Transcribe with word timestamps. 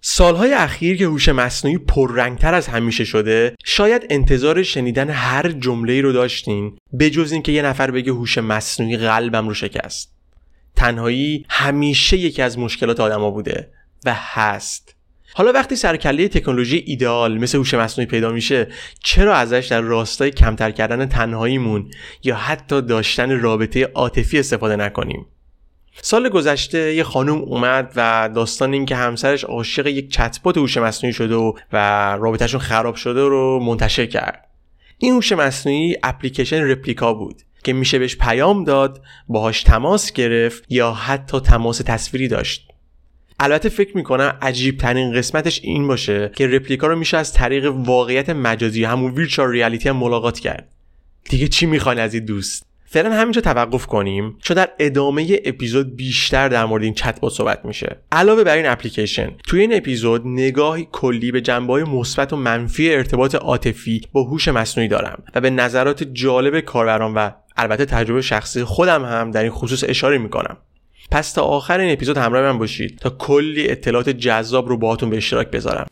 سالهای 0.00 0.52
اخیر 0.52 0.96
که 0.96 1.06
هوش 1.06 1.28
مصنوعی 1.28 1.78
پررنگتر 1.78 2.54
از 2.54 2.66
همیشه 2.68 3.04
شده 3.04 3.54
شاید 3.64 4.06
انتظار 4.10 4.62
شنیدن 4.62 5.10
هر 5.10 5.48
جمله 5.52 6.00
رو 6.00 6.12
داشتین 6.12 6.78
بجز 6.98 7.32
اینکه 7.32 7.52
یه 7.52 7.62
نفر 7.62 7.90
بگه 7.90 8.12
هوش 8.12 8.38
مصنوعی 8.38 8.96
قلبم 8.96 9.48
رو 9.48 9.54
شکست. 9.54 10.12
تنهایی 10.76 11.46
همیشه 11.48 12.16
یکی 12.16 12.42
از 12.42 12.58
مشکلات 12.58 13.00
آدما 13.00 13.30
بوده 13.30 13.70
و 14.04 14.14
هست. 14.16 14.94
حالا 15.34 15.52
وقتی 15.52 15.76
سرکله 15.76 16.28
تکنولوژی 16.28 16.84
ایدئال 16.86 17.38
مثل 17.38 17.58
هوش 17.58 17.74
مصنوعی 17.74 18.10
پیدا 18.10 18.32
میشه 18.32 18.68
چرا 19.04 19.34
ازش 19.34 19.66
در 19.70 19.80
راستای 19.80 20.30
کمتر 20.30 20.70
کردن 20.70 21.06
تنهاییمون 21.06 21.90
یا 22.24 22.36
حتی 22.36 22.82
داشتن 22.82 23.40
رابطه 23.40 23.84
عاطفی 23.84 24.38
استفاده 24.38 24.76
نکنیم؟ 24.76 25.26
سال 26.02 26.28
گذشته 26.28 26.94
یه 26.94 27.04
خانم 27.04 27.38
اومد 27.38 27.92
و 27.96 28.30
داستان 28.34 28.72
این 28.72 28.86
که 28.86 28.96
همسرش 28.96 29.44
عاشق 29.44 29.86
یک 29.86 30.12
چتبات 30.12 30.56
هوش 30.56 30.76
مصنوعی 30.76 31.12
شده 31.12 31.34
و, 31.34 31.52
و 31.72 31.78
رابطهشون 32.16 32.60
خراب 32.60 32.94
شده 32.94 33.20
رو 33.20 33.60
منتشر 33.62 34.06
کرد. 34.06 34.46
این 34.98 35.14
هوش 35.14 35.32
مصنوعی 35.32 35.96
اپلیکیشن 36.02 36.62
رپلیکا 36.62 37.14
بود 37.14 37.42
که 37.64 37.72
میشه 37.72 37.98
بهش 37.98 38.16
پیام 38.16 38.64
داد 38.64 39.02
باهاش 39.28 39.62
تماس 39.62 40.12
گرفت 40.12 40.64
یا 40.68 40.92
حتی 40.92 41.40
تماس 41.40 41.78
تصویری 41.78 42.28
داشت. 42.28 42.68
البته 43.40 43.68
فکر 43.68 43.96
می‌کنم 43.96 44.38
عجیب 44.42 44.78
ترین 44.78 45.12
قسمتش 45.12 45.60
این 45.62 45.88
باشه 45.88 46.30
که 46.36 46.46
رپلیکا 46.46 46.86
رو 46.86 46.96
میشه 46.96 47.16
از 47.16 47.32
طریق 47.32 47.72
واقعیت 47.74 48.30
مجازی 48.30 48.84
همون 48.84 49.12
ویرچوال 49.14 49.50
ریالیتی 49.50 49.88
هم 49.88 49.96
ملاقات 49.96 50.38
کرد. 50.38 50.68
دیگه 51.24 51.48
چی 51.48 51.66
می‌خواین 51.66 51.98
از 51.98 52.14
این 52.14 52.24
دوست؟ 52.24 52.69
فعلا 52.92 53.14
همینجا 53.14 53.40
توقف 53.40 53.86
کنیم 53.86 54.36
چون 54.42 54.56
در 54.56 54.68
ادامه 54.78 55.40
اپیزود 55.44 55.96
بیشتر 55.96 56.48
در 56.48 56.64
مورد 56.64 56.82
این 56.82 56.94
چت 56.94 57.28
صحبت 57.28 57.64
میشه. 57.64 57.96
علاوه 58.12 58.44
بر 58.44 58.56
این 58.56 58.66
اپلیکیشن 58.66 59.30
توی 59.46 59.60
این 59.60 59.76
اپیزود 59.76 60.22
نگاهی 60.26 60.88
کلی 60.92 61.32
به 61.32 61.40
جنبه 61.40 61.72
های 61.72 61.84
مثبت 61.84 62.32
و 62.32 62.36
منفی 62.36 62.94
ارتباط 62.94 63.34
عاطفی 63.34 64.00
با 64.12 64.22
هوش 64.22 64.48
مصنوعی 64.48 64.88
دارم 64.88 65.22
و 65.34 65.40
به 65.40 65.50
نظرات 65.50 66.04
جالب 66.04 66.60
کاربران 66.60 67.14
و 67.14 67.30
البته 67.56 67.84
تجربه 67.84 68.22
شخصی 68.22 68.64
خودم 68.64 69.04
هم 69.04 69.30
در 69.30 69.42
این 69.42 69.52
خصوص 69.52 69.84
اشاره 69.88 70.18
می‌کنم. 70.18 70.56
پس 71.10 71.32
تا 71.32 71.42
آخر 71.42 71.80
این 71.80 71.92
اپیزود 71.92 72.18
همراه 72.18 72.52
من 72.52 72.58
باشید 72.58 72.98
تا 72.98 73.10
کلی 73.10 73.70
اطلاعات 73.70 74.08
جذاب 74.08 74.68
رو 74.68 74.76
باهاتون 74.76 75.10
به 75.10 75.16
اشتراک 75.16 75.50
بذارم. 75.50 75.86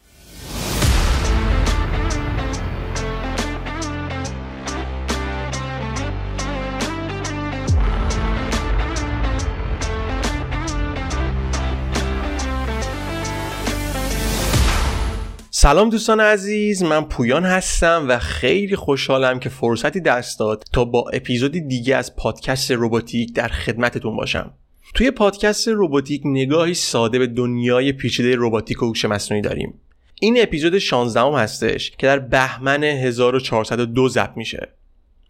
سلام 15.69 15.91
دوستان 15.91 16.21
عزیز 16.21 16.83
من 16.83 17.05
پویان 17.05 17.45
هستم 17.45 18.07
و 18.09 18.19
خیلی 18.19 18.77
خوشحالم 18.77 19.39
که 19.39 19.49
فرصتی 19.49 20.01
دست 20.01 20.39
داد 20.39 20.65
تا 20.73 20.85
با 20.85 21.11
اپیزودی 21.13 21.61
دیگه 21.61 21.97
از 21.97 22.17
پادکست 22.17 22.71
روباتیک 22.71 23.35
در 23.35 23.49
خدمتتون 23.49 24.17
باشم. 24.17 24.51
توی 24.95 25.11
پادکست 25.11 25.69
روباتیک 25.69 26.23
نگاهی 26.25 26.75
ساده 26.75 27.19
به 27.19 27.27
دنیای 27.27 27.93
پیچیده 27.93 28.35
روباتیک 28.35 28.83
و 28.83 28.87
هوش 28.87 29.05
مصنوعی 29.05 29.43
داریم. 29.43 29.75
این 30.21 30.43
اپیزود 30.43 30.79
16 30.79 31.21
هم 31.21 31.33
هستش 31.33 31.91
که 31.91 32.07
در 32.07 32.19
بهمن 32.19 32.85
1402 32.85 34.09
ضبط 34.09 34.37
میشه. 34.37 34.69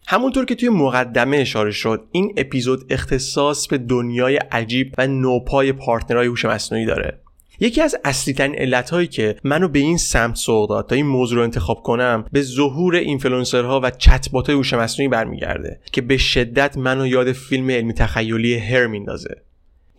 همونطور 0.07 0.45
که 0.45 0.55
توی 0.55 0.69
مقدمه 0.69 1.37
اشاره 1.37 1.71
شد 1.71 2.05
این 2.13 2.35
اپیزود 2.37 2.93
اختصاص 2.93 3.67
به 3.67 3.79
دنیای 3.79 4.37
عجیب 4.37 4.95
و 4.99 5.07
نوپای 5.07 5.73
پارتنرهای 5.73 6.27
هوش 6.27 6.45
مصنوعی 6.45 6.87
داره. 6.87 7.21
یکی 7.61 7.81
از 7.81 7.97
اصلی 8.05 8.35
ترین 8.35 8.55
علت 8.55 8.91
هایی 8.91 9.07
که 9.07 9.37
منو 9.45 9.69
به 9.69 9.79
این 9.79 9.97
سمت 9.97 10.37
سوق 10.37 10.69
داد 10.69 10.89
تا 10.89 10.95
این 10.95 11.07
موضوع 11.07 11.39
رو 11.39 11.45
انتخاب 11.45 11.83
کنم 11.83 12.25
به 12.33 12.43
ظهور 12.43 12.95
اینفلوئنسرها 12.95 13.81
و 13.81 13.91
چت 13.91 14.29
های 14.29 14.55
هوش 14.55 14.75
مصنوعی 14.75 15.09
برمیگرده 15.09 15.81
که 15.93 16.01
به 16.01 16.17
شدت 16.17 16.77
منو 16.77 17.07
یاد 17.07 17.33
فیلم 17.33 17.71
علمی 17.71 17.93
تخیلی 17.93 18.57
Her 18.59 18.87
میندازه. 18.87 19.43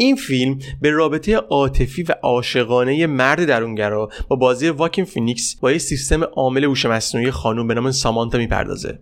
این 0.02 0.16
فیلم 0.16 0.60
به 0.82 0.90
رابطه 0.90 1.36
عاطفی 1.36 2.04
و 2.04 2.16
عاشقانه 2.22 3.08
مرد 3.08 3.46
درونگرا 3.46 4.10
با 4.28 4.36
بازی 4.36 4.70
واکین 4.70 5.06
فینیکس 5.06 5.56
با 5.56 5.72
یه 5.72 5.78
سیستم 5.78 6.24
عامل 6.24 6.64
هوش 6.64 6.86
مصنوعی 6.86 7.32
خانم 7.32 7.68
به 7.68 7.74
نام 7.74 7.92
سامانتا 7.92 8.38
می‌پردازه. 8.38 9.00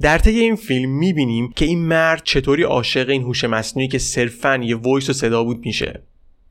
در 0.00 0.18
طی 0.18 0.38
این 0.38 0.56
فیلم 0.56 0.90
می‌بینیم 0.90 1.52
که 1.56 1.64
این 1.64 1.78
مرد 1.78 2.22
چطوری 2.24 2.62
عاشق 2.62 3.08
این 3.08 3.22
هوش 3.22 3.44
مصنوعی 3.44 3.88
که 3.88 3.98
صرفا 3.98 4.60
یه 4.62 4.76
voice 4.76 5.10
و 5.10 5.12
صدا 5.12 5.44
بود 5.44 5.58
میشه. 5.66 6.02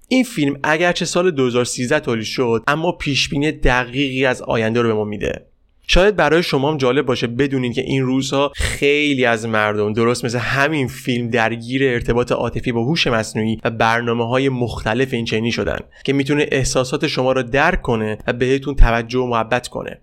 این 0.07 0.23
فیلم 0.23 0.59
اگرچه 0.63 1.05
سال 1.05 1.31
2013 1.31 1.99
تولید 1.99 2.25
شد 2.25 2.63
اما 2.67 2.91
پیشبینی 2.91 3.51
دقیقی 3.51 4.25
از 4.25 4.41
آینده 4.41 4.81
رو 4.81 4.87
به 4.87 4.93
ما 4.93 5.03
میده. 5.03 5.45
شاید 5.87 6.15
برای 6.15 6.43
شما 6.43 6.71
هم 6.71 6.77
جالب 6.77 7.05
باشه 7.05 7.27
بدونید 7.27 7.73
که 7.73 7.81
این 7.81 8.03
روزها 8.03 8.51
خیلی 8.55 9.25
از 9.25 9.45
مردم 9.47 9.93
درست 9.93 10.25
مثل 10.25 10.37
همین 10.37 10.87
فیلم 10.87 11.29
درگیر 11.29 11.83
ارتباط 11.83 12.31
عاطفی 12.31 12.71
با 12.71 12.83
هوش 12.83 13.07
مصنوعی 13.07 13.59
و 13.63 13.69
برنامه 13.69 14.27
های 14.27 14.49
مختلف 14.49 15.13
این 15.13 15.25
چنینی 15.25 15.51
شدن 15.51 15.79
که 16.05 16.13
می‌تونه 16.13 16.47
احساسات 16.51 17.07
شما 17.07 17.31
رو 17.31 17.43
درک 17.43 17.81
کنه 17.81 18.17
و 18.27 18.33
بهتون 18.33 18.75
توجه 18.75 19.19
و 19.19 19.27
محبت 19.27 19.67
کنه. 19.67 20.01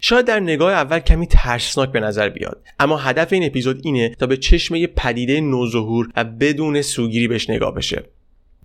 شاید 0.00 0.26
در 0.26 0.40
نگاه 0.40 0.72
اول 0.72 0.98
کمی 0.98 1.26
ترسناک 1.26 1.92
به 1.92 2.00
نظر 2.00 2.28
بیاد 2.28 2.62
اما 2.80 2.96
هدف 2.96 3.32
این 3.32 3.44
اپیزود 3.44 3.80
اینه 3.84 4.08
تا 4.08 4.26
به 4.26 4.36
چشم 4.36 4.74
یه 4.74 4.86
پدیده 4.86 5.40
نوظهور 5.40 6.08
و 6.16 6.24
بدون 6.24 6.82
سوگیری 6.82 7.28
بهش 7.28 7.50
نگاه 7.50 7.74
بشه. 7.74 8.02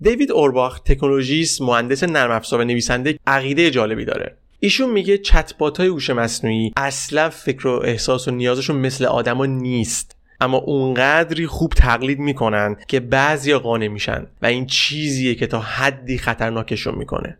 دیوید 0.01 0.31
اورباخ 0.31 0.79
تکنولوژیست 0.79 1.61
مهندس 1.61 2.03
نرم 2.03 2.31
افزار 2.31 2.59
و 2.59 2.63
نویسنده 2.63 3.19
عقیده 3.27 3.71
جالبی 3.71 4.05
داره. 4.05 4.37
ایشون 4.59 4.89
میگه 4.89 5.17
چتبات 5.17 5.77
های 5.77 5.87
هوش 5.87 6.09
مصنوعی 6.09 6.73
اصلا 6.77 7.29
فکر 7.29 7.67
و 7.67 7.81
احساس 7.83 8.27
و 8.27 8.31
نیازشون 8.31 8.75
مثل 8.75 9.05
آدما 9.05 9.45
نیست. 9.45 10.15
اما 10.41 10.57
اونقدری 10.57 11.47
خوب 11.47 11.73
تقلید 11.73 12.19
می‌کنن 12.19 12.75
که 12.87 12.99
بعضی 12.99 13.53
قانع 13.53 13.87
میشن 13.87 14.27
و 14.41 14.45
این 14.45 14.65
چیزیه 14.65 15.35
که 15.35 15.47
تا 15.47 15.59
حدی 15.59 16.17
خطرناکشون 16.17 16.95
می‌کنه. 16.95 17.37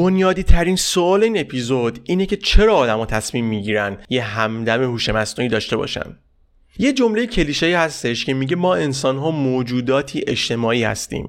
بنیادی 0.00 0.42
ترین 0.42 0.76
سوال 0.76 1.22
این 1.22 1.38
اپیزود 1.38 2.00
اینه 2.04 2.26
که 2.26 2.36
چرا 2.36 2.76
آدما 2.76 3.06
تصمیم 3.06 3.44
می‌گیرن 3.44 3.96
یه 4.08 4.22
همدم 4.22 4.82
هوش 4.82 5.08
مصنوعی 5.08 5.48
داشته 5.48 5.76
باشن. 5.76 6.16
یه 6.78 6.92
جمله 6.92 7.26
کلیشه 7.26 7.78
هستش 7.78 8.24
که 8.24 8.34
میگه 8.34 8.56
ما 8.56 8.74
انسان 8.74 9.18
ها 9.18 9.30
موجوداتی 9.30 10.24
اجتماعی 10.26 10.84
هستیم. 10.84 11.28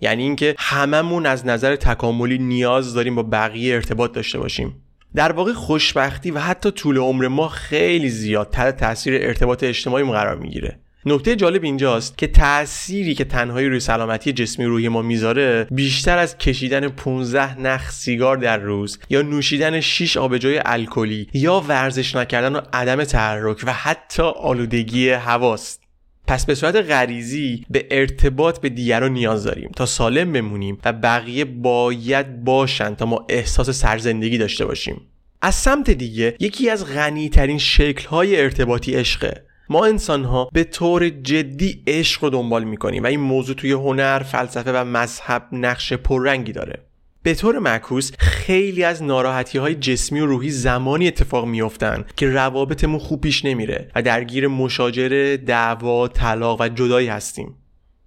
یعنی 0.00 0.22
اینکه 0.22 0.54
هممون 0.58 1.26
از 1.26 1.46
نظر 1.46 1.76
تکاملی 1.76 2.38
نیاز 2.38 2.94
داریم 2.94 3.14
با 3.14 3.22
بقیه 3.22 3.74
ارتباط 3.74 4.12
داشته 4.12 4.38
باشیم. 4.38 4.82
در 5.14 5.32
واقع 5.32 5.52
خوشبختی 5.52 6.30
و 6.30 6.38
حتی 6.38 6.70
طول 6.70 6.98
عمر 6.98 7.28
ما 7.28 7.48
خیلی 7.48 8.08
زیاد 8.08 8.50
تحت 8.50 8.76
تاثیر 8.76 9.14
ارتباط 9.14 9.64
اجتماعی 9.64 10.04
قرار 10.04 10.38
می‌گیره. 10.38 10.80
نکته 11.06 11.36
جالب 11.36 11.64
اینجاست 11.64 12.18
که 12.18 12.26
تأثیری 12.26 13.14
که 13.14 13.24
تنهایی 13.24 13.68
روی 13.68 13.80
سلامتی 13.80 14.32
جسمی 14.32 14.64
روی 14.64 14.88
ما 14.88 15.02
می‌ذاره 15.02 15.66
بیشتر 15.70 16.18
از 16.18 16.38
کشیدن 16.38 16.88
15 16.88 17.60
نخ 17.60 17.90
سیگار 17.90 18.36
در 18.36 18.58
روز 18.58 18.98
یا 19.10 19.22
نوشیدن 19.22 19.80
6 19.80 20.16
آبجوی 20.16 20.60
الکلی 20.64 21.28
یا 21.32 21.60
ورزش 21.60 22.16
نکردن 22.16 22.56
و 22.56 22.60
عدم 22.72 23.04
تحرک 23.04 23.62
و 23.64 23.72
حتی 23.72 24.22
آلودگی 24.22 25.10
هواست. 25.10 25.82
پس 26.26 26.46
به 26.46 26.54
صورت 26.54 26.76
غریزی 26.76 27.64
به 27.70 27.86
ارتباط 27.90 28.60
به 28.60 28.68
دیگران 28.68 29.12
نیاز 29.12 29.44
داریم 29.44 29.70
تا 29.76 29.86
سالم 29.86 30.32
بمونیم 30.32 30.78
و 30.84 30.92
بقیه 30.92 31.44
باید 31.44 32.44
باشن 32.44 32.94
تا 32.94 33.06
ما 33.06 33.26
احساس 33.28 33.70
سرزندگی 33.70 34.38
داشته 34.38 34.66
باشیم. 34.66 35.00
از 35.42 35.54
سمت 35.54 35.90
دیگه 35.90 36.36
یکی 36.40 36.70
از 36.70 36.94
غنی 36.94 37.28
ترین 37.28 37.58
شکل 37.58 38.08
های 38.08 38.40
ارتباطی 38.40 38.94
عشقه. 38.94 39.44
ما 39.68 39.86
انسان 39.86 40.24
ها 40.24 40.48
به 40.52 40.64
طور 40.64 41.08
جدی 41.08 41.82
عشق 41.86 42.24
رو 42.24 42.30
دنبال 42.30 42.64
می‌کنیم 42.64 43.02
و 43.02 43.06
این 43.06 43.20
موضوع 43.20 43.56
توی 43.56 43.72
هنر، 43.72 44.22
فلسفه 44.22 44.72
و 44.72 44.84
مذهب 44.84 45.48
نقش 45.52 45.92
پررنگی 45.92 46.52
داره 46.52 46.82
به 47.22 47.34
طور 47.34 47.58
معکوس 47.58 48.12
خیلی 48.18 48.84
از 48.84 49.02
ناراحتی 49.02 49.58
های 49.58 49.74
جسمی 49.74 50.20
و 50.20 50.26
روحی 50.26 50.50
زمانی 50.50 51.08
اتفاق 51.08 51.46
میافتن 51.46 52.04
که 52.16 52.26
روابطمون 52.26 52.98
خوب 52.98 53.20
پیش 53.20 53.44
نمیره 53.44 53.90
و 53.94 54.02
درگیر 54.02 54.48
مشاجره، 54.48 55.36
دعوا، 55.36 56.08
طلاق 56.08 56.60
و 56.60 56.68
جدایی 56.68 57.08
هستیم. 57.08 57.54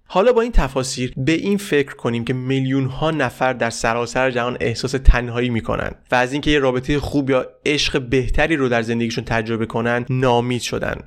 حالا 0.08 0.32
با 0.32 0.40
این 0.40 0.52
تفاسیر 0.52 1.12
به 1.16 1.32
این 1.32 1.58
فکر 1.58 1.94
کنیم 1.94 2.24
که 2.24 2.32
میلیون 2.32 2.86
ها 2.86 3.10
نفر 3.10 3.52
در 3.52 3.70
سراسر 3.70 4.30
جهان 4.30 4.56
احساس 4.60 4.90
تنهایی 4.90 5.48
می‌کنن 5.48 5.90
و 6.12 6.14
از 6.14 6.32
اینکه 6.32 6.50
یه 6.50 6.58
رابطه 6.58 6.98
خوب 6.98 7.30
یا 7.30 7.46
عشق 7.66 8.00
بهتری 8.00 8.56
رو 8.56 8.68
در 8.68 8.82
زندگیشون 8.82 9.24
تجربه 9.24 9.66
کنن 9.66 10.06
نامید 10.10 10.62
شدن 10.62 11.00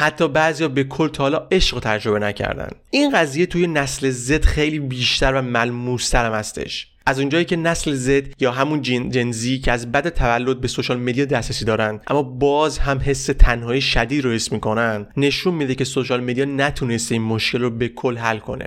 حتی 0.00 0.28
بعضیا 0.28 0.68
به 0.68 0.84
کل 0.84 1.08
تا 1.08 1.22
حالا 1.22 1.48
عشق 1.50 1.74
رو 1.74 1.80
تجربه 1.80 2.18
نکردن. 2.18 2.68
این 2.90 3.10
قضیه 3.10 3.46
توی 3.46 3.66
نسل 3.66 4.10
زد 4.10 4.44
خیلی 4.44 4.78
بیشتر 4.78 5.34
و 5.34 5.42
ملموستر 5.42 6.26
هم 6.26 6.32
هستش. 6.32 6.88
از 7.06 7.18
اونجایی 7.18 7.44
که 7.44 7.56
نسل 7.56 7.94
زد 7.94 8.42
یا 8.42 8.52
همون 8.52 8.82
جن 8.82 9.10
جنزی 9.10 9.58
که 9.58 9.72
از 9.72 9.92
بعد 9.92 10.08
تولد 10.08 10.60
به 10.60 10.68
سوشال 10.68 10.98
مدیا 10.98 11.24
دسترسی 11.24 11.64
دارن 11.64 12.00
اما 12.06 12.22
باز 12.22 12.78
هم 12.78 13.00
حس 13.04 13.26
تنهایی 13.26 13.80
شدید 13.80 14.24
رو 14.24 14.32
حس 14.32 14.52
می‌کنن 14.52 15.06
نشون 15.16 15.54
میده 15.54 15.74
که 15.74 15.84
سوشال 15.84 16.20
مدیا 16.20 16.44
نتونسته 16.44 17.14
این 17.14 17.22
مشکل 17.22 17.60
رو 17.60 17.70
به 17.70 17.88
کل 17.88 18.16
حل 18.16 18.38
کنه. 18.38 18.66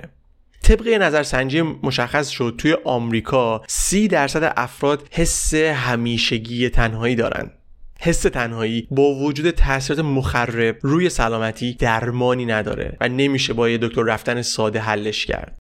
طبق 0.62 0.88
نظرسنجی 0.88 1.62
مشخص 1.62 2.28
شد 2.28 2.54
توی 2.58 2.76
آمریکا 2.84 3.62
سی 3.68 4.08
درصد 4.08 4.52
افراد 4.56 5.08
حس 5.10 5.54
همیشگی 5.54 6.68
تنهایی 6.68 7.14
دارن. 7.14 7.50
حس 8.04 8.22
تنهایی 8.22 8.88
با 8.90 9.14
وجود 9.14 9.50
تاثیرات 9.50 10.04
مخرب 10.04 10.78
روی 10.82 11.08
سلامتی 11.08 11.74
درمانی 11.74 12.46
نداره 12.46 12.96
و 13.00 13.08
نمیشه 13.08 13.52
با 13.52 13.68
یه 13.68 13.78
دکتر 13.78 14.02
رفتن 14.02 14.42
ساده 14.42 14.80
حلش 14.80 15.26
کرد. 15.26 15.58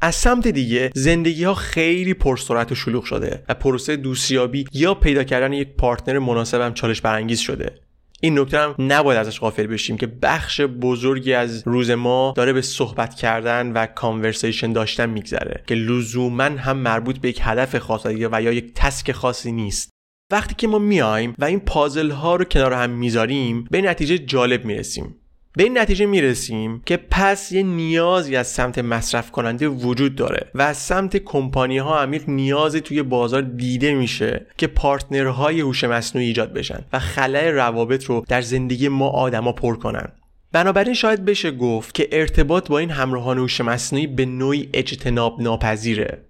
از 0.00 0.14
سمت 0.14 0.48
دیگه 0.48 0.90
زندگی 0.94 1.44
ها 1.44 1.54
خیلی 1.54 2.14
پرسرعت 2.14 2.72
و 2.72 2.74
شلوغ 2.74 3.04
شده 3.04 3.44
و 3.48 3.54
پروسه 3.54 3.96
دوستیابی 3.96 4.64
یا 4.72 4.94
پیدا 4.94 5.24
کردن 5.24 5.52
یک 5.52 5.76
partner 5.76 6.18
مناسب 6.18 6.60
هم 6.60 6.74
چالش 6.74 7.00
برانگیز 7.00 7.40
شده. 7.40 7.80
این 8.20 8.38
نکته 8.38 8.58
هم 8.58 8.74
نباید 8.78 9.18
ازش 9.18 9.40
غافل 9.40 9.66
بشیم 9.66 9.96
که 9.96 10.06
بخش 10.06 10.60
بزرگی 10.60 11.32
از 11.32 11.62
روز 11.66 11.90
ما 11.90 12.34
داره 12.36 12.52
به 12.52 12.62
صحبت 12.62 13.14
کردن 13.14 13.72
و 13.72 13.86
conversation 13.86 14.72
داشتن 14.72 15.10
میگذره 15.10 15.64
که 15.66 15.74
لزوما 15.74 16.44
هم 16.44 16.76
مربوط 16.76 17.18
به 17.18 17.28
یک 17.28 17.40
هدف 17.42 17.76
خاص 17.76 18.06
و 18.06 18.42
یا 18.42 18.52
یک 18.52 18.72
task 18.74 19.12
خاصی 19.12 19.52
نیست. 19.52 19.93
وقتی 20.30 20.54
که 20.54 20.68
ما 20.68 20.78
میایم 20.78 21.34
و 21.38 21.44
این 21.44 21.60
پازل 21.60 22.10
ها 22.10 22.36
رو 22.36 22.44
کنار 22.44 22.72
هم 22.72 22.90
می‌ذاریم 22.90 23.68
به 23.70 23.82
نتیجه 23.82 24.18
جالب 24.18 24.64
می‌رسیم. 24.64 25.14
به 25.56 25.62
این 25.62 25.78
نتیجه 25.78 26.06
می‌رسیم 26.06 26.82
که 26.86 26.96
پس 26.96 27.52
یه 27.52 27.62
نیازی 27.62 28.36
از 28.36 28.46
سمت 28.46 28.78
مصرف 28.78 29.30
کننده 29.30 29.68
وجود 29.68 30.14
داره 30.14 30.50
و 30.54 30.62
از 30.62 30.76
سمت 30.76 31.16
کمپانی 31.16 31.78
ها 31.78 32.02
هم 32.02 32.14
یک 32.14 32.22
نیازی 32.28 32.80
توی 32.80 33.02
بازار 33.02 33.42
دیده 33.42 33.94
میشه 33.94 34.46
که 34.56 34.66
پارتنرهای 34.66 35.60
هوش 35.60 35.84
مصنوعی 35.84 36.26
ایجاد 36.26 36.52
بشن 36.52 36.84
و 36.92 36.98
خلای 36.98 37.50
روابط 37.50 38.04
رو 38.04 38.24
در 38.28 38.42
زندگی 38.42 38.88
ما 38.88 39.08
آدما 39.08 39.52
پر 39.52 39.76
کنن. 39.76 40.08
بنابراین 40.52 40.94
شاید 40.94 41.24
بشه 41.24 41.50
گفت 41.50 41.94
که 41.94 42.08
ارتباط 42.12 42.68
با 42.68 42.78
این 42.78 42.90
همراهان 42.90 43.38
هوش 43.38 43.60
مصنوعی 43.60 44.06
به 44.06 44.26
نوعی 44.26 44.68
اجتناب 44.72 45.42
ناپذیره 45.42 46.24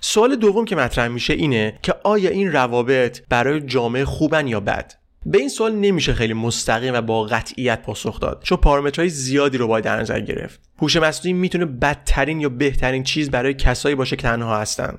سوال 0.00 0.36
دوم 0.36 0.64
که 0.64 0.76
مطرح 0.76 1.08
میشه 1.08 1.32
اینه 1.32 1.78
که 1.82 1.94
آیا 2.04 2.30
این 2.30 2.52
روابط 2.52 3.20
برای 3.28 3.60
جامعه 3.60 4.04
خوبن 4.04 4.46
یا 4.46 4.60
بد؟ 4.60 4.94
به 5.26 5.38
این 5.38 5.48
سوال 5.48 5.74
نمیشه 5.74 6.14
خیلی 6.14 6.32
مستقیم 6.32 6.94
و 6.94 7.00
با 7.00 7.22
قطعیت 7.22 7.82
پاسخ 7.82 8.20
داد 8.20 8.40
چون 8.42 8.58
پارامترهای 8.58 9.08
زیادی 9.08 9.58
رو 9.58 9.66
باید 9.66 9.84
در 9.84 10.00
نظر 10.00 10.20
گرفت. 10.20 10.60
هوش 10.78 10.96
مصنوعی 10.96 11.32
می‌تونه 11.32 11.64
بدترین 11.64 12.40
یا 12.40 12.48
بهترین 12.48 13.02
چیز 13.02 13.30
برای 13.30 13.54
کسایی 13.54 13.94
باشه 13.94 14.16
که 14.16 14.22
تنها 14.22 14.58
هستن. 14.58 14.98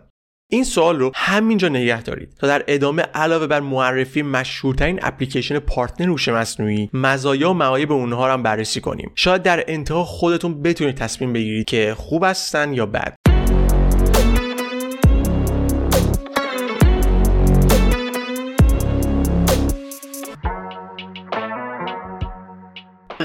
این 0.52 0.64
سوال 0.64 1.00
رو 1.00 1.12
همینجا 1.16 1.70
نگه 1.70 2.02
دارید 2.02 2.34
تا 2.40 2.48
در 2.48 2.64
ادامه 2.68 3.02
علاوه 3.02 3.48
بر 3.48 3.60
معرفی 3.60 4.22
مشهورترین 4.22 5.00
اپلیکیشن 5.02 5.60
پارتنر 5.60 6.10
هوش 6.10 6.28
مصنوعی 6.28 6.90
مزایا 6.94 7.52
و 7.52 7.54
معایب 7.54 7.92
اونها 7.92 8.28
رو 8.28 8.34
هم 8.34 8.44
بررسی 8.44 8.82
کنیم. 8.82 9.12
شاید 9.16 9.44
در 9.44 9.64
انتها 9.68 10.04
خودتون 10.04 10.62
بتونید 10.62 10.96
تصمیم 10.96 11.34
بگیرید 11.34 11.66
که 11.66 11.96
خوب 11.98 12.24
هستن 12.24 12.74
یا 12.74 12.86
بد. 12.86 13.29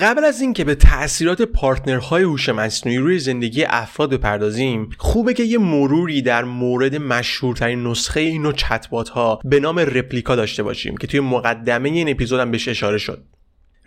قبل 0.04 0.24
از 0.24 0.40
اینکه 0.40 0.64
به 0.64 0.74
تاثیرات 0.74 1.42
partner 1.42 2.05
های 2.05 2.22
هوش 2.22 2.48
مصنوعی 2.48 2.98
روی 2.98 3.18
زندگی 3.18 3.64
افراد 3.64 4.10
بپردازیم 4.10 4.90
خوبه 4.98 5.34
که 5.34 5.42
یه 5.42 5.58
مروری 5.58 6.22
در 6.22 6.44
مورد 6.44 6.96
مشهورترین 6.96 7.86
نسخه 7.86 8.20
اینو 8.20 8.52
چتبات 8.52 9.08
ها 9.08 9.40
به 9.44 9.60
نام 9.60 9.78
رپلیکا 9.78 10.36
داشته 10.36 10.62
باشیم 10.62 10.96
که 10.96 11.06
توی 11.06 11.20
مقدمه 11.20 11.88
این 11.88 12.08
اپیزود 12.08 12.40
هم 12.40 12.50
بهش 12.50 12.68
اشاره 12.68 12.98
شد. 12.98 13.24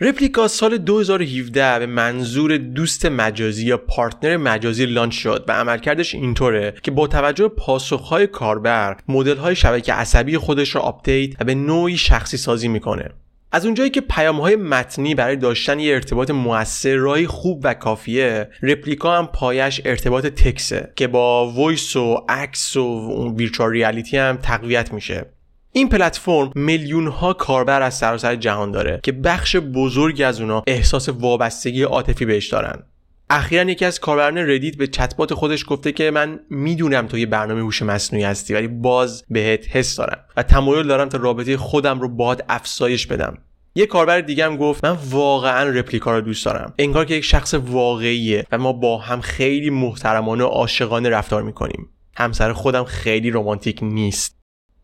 رپلیکا 0.02 0.48
سال 0.48 0.78
2017 0.78 1.80
به 1.80 1.86
منظور 1.86 2.58
دوست 2.58 3.06
مجازی 3.06 3.66
یا 3.66 3.78
partner 3.78 4.38
مجازی 4.38 4.86
launch 4.86 5.14
شد 5.14 5.46
و 5.48 5.52
عملکردش 5.52 6.16
اینطوره 6.16 6.74
که 6.84 6.92
با 6.92 7.08
توجه 7.08 7.48
پاسخهای 7.48 8.28
کاربر 8.28 8.98
مدل‌های 9.08 9.56
شبکه 9.56 9.94
عصبی 9.94 10.38
خودش 10.38 10.76
رو 10.76 10.82
آپدیت 10.82 11.42
و 11.42 11.46
به 11.46 11.56
نوعی 11.56 11.98
شخصی 11.98 12.38
سازی 12.38 12.68
می‌کنه. 12.68 13.10
از 13.52 13.66
اونجایی 13.66 13.90
که 13.90 14.02
پیام 14.02 14.42
های 14.42 14.56
متنی 14.56 15.16
برای 15.16 15.36
داشتن 15.36 15.80
یه 15.80 15.94
ارتباط 15.94 16.32
موثر 16.32 16.96
راهی 16.96 17.28
خوب 17.28 17.62
و 17.64 17.74
کافیه 17.74 18.50
رپلیکا 18.62 19.18
هم 19.18 19.28
پایه‌ش 19.28 19.82
ارتباط 19.86 20.26
تکسه 20.26 20.92
که 20.96 21.08
با 21.08 21.52
voice 21.52 21.96
و 21.96 22.26
عکس 22.30 22.78
و 22.78 22.80
اون 22.80 23.36
virtual 23.36 23.72
reality 23.72 24.18
هم 24.18 24.38
تقویت 24.38 24.94
میشه. 24.94 25.26
این 25.72 25.90
پلتفرم 25.90 26.52
میلیون 26.56 27.08
ها 27.08 27.34
کاربر 27.34 27.82
از 27.82 27.94
سراسر 27.94 28.36
جهان 28.36 28.72
داره 28.72 29.00
که 29.04 29.12
بخش 29.12 29.56
بزرگی 29.56 30.24
از 30.24 30.42
اونا 30.42 30.64
احساس 30.68 31.10
وابستگی 31.10 31.84
عاطفی 31.84 32.26
بهش 32.26 32.48
دارن. 32.48 32.84
اخیرا 33.30 33.64
یکی 33.64 33.86
از 33.86 34.00
کاربران 34.00 34.38
ردیت 34.38 34.78
به 34.78 34.88
چتبات 34.88 35.34
خودش 35.34 35.66
گفته 35.68 35.92
که 35.92 36.12
من 36.12 36.40
می‌دونم 36.50 37.08
تو 37.08 37.18
یه 37.18 37.26
برنامه 37.26 37.62
هوش 37.62 37.82
مصنوعی 37.82 38.26
هستی 38.26 38.54
ولی 38.54 38.68
باز 38.68 39.24
بهت 39.30 39.76
حس 39.76 39.96
دارم 39.96 40.20
و 40.38 40.44
تمایل 40.44 40.88
دارم 40.88 41.10
تا 41.10 41.18
رابطه 41.18 41.58
خودم 41.58 42.00
رو 42.00 42.10
باهات 42.10 42.46
افزایش 42.50 43.08
بدم. 43.08 43.38
یه 43.76 43.86
کاربر 43.86 44.22
دیگه 44.22 44.46
هم 44.46 44.58
گفت 44.58 44.86
من 44.86 44.98
واقعا 45.10 45.70
رپلیکا 45.70 46.16
رو 46.16 46.22
دوست 46.22 46.46
دارم. 46.46 46.74
انگار 46.80 47.06
که 47.06 47.14
یک 47.14 47.24
شخص 47.24 47.54
واقعیه 47.54 48.46
و 48.52 48.58
ما 48.58 48.74
با 48.74 48.98
هم 48.98 49.22
خیلی 49.22 49.70
محترمانه 49.70 50.44
و 50.44 50.48
عاشقانه 50.48 51.10
رفتار 51.10 51.44
می‌کنیم. 51.44 51.90
همسر 52.16 52.54
خودم 52.54 52.84
خیلی 52.84 53.32
رمانتیک 53.32 53.80
نیست. 53.82 54.38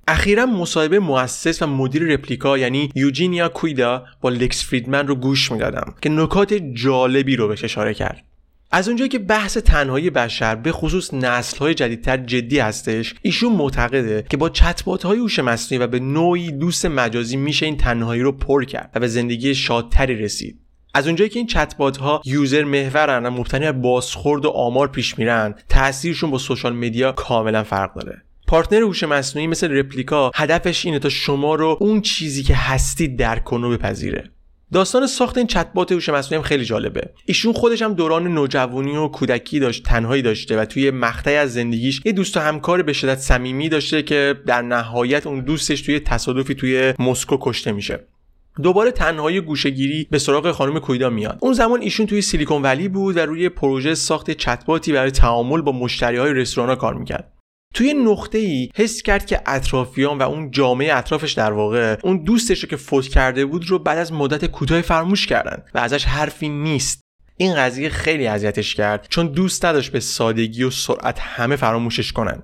اخیرا 0.07 0.45
مصاحبه 0.45 0.99
مؤسس 0.99 1.61
و 1.61 1.67
مدیر 1.67 2.03
رپلیکا 2.03 2.57
یعنی 2.57 2.89
یوجینیا 2.95 3.49
کویدا 3.49 4.05
با 4.21 4.29
لکس 4.29 4.65
فریدمن 4.65 5.07
رو 5.07 5.15
گوش 5.15 5.51
می‌دادم 5.51 5.95
که 6.01 6.09
نکات 6.09 6.53
جالبی 6.53 7.35
رو 7.35 7.47
بهش 7.47 7.63
اشاره 7.63 7.93
کرد. 7.93 8.23
از 8.75 8.87
اونجایی 8.87 9.09
که 9.09 9.19
بحث 9.19 9.57
تنهایی 9.57 10.09
بشر 10.09 10.55
به 10.55 10.71
خصوص 10.71 11.13
نسل 11.13 11.57
های 11.57 11.73
جدیدتر 11.73 12.17
جدی 12.17 12.59
هستش 12.59 13.15
ایشون 13.21 13.53
معتقده 13.53 14.25
که 14.29 14.37
با 14.37 14.49
چتبات 14.49 15.05
های 15.05 15.19
هوش 15.19 15.39
مصنوعی 15.39 15.83
و 15.83 15.87
به 15.87 15.99
نوعی 15.99 16.51
دوست 16.51 16.85
مجازی 16.85 17.37
میشه 17.37 17.65
این 17.65 17.77
تنهایی 17.77 18.21
رو 18.21 18.31
پر 18.31 18.63
کرد 18.63 18.91
و 18.95 18.99
به 18.99 19.07
زندگی 19.07 19.55
شادتری 19.55 20.15
رسید. 20.15 20.59
از 20.93 21.07
اونجایی 21.07 21.29
که 21.29 21.39
این 21.39 21.47
چتبات 21.47 21.97
ها 21.97 22.21
user 22.25 22.63
محورن 22.63 23.25
و 23.25 23.29
مبتنی 23.29 23.65
بر 23.65 23.71
بازخورد 23.71 24.45
و 24.45 24.49
آمار 24.49 24.87
پیش 24.87 25.17
میرن 25.17 25.55
تاثیرشون 25.69 26.31
با 26.31 26.37
social 26.37 26.75
media 26.75 27.11
کاملا 27.11 27.63
فرق 27.63 27.93
داره. 27.93 28.21
partner 28.47 28.81
هوش 28.81 29.03
مصنوعی 29.03 29.47
مثل 29.47 29.71
رپلیکا 29.71 30.31
هدفش 30.35 30.85
اینه 30.85 30.99
تا 30.99 31.09
شما 31.09 31.55
رو 31.55 31.77
اون 31.79 32.01
چیزی 32.01 32.43
که 32.43 32.55
هستید 32.55 33.19
درک 33.19 33.43
کنه 33.43 33.69
بپذیره. 33.69 34.32
داستان 34.73 35.07
ساخت 35.07 35.37
این 35.37 35.47
چتبات 35.47 35.91
هوش 35.91 36.09
مصنوعی 36.09 36.35
هم 36.35 36.47
خیلی 36.47 36.65
جالبه. 36.65 37.09
ایشون 37.25 37.53
خودش 37.53 37.81
هم 37.81 37.93
دوران 37.93 38.27
نوجوانی 38.27 38.97
و 38.97 39.07
کودکی 39.07 39.59
داشت 39.59 39.83
تنهایی 39.83 40.21
داشته 40.21 40.57
و 40.57 40.65
توی 40.65 40.91
مقطعی 40.91 41.35
از 41.35 41.53
زندگیش 41.53 42.01
یه 42.05 42.11
دوست 42.11 42.37
و 42.37 42.39
همکار 42.39 42.81
به 42.81 42.93
شدت 42.93 43.17
صمیمی 43.17 43.69
داشته 43.69 44.03
که 44.03 44.35
در 44.45 44.61
نهایت 44.61 45.27
اون 45.27 45.39
دوستش 45.39 45.81
توی 45.81 45.99
تصادفی 45.99 46.55
توی 46.55 46.93
مسکو 46.99 47.37
کشته 47.41 47.71
میشه. 47.71 48.07
دوباره 48.63 48.91
تنهایی 48.91 49.41
گوشهگیری 49.41 50.07
به 50.11 50.19
سراغ 50.19 50.51
خانم 50.51 50.79
کویدا 50.79 51.09
میاد. 51.09 51.37
اون 51.41 51.53
زمان 51.53 51.81
ایشون 51.81 52.05
توی 52.05 52.21
سیلیکون 52.21 52.61
ولی 52.61 52.87
بود 52.87 53.17
و 53.17 53.19
روی 53.19 53.49
پروژه 53.49 53.95
ساخت 53.95 54.31
چتباتی 54.31 54.91
برای 54.91 55.11
تعامل 55.11 55.61
با 55.61 55.71
مشتری 55.71 56.17
های 56.17 56.33
رستوران 56.33 56.75
کار 56.75 56.93
می‌کرد. 56.93 57.32
توی 57.73 57.93
نقطه 57.93 58.37
ای 58.37 58.69
حس 58.75 59.01
کرد 59.01 59.25
که 59.25 59.41
اطرافیان 59.45 60.17
و 60.17 60.21
اون 60.21 60.51
جامعه 60.51 60.95
اطرافش 60.95 61.31
در 61.31 61.51
واقع 61.51 61.97
اون 62.03 62.23
دوستش 62.23 62.63
رو 62.63 62.69
که 62.69 62.75
فوت 62.75 63.07
کرده 63.07 63.45
بود 63.45 63.69
رو 63.69 63.79
بعد 63.79 63.97
از 63.97 64.13
مدت 64.13 64.45
کوتاه 64.45 64.81
فراموش 64.81 65.27
کردن 65.27 65.63
و 65.73 65.77
ازش 65.77 66.05
حرفی 66.05 66.49
نیست. 66.49 67.01
این 67.37 67.55
قضیه 67.55 67.89
خیلی 67.89 68.27
اذیتش 68.27 68.75
کرد 68.75 69.07
چون 69.09 69.27
دوست 69.27 69.65
نداشت 69.65 69.91
به 69.91 69.99
سادگی 69.99 70.63
و 70.63 70.69
سرعت 70.69 71.19
همه 71.19 71.55
فراموشش 71.55 72.11
کنن. 72.11 72.43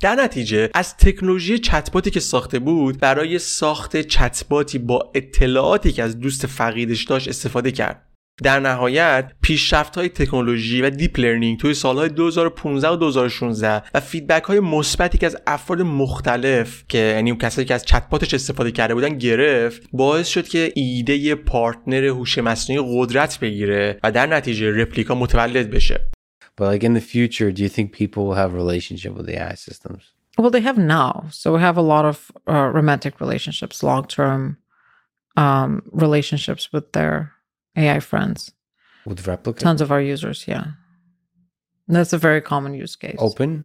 در 0.00 0.14
نتیجه 0.14 0.70
از 0.74 0.96
تکنولوژی 0.96 1.58
چتباتی 1.58 2.10
که 2.10 2.20
ساخته 2.20 2.58
بود 2.58 2.98
برای 2.98 3.38
ساخت 3.38 3.96
چتباتی 3.96 4.78
با 4.78 5.10
اطلاعاتی 5.14 5.92
که 5.92 6.02
از 6.02 6.20
دوست 6.20 6.46
فقیدش 6.46 7.04
داشت 7.04 7.28
استفاده 7.28 7.72
کرد. 7.72 8.03
در 8.42 8.60
نهایت 8.60 9.32
پیشرفت 9.42 9.96
های 9.96 10.08
تکنولوژی 10.08 10.82
و 10.82 10.90
deep 10.90 11.20
learning 11.20 11.58
توی 11.58 11.74
سالهای 11.74 12.08
2015 12.08 12.88
و 12.88 12.96
2016 12.96 13.82
و 13.94 14.00
feedback 14.00 14.42
های 14.42 14.60
مثبتی 14.60 15.18
که 15.18 15.26
از 15.26 15.36
افراد 15.46 15.82
مختلف 15.82 16.84
که 16.88 16.98
یعنی 16.98 17.36
کسایی 17.36 17.66
که 17.66 17.74
از 17.74 17.84
چتباتش 17.84 18.34
استفاده 18.34 18.70
کرده 18.70 18.94
بودن 18.94 19.18
گرفت 19.18 19.82
باعث 19.92 20.28
شد 20.28 20.48
که 20.48 20.72
ایده 20.74 21.34
partner 21.34 22.04
هوش 22.04 22.38
مصنوعی 22.38 22.98
قدرت 22.98 23.40
بگیره 23.40 24.00
و 24.02 24.12
در 24.12 24.26
نتیجه 24.26 24.70
رپلیکا 24.70 25.14
متولد 25.14 25.70
بشه 25.70 26.10
But 26.56 26.68
like 26.72 26.84
in 26.84 26.94
the 26.94 27.00
future, 27.00 27.50
do 27.50 27.62
you 27.64 27.68
think 27.68 27.92
people 27.92 28.26
will 28.26 28.38
have 28.42 28.52
relationship 28.54 29.12
with 29.16 29.28
AI 29.28 29.54
systems? 29.54 30.02
Well, 30.38 30.50
they 30.50 30.60
have 30.60 30.78
now. 30.78 31.26
So 31.30 31.46
we 31.54 31.60
have 31.60 31.76
a 31.76 31.82
lot 31.94 32.04
of 32.04 32.30
uh, 32.48 32.68
romantic 32.78 33.20
relationships, 33.20 33.82
long-term 33.82 34.58
um, 35.36 35.82
relationships 35.92 36.72
with 36.72 36.92
their 36.92 37.33
AI 37.76 38.00
friends. 38.00 38.52
With 39.06 39.26
replica? 39.26 39.60
Tons 39.60 39.80
of 39.80 39.90
our 39.90 40.00
users, 40.00 40.46
yeah. 40.48 40.64
That's 41.88 42.12
a 42.12 42.18
very 42.18 42.40
common 42.40 42.74
use 42.74 42.96
case. 42.96 43.16
Open 43.18 43.64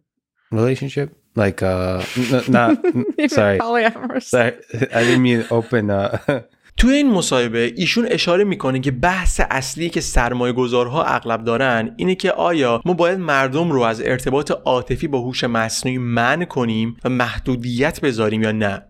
relationship? 0.52 1.08
Like 1.36 1.62
uh 1.62 2.02
n- 2.16 2.44
not 2.48 2.84
n- 2.84 3.28
sorry. 3.38 3.58
Polyamorous. 3.58 4.24
sorry. 4.24 4.52
I 4.98 5.00
didn't 5.04 5.22
mean 5.22 5.46
open 5.50 5.90
uh 5.90 6.18
توی 6.76 6.94
این 6.94 7.10
مصاحبه 7.10 7.72
ایشون 7.76 8.06
اشاره 8.10 8.44
می‌کنه 8.44 8.80
که 8.80 8.90
بحث 8.90 9.40
اصلی 9.50 9.90
که 9.90 10.00
سرمایه 10.00 10.52
گذارها 10.52 11.04
اغلب 11.04 11.44
دارن 11.44 11.94
اینه 11.96 12.14
که 12.14 12.32
آیا 12.32 12.82
ما 12.84 12.92
باید 12.94 13.18
مردم 13.18 13.72
رو 13.72 13.80
از 13.82 14.00
ارتباط 14.00 14.50
عاطفی 14.64 15.08
با 15.08 15.20
هوش 15.20 15.44
مصنوعی 15.44 15.98
منع 15.98 16.44
کنیم 16.44 16.96
و 17.04 17.08
محدودیت 17.08 18.00
بذاریم 18.00 18.42
یا 18.42 18.52
نه 18.52 18.82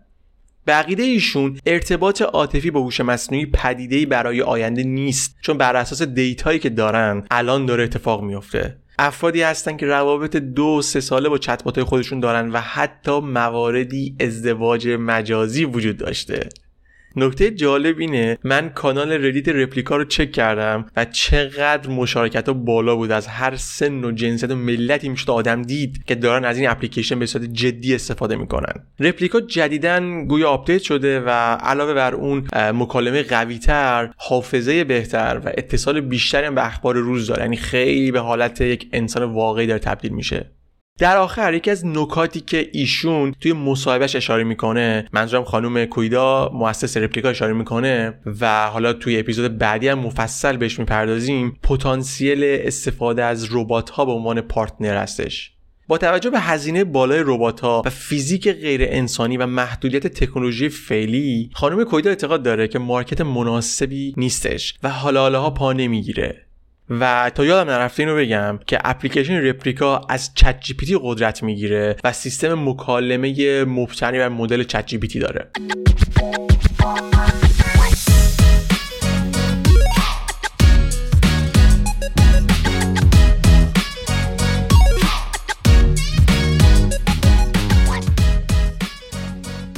به 0.65 0.71
عقیده 0.71 1.03
ایشون 1.03 1.59
ارتباط 1.65 2.21
عاطفی 2.21 2.71
با 2.71 2.81
هوش 2.81 3.01
مصنوعی 3.01 3.45
پدیده‌ای 3.45 4.05
برای 4.05 4.41
آینده 4.41 4.83
نیست 4.83 5.35
چون 5.41 5.57
بر 5.57 5.75
اساس 5.75 6.01
data 6.01 6.40
یی 6.40 6.59
که 6.59 6.69
دارن 6.69 7.23
الان 7.31 7.65
داره 7.65 7.83
اتفاق 7.83 8.23
میفته 8.23 8.77
افرادی 8.99 9.41
هستن 9.41 9.77
که 9.77 9.85
روابط 9.85 10.35
دو 10.35 10.81
سه 10.81 10.99
ساله 10.99 11.29
با 11.29 11.37
چتبات 11.37 11.83
خودشون 11.83 12.19
دارن 12.19 12.51
و 12.51 12.59
حتی 12.59 13.19
مواردی 13.19 14.15
ازدواج 14.19 14.87
مجازی 14.87 15.65
وجود 15.65 15.97
داشته. 15.97 16.49
نکته 17.15 17.51
جالب 17.51 17.99
اینه 17.99 18.37
من 18.43 18.69
کانال 18.69 19.25
ردیت 19.25 19.49
رپلیکا 19.49 19.97
رو 19.97 20.03
چک 20.03 20.31
کردم 20.31 20.85
و 20.97 21.05
چقدر 21.05 21.89
مشارکت 21.89 22.47
ها 22.47 22.53
بالا 22.53 22.95
بود. 22.95 23.11
از 23.11 23.27
هر 23.27 23.55
سن 23.55 24.03
و 24.03 24.11
جنسیت 24.11 24.51
و 24.51 24.55
ملتی 24.55 25.09
می‌شد 25.09 25.29
آدم 25.29 25.61
دید 25.61 26.03
که 26.05 26.15
دارن 26.15 26.45
از 26.45 26.57
این 26.57 26.69
اپلیکیشن 26.69 27.19
به 27.19 27.25
صورت 27.25 27.43
جدی 27.43 27.95
استفاده 27.95 28.35
می‌کنن. 28.35 28.73
رپلیکا 28.99 29.41
جدیدا 29.41 30.27
گویا 30.27 30.49
آپدیت 30.49 30.81
شده 30.81 31.19
و 31.19 31.29
علاوه 31.55 31.93
بر 31.93 32.15
اون 32.15 32.47
مکالمه 32.53 33.23
قویتر 33.23 34.09
حافظه 34.17 34.83
بهتر 34.83 35.41
و 35.45 35.49
اتصال 35.57 36.01
بیشتری 36.01 36.49
به 36.49 36.65
اخبار 36.65 36.97
روز 36.97 37.27
داره. 37.27 37.41
یعنی 37.41 37.57
خیلی 37.57 38.11
به 38.11 38.19
حالت 38.19 38.61
یک 38.61 38.89
انسان 38.93 39.23
واقعی 39.23 39.67
داره 39.67 39.79
تبدیل 39.79 40.11
میشه. 40.11 40.51
در 40.99 41.17
آخر 41.17 41.53
یکی 41.53 41.71
از 41.71 41.85
نکاتی 41.85 42.39
که 42.39 42.69
ایشون 42.73 43.35
توی 43.39 43.53
مصاحبهش 43.53 44.15
اشاره 44.15 44.43
می‌کنه 44.43 45.07
منظورم 45.13 45.43
خانم 45.43 45.85
کویدا 45.85 46.51
مؤسس 46.53 46.97
رپلیکا 46.97 47.29
اشاره 47.29 47.53
می‌کنه 47.53 48.19
و 48.41 48.67
حالا 48.67 48.93
توی 48.93 49.19
اپیزود 49.19 49.57
بعدی 49.57 49.87
هم 49.87 49.99
مفصل 49.99 50.57
بهش 50.57 50.79
می‌پردازیم 50.79 51.59
پتانسیل 51.63 52.43
استفاده 52.43 53.23
از 53.23 53.47
ربات 53.51 53.89
ها 53.89 54.05
به 54.05 54.11
عنوان 54.11 54.41
partner 54.41 54.97
هستش. 54.97 55.51
با 55.87 55.97
توجه 55.97 56.29
به 56.29 56.39
هزینه 56.39 56.83
بالای 56.83 57.23
ربات 57.25 57.59
ها 57.59 57.81
و 57.85 57.89
فیزیک 57.89 58.49
غیر 58.49 58.81
انسانی 58.83 59.37
و 59.37 59.45
محدودیت 59.45 60.07
تکنولوژی 60.07 60.69
فعلی 60.69 61.49
خانم 61.53 61.83
کویدا 61.83 62.09
اعتقاد 62.09 62.43
داره 62.43 62.67
که 62.67 62.79
market 62.79 63.21
مناسبی 63.21 64.13
نیستش 64.17 64.73
و 64.83 64.89
حالا 64.89 65.41
ها 65.41 65.49
پا 65.49 65.73
نمی‌گیره. 65.73 66.45
و 66.99 67.31
تا 67.35 67.45
یادم 67.45 67.69
نرفته 67.69 68.03
اینو 68.03 68.15
بگم 68.15 68.59
که 68.67 68.79
اپلیکیشن 68.83 69.33
رپلیکا 69.33 70.01
از 70.09 70.31
ChatGPT 70.35 70.99
قدرت 71.01 71.43
می‌گیره 71.43 71.95
و 72.03 72.13
سیستم 72.13 72.69
مکالمه 72.69 73.63
مبتنی 73.63 74.17
بر 74.17 74.29
مدل 74.29 74.63
ChatGPT 74.63 75.19
داره. 75.19 75.51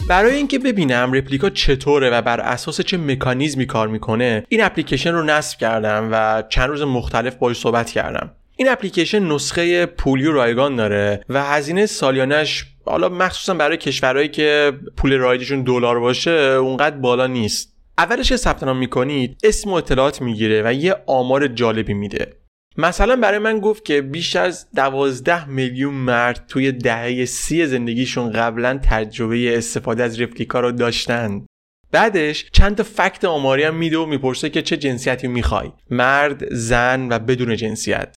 برای 0.08 0.36
اینکه 0.36 0.60
ببینم 0.60 1.14
رپلیکا 1.14 1.50
چطوره 1.50 2.10
و 2.10 2.22
بر 2.22 2.40
اساس 2.40 2.82
چه 2.82 2.98
مکانیزمی 2.98 3.66
کار 3.66 3.88
می‌کنه 3.88 4.46
این 4.50 4.64
اپلیکیشن 4.64 5.14
رو 5.14 5.24
نصب 5.24 5.60
کردم 5.60 6.10
و 6.12 6.44
چند 6.50 6.70
روز 6.70 6.82
مختلف 6.82 7.36
باش 7.36 7.58
صحبت 7.58 7.92
کردم. 7.92 8.32
این 8.56 8.70
اپلیکیشن 8.70 9.24
نسخه 9.24 9.86
پولی 9.86 10.28
و 10.28 10.32
رایگان 10.32 10.76
داره 10.76 11.24
و 11.30 11.44
هزینه 11.44 11.86
سالیانش 11.86 12.66
حالا 12.86 13.10
مخصوصا 13.10 13.54
برای 13.54 13.78
کشورهایی 13.78 14.28
که 14.28 14.74
پول 14.98 15.14
رایجشون 15.14 15.62
دلار 15.62 16.00
باشه 16.00 16.32
اونقدر 16.32 16.98
بالا 16.98 17.28
نیست. 17.28 17.74
اولش 17.98 18.30
که 18.30 18.38
ثبت 18.38 18.64
نام 18.64 18.78
می‌کنید 18.78 19.38
اسم 19.44 19.70
و 19.70 19.74
اطلاعات 19.74 20.22
می‌گیره 20.22 20.62
و 20.66 20.74
یه 20.74 20.96
آمار 21.08 21.48
جالبی 21.48 21.94
میده. 21.94 22.34
مثلا 22.78 23.16
برای 23.16 23.40
من 23.40 23.60
گفت 23.60 23.86
که 23.86 24.02
بیش 24.02 24.36
از 24.36 24.72
دوازده 24.76 25.50
میلیون 25.50 25.94
مرد 25.94 26.46
توی 26.48 26.72
دهه 26.72 27.26
سی 27.26 27.66
زندگیشون 27.66 28.32
قبلا 28.32 28.80
تجربه 28.84 29.58
استفاده 29.58 30.04
از 30.04 30.22
رپلیکا 30.22 30.60
رو 30.60 30.72
داشتن. 30.72 31.46
بعدش 31.92 32.46
چند 32.52 32.76
تا 32.76 32.84
فکت 32.84 33.26
آماری 33.26 33.64
هم 33.64 33.76
میده 33.76 33.98
و 33.98 34.06
می‌پرسه 34.06 34.50
که 34.50 34.62
چه 34.62 34.78
جنسیتی 34.78 35.28
می‌خوای؟ 35.28 35.72
مرد 35.90 36.54
زن 36.54 37.08
و 37.12 37.20
بدون 37.20 37.56
جنسیت. 37.56 38.16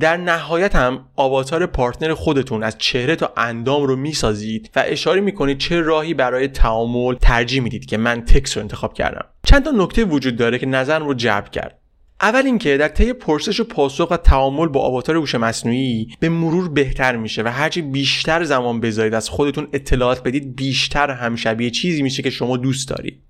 در 0.00 0.16
نهایت 0.16 0.76
هم 0.76 1.08
آواتار 1.16 1.66
پارتنر 1.66 2.14
خودتون 2.14 2.62
از 2.62 2.78
چهره 2.78 3.16
تا 3.16 3.32
اندام 3.36 3.82
رو 3.82 3.96
می‌سازید 3.96 4.70
و 4.76 4.82
اشاره 4.86 5.20
می‌کنید 5.20 5.58
چه 5.58 5.80
راهی 5.80 6.14
برای 6.14 6.48
تعامل 6.48 7.14
ترجیح 7.14 7.62
می‌دید 7.62 7.86
که 7.86 7.96
من 7.96 8.24
تکس 8.24 8.56
رو 8.56 8.62
انتخاب 8.62 8.94
کردم. 8.94 9.26
چند 9.46 9.64
تا 9.64 9.70
نکته 9.70 10.04
وجود 10.04 10.36
داره 10.36 10.58
که 10.58 10.66
نظرم 10.66 11.06
رو 11.06 11.14
جلب 11.14 11.50
کرد. 11.50 11.80
اول 12.24 12.46
اینکه 12.46 12.76
در 12.76 12.88
طی 12.88 13.12
پرسش 13.12 13.60
و 13.60 13.64
پاسخ 13.64 14.10
و 14.10 14.16
تعامل 14.16 14.68
با 14.68 14.80
آواتار 14.80 15.16
هوش 15.16 15.34
مصنوعی 15.34 16.08
به 16.20 16.28
مرور 16.28 16.68
بهتر 16.68 17.16
میشه 17.16 17.42
و 17.42 17.48
هرچی 17.48 17.82
بیشتر 17.82 18.44
زمان 18.44 18.80
بذارید 18.80 19.14
از 19.14 19.28
خودتون 19.28 19.68
اطلاعات 19.72 20.22
بدید 20.22 20.56
بیشتر 20.56 21.10
هم 21.10 21.36
شبیه 21.36 21.70
چیزی 21.70 22.02
میشه 22.02 22.22
که 22.22 22.30
شما 22.30 22.56
دوست 22.56 22.88
دارید. 22.88 23.22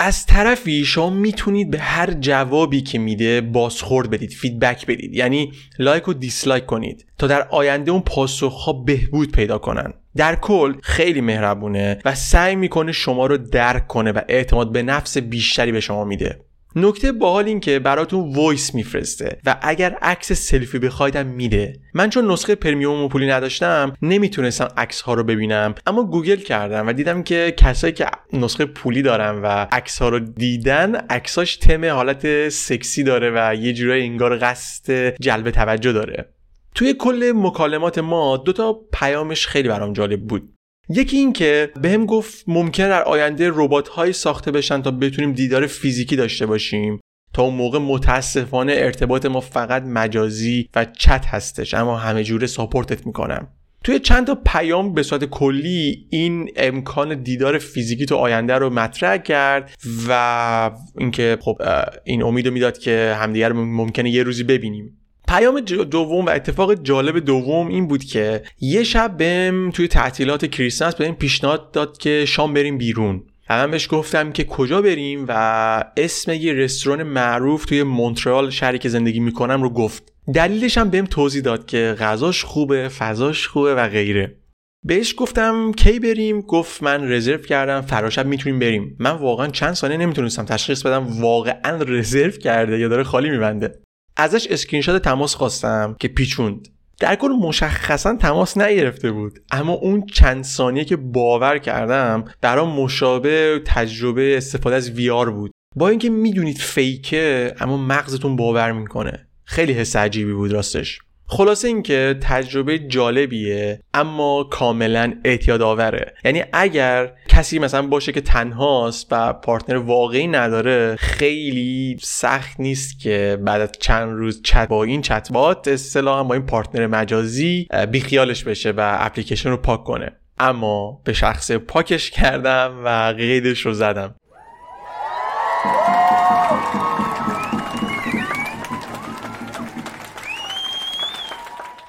از 0.00 0.26
طرفی 0.26 0.84
شما 0.84 1.10
می‌تونید 1.10 1.70
به 1.70 1.78
هر 1.78 2.12
جوابی 2.12 2.80
که 2.80 2.98
میده 2.98 3.40
بازخورد 3.40 4.10
بدید 4.10 4.30
feedback 4.30 4.86
بدید. 4.86 5.14
یعنی 5.14 5.52
لایک 5.78 6.08
و 6.08 6.12
dislike 6.12 6.66
کنید 6.66 7.06
تا 7.18 7.26
در 7.26 7.48
آینده 7.50 7.90
اون 7.90 8.00
پاسخها 8.00 8.72
بهبود 8.72 9.32
پیدا 9.32 9.58
کنن. 9.58 9.92
در 10.16 10.36
کل 10.36 10.74
خیلی 10.82 11.20
مهربونه 11.20 11.98
و 12.04 12.14
سعی 12.14 12.56
می‌کنه 12.56 12.92
شما 12.92 13.26
رو 13.26 13.38
درک 13.38 13.86
کنه 13.86 14.12
و 14.12 14.20
اعتماد 14.28 14.72
به 14.72 14.82
نفس 14.82 15.18
بیشتری 15.18 15.72
به 15.72 15.80
شما 15.80 16.04
میده. 16.04 16.49
نکته 16.76 17.12
باحال 17.12 17.44
این 17.44 17.60
که 17.60 17.78
براتون 17.78 18.34
voice 18.34 18.74
میفرسته 18.74 19.38
و 19.46 19.56
اگر 19.62 19.96
عکس 20.02 20.32
سلفی 20.32 20.78
بخوایدم 20.78 21.26
میده. 21.26 21.80
من 21.94 22.10
چون 22.10 22.30
نسخه 22.30 22.54
premium 22.54 23.02
و 23.02 23.08
پولی 23.08 23.26
نداشتم 23.26 23.92
نمی‌تونستم 24.02 24.68
عکس 24.76 25.00
ها 25.00 25.14
رو 25.14 25.24
ببینم. 25.24 25.74
اما 25.86 26.02
گوگل 26.02 26.36
کردم 26.36 26.86
و 26.86 26.92
دیدم 26.92 27.22
که 27.22 27.54
کسایی 27.56 27.92
که 27.92 28.06
نسخه 28.32 28.64
پولی 28.64 29.02
دارن 29.02 29.42
و 29.42 29.66
عکس 29.72 30.02
ها 30.02 30.08
رو 30.08 30.18
دیدن 30.18 30.94
عکساش 30.94 31.56
تم 31.56 31.84
حالت 31.84 32.48
سکسی 32.48 33.02
داره 33.02 33.32
و 33.34 33.54
یه 33.54 33.72
جورای 33.72 34.02
انگار 34.02 34.38
قصد 34.38 35.14
جلب 35.20 35.50
توجه 35.50 35.92
داره. 35.92 36.34
توی 36.74 36.94
کل 36.94 37.32
مکالمات 37.36 37.98
ما 37.98 38.36
دوتا 38.36 38.80
پیامش 38.92 39.46
خیلی 39.46 39.68
برام 39.68 39.92
جالب 39.92 40.20
بود. 40.20 40.52
یکی 40.92 41.16
این 41.16 41.32
که 41.32 41.70
بهم 41.82 42.06
گفت 42.06 42.44
ممکن 42.46 42.88
در 42.88 43.02
آینده 43.02 43.50
ربات 43.54 43.88
هایی 43.88 44.12
ساخته 44.12 44.50
بشن 44.50 44.82
تا 44.82 44.90
بتونیم 44.90 45.32
دیدار 45.32 45.66
فیزیکی 45.66 46.16
داشته 46.16 46.46
باشیم. 46.46 47.00
تا 47.34 47.42
اون 47.42 47.54
موقع 47.54 47.78
متاسفانه 47.78 48.72
ارتباط 48.76 49.26
ما 49.26 49.40
فقط 49.40 49.82
مجازی 49.82 50.68
و 50.74 50.84
چت 50.84 51.26
هستش 51.26 51.74
اما 51.74 51.96
همه 51.96 52.24
جوره 52.24 52.46
ساپورتت 52.46 53.06
می‌کنم. 53.06 53.48
توی 53.84 53.98
چند 53.98 54.26
تا 54.26 54.38
پیام 54.46 54.94
به 54.94 55.02
صورت 55.02 55.24
کلی 55.24 56.06
این 56.10 56.50
امکان 56.56 57.22
دیدار 57.22 57.58
فیزیکی 57.58 58.06
تو 58.06 58.16
آینده 58.16 58.54
رو 58.54 58.70
مطرح 58.70 59.16
کرد 59.16 59.74
و 60.08 60.70
اینکه 60.98 61.38
خب 61.40 61.56
این 62.04 62.22
امید 62.22 62.46
رو 62.46 62.52
می‌داد 62.52 62.78
که 62.78 63.16
همدیگر 63.18 63.52
ممکنه 63.52 64.10
یه 64.10 64.22
روزی 64.22 64.44
ببینیم. 64.44 64.99
پیام 65.30 65.60
دوم 65.60 66.26
و 66.26 66.30
اتفاق 66.30 66.74
جالب 66.74 67.18
دوم 67.18 67.68
این 67.68 67.88
بود 67.88 68.04
که 68.04 68.42
یه 68.60 68.82
شب 68.82 69.16
بهم 69.16 69.70
توی 69.70 69.88
تعطیلات 69.88 70.46
کریسمس 70.46 70.94
بهم 70.94 71.14
پیشنهاد 71.14 71.70
داد 71.70 71.98
که 71.98 72.24
شام 72.28 72.54
بریم 72.54 72.78
بیرون. 72.78 73.22
من 73.50 73.70
بهش 73.70 73.88
گفتم 73.90 74.32
که 74.32 74.44
کجا 74.44 74.82
بریم 74.82 75.24
و 75.28 75.84
اسم 75.96 76.32
یه 76.32 76.52
رستوران 76.52 77.02
معروف 77.02 77.64
توی 77.64 77.82
مونترال 77.82 78.50
شهری 78.50 78.78
که 78.78 78.88
زندگی 78.88 79.20
می‌کنم 79.20 79.62
رو 79.62 79.70
گفت. 79.70 80.12
دلیلش 80.34 80.78
هم 80.78 80.90
بهم 80.90 81.06
توضیح 81.06 81.42
داد 81.42 81.66
که 81.66 81.96
غذاش 82.00 82.44
خوبه 82.44 82.88
فضاش 82.88 83.46
خوبه 83.46 83.74
و 83.74 83.88
غیره. 83.88 84.36
بهش 84.84 85.14
گفتم 85.18 85.72
کی 85.72 85.98
بریم؟ 85.98 86.40
گفت 86.40 86.82
من 86.82 87.12
رزرو 87.12 87.38
کردم 87.38 87.80
فردا 87.80 88.03
شب 88.03 88.26
می‌تونیم 88.26 88.58
بریم. 88.58 88.96
من 88.98 89.10
واقعا 89.10 89.48
چند 89.48 89.72
ثانیه 89.72 89.96
نمی‌تونستم 89.96 90.44
تشخیص 90.44 90.82
بدم 90.82 91.22
واقعا 91.22 91.82
رزرو 91.82 92.30
کرده 92.30 92.78
یا 92.78 92.88
داره 92.88 93.02
خالی 93.02 93.30
میبنده. 93.30 93.80
ازش 94.20 94.46
اسکرین 94.46 94.82
شات 94.82 95.02
تماس 95.02 95.34
خواستم 95.34 95.96
که 96.00 96.08
پیچوند. 96.08 96.68
در 97.00 97.14
کل 97.14 97.28
مشخصا 97.28 98.16
تماس 98.16 98.58
نگرفته 98.58 99.12
بود. 99.12 99.38
اما 99.50 99.72
اون 99.72 100.06
چند 100.06 100.44
ثانیه 100.44 100.84
که 100.84 100.96
باور 100.96 101.58
کردم 101.58 102.24
برام 102.40 102.80
مشابه 102.80 103.62
تجربه 103.66 104.36
استفاده 104.36 104.76
از 104.76 104.90
VR 104.90 105.30
بود. 105.30 105.50
با 105.76 105.88
اینکه 105.88 106.10
می‌دونید 106.10 106.58
fake 106.58 107.35
ه 107.35 107.54
اما 107.60 107.76
مغزتون 107.76 108.36
باور 108.36 108.72
می‌کنه. 108.72 109.26
خیلی 109.44 109.72
حس 109.72 109.96
عجیبی 109.96 110.32
بود 110.32 110.52
راستش. 110.52 110.98
خلاصه 111.32 111.68
اینکه 111.68 112.18
تجربه 112.20 112.78
جالبیه 112.78 113.80
اما 113.94 114.44
کاملا 114.44 115.14
اعتیاد 115.24 115.62
آوره 115.62 116.14
یعنی 116.24 116.42
اگر 116.52 117.12
کسی 117.28 117.58
مثلا 117.58 117.86
باشه 117.86 118.12
که 118.12 118.20
تنهاست 118.20 119.06
و 119.10 119.32
پارتنر 119.32 119.76
واقعی 119.76 120.26
نداره 120.26 120.96
خیلی 120.96 121.96
سخت 122.00 122.60
نیست 122.60 123.00
که 123.00 123.38
بعد 123.44 123.60
از 123.60 123.70
چند 123.80 124.10
روز 124.10 124.42
چت 124.42 124.68
با 124.68 124.84
این 124.84 125.02
چت 125.02 125.32
بات 125.32 125.68
اصطلاحا 125.68 126.24
با 126.24 126.34
این 126.34 126.46
پارتنر 126.46 126.86
مجازی 126.86 127.68
بیخیالش 127.90 128.44
بشه 128.44 128.70
و 128.70 128.96
اپلیکیشن 129.00 129.50
رو 129.50 129.56
پاک 129.56 129.84
کنه. 129.84 130.12
اما 130.38 131.00
به 131.04 131.12
شخص 131.12 131.50
پاکش 131.50 132.10
کردم 132.10 132.82
و 132.84 133.14
قیدش 133.16 133.66
رو 133.66 133.72
زدم. 133.72 134.14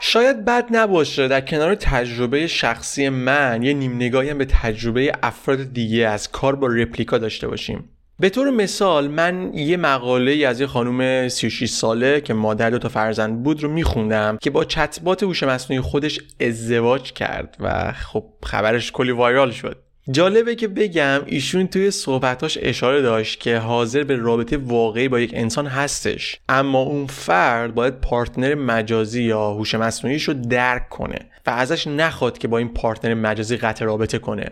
شاید 0.03 0.46
بد 0.46 0.65
نباشه 0.72 1.27
در 1.27 1.41
کنار 1.41 1.75
تجربه 1.75 2.48
شخصی 2.48 3.10
من 3.10 3.63
یه 3.63 3.74
نیم 3.74 3.96
نگاهی 3.96 4.34
به 4.34 4.46
تجربه 4.46 5.12
افراد 5.24 5.74
دیگه 5.74 6.08
از 6.08 6.31
کار 6.31 6.55
با 6.55 6.67
رپلیکا 6.67 7.17
داشته 7.17 7.48
باشیم. 7.48 7.89
به 8.20 8.29
طور 8.29 8.50
مثال 8.50 9.08
من 9.08 9.53
یه 9.53 9.77
مقاله 9.77 10.48
از 10.48 10.62
یه 10.62 10.67
خانم 10.67 11.27
36 11.27 11.70
ساله 11.70 12.22
که 12.22 12.34
مادر 12.34 12.70
دو 12.70 12.79
تا 12.79 12.89
فرزند 12.89 13.43
بود 13.43 13.63
رو 13.63 13.70
میخوندم 13.70 14.38
که 14.41 14.50
با 14.50 14.65
چتبات 14.65 15.24
هوش 15.24 15.43
مصنوعی 15.43 15.81
خودش 15.81 16.20
ازدواج 16.39 17.13
کرد 17.13 17.58
و 17.60 17.91
خب 17.91 18.24
خبرش 18.43 18.91
کلی 18.91 19.12
وایرال 19.12 19.51
شد. 19.51 19.77
جالبه 20.10 20.55
که 20.55 20.67
بگم 20.67 21.22
ایشون 21.25 21.67
توی 21.67 21.91
صحبتاش 21.91 22.58
اشاره 22.62 23.01
داشت 23.01 23.39
که 23.39 23.58
حاضر 23.58 24.03
به 24.03 24.15
رابطه 24.15 24.58
واقعی 24.58 25.08
با 25.08 25.20
یک 25.20 25.31
انسان 25.34 25.67
هستش. 25.67 26.39
اما 26.50 26.79
اون 26.79 27.08
فرد 27.08 27.75
باید 27.75 28.01
پارتنر 28.01 28.55
مجازی 28.55 29.24
یا 29.24 29.51
هوش 29.51 29.75
مصنوعیش 29.75 30.24
رو 30.24 30.34
درک 30.34 30.89
کنه 30.89 31.20
و 31.46 31.50
ازش 31.50 31.88
نخواد 31.88 32.38
که 32.38 32.48
با 32.48 32.58
این 32.58 32.74
پارتنر 32.74 33.13
مجازی 33.13 33.58
قطع 33.58 33.86
رابطه 33.86 34.20
کنه. 34.20 34.46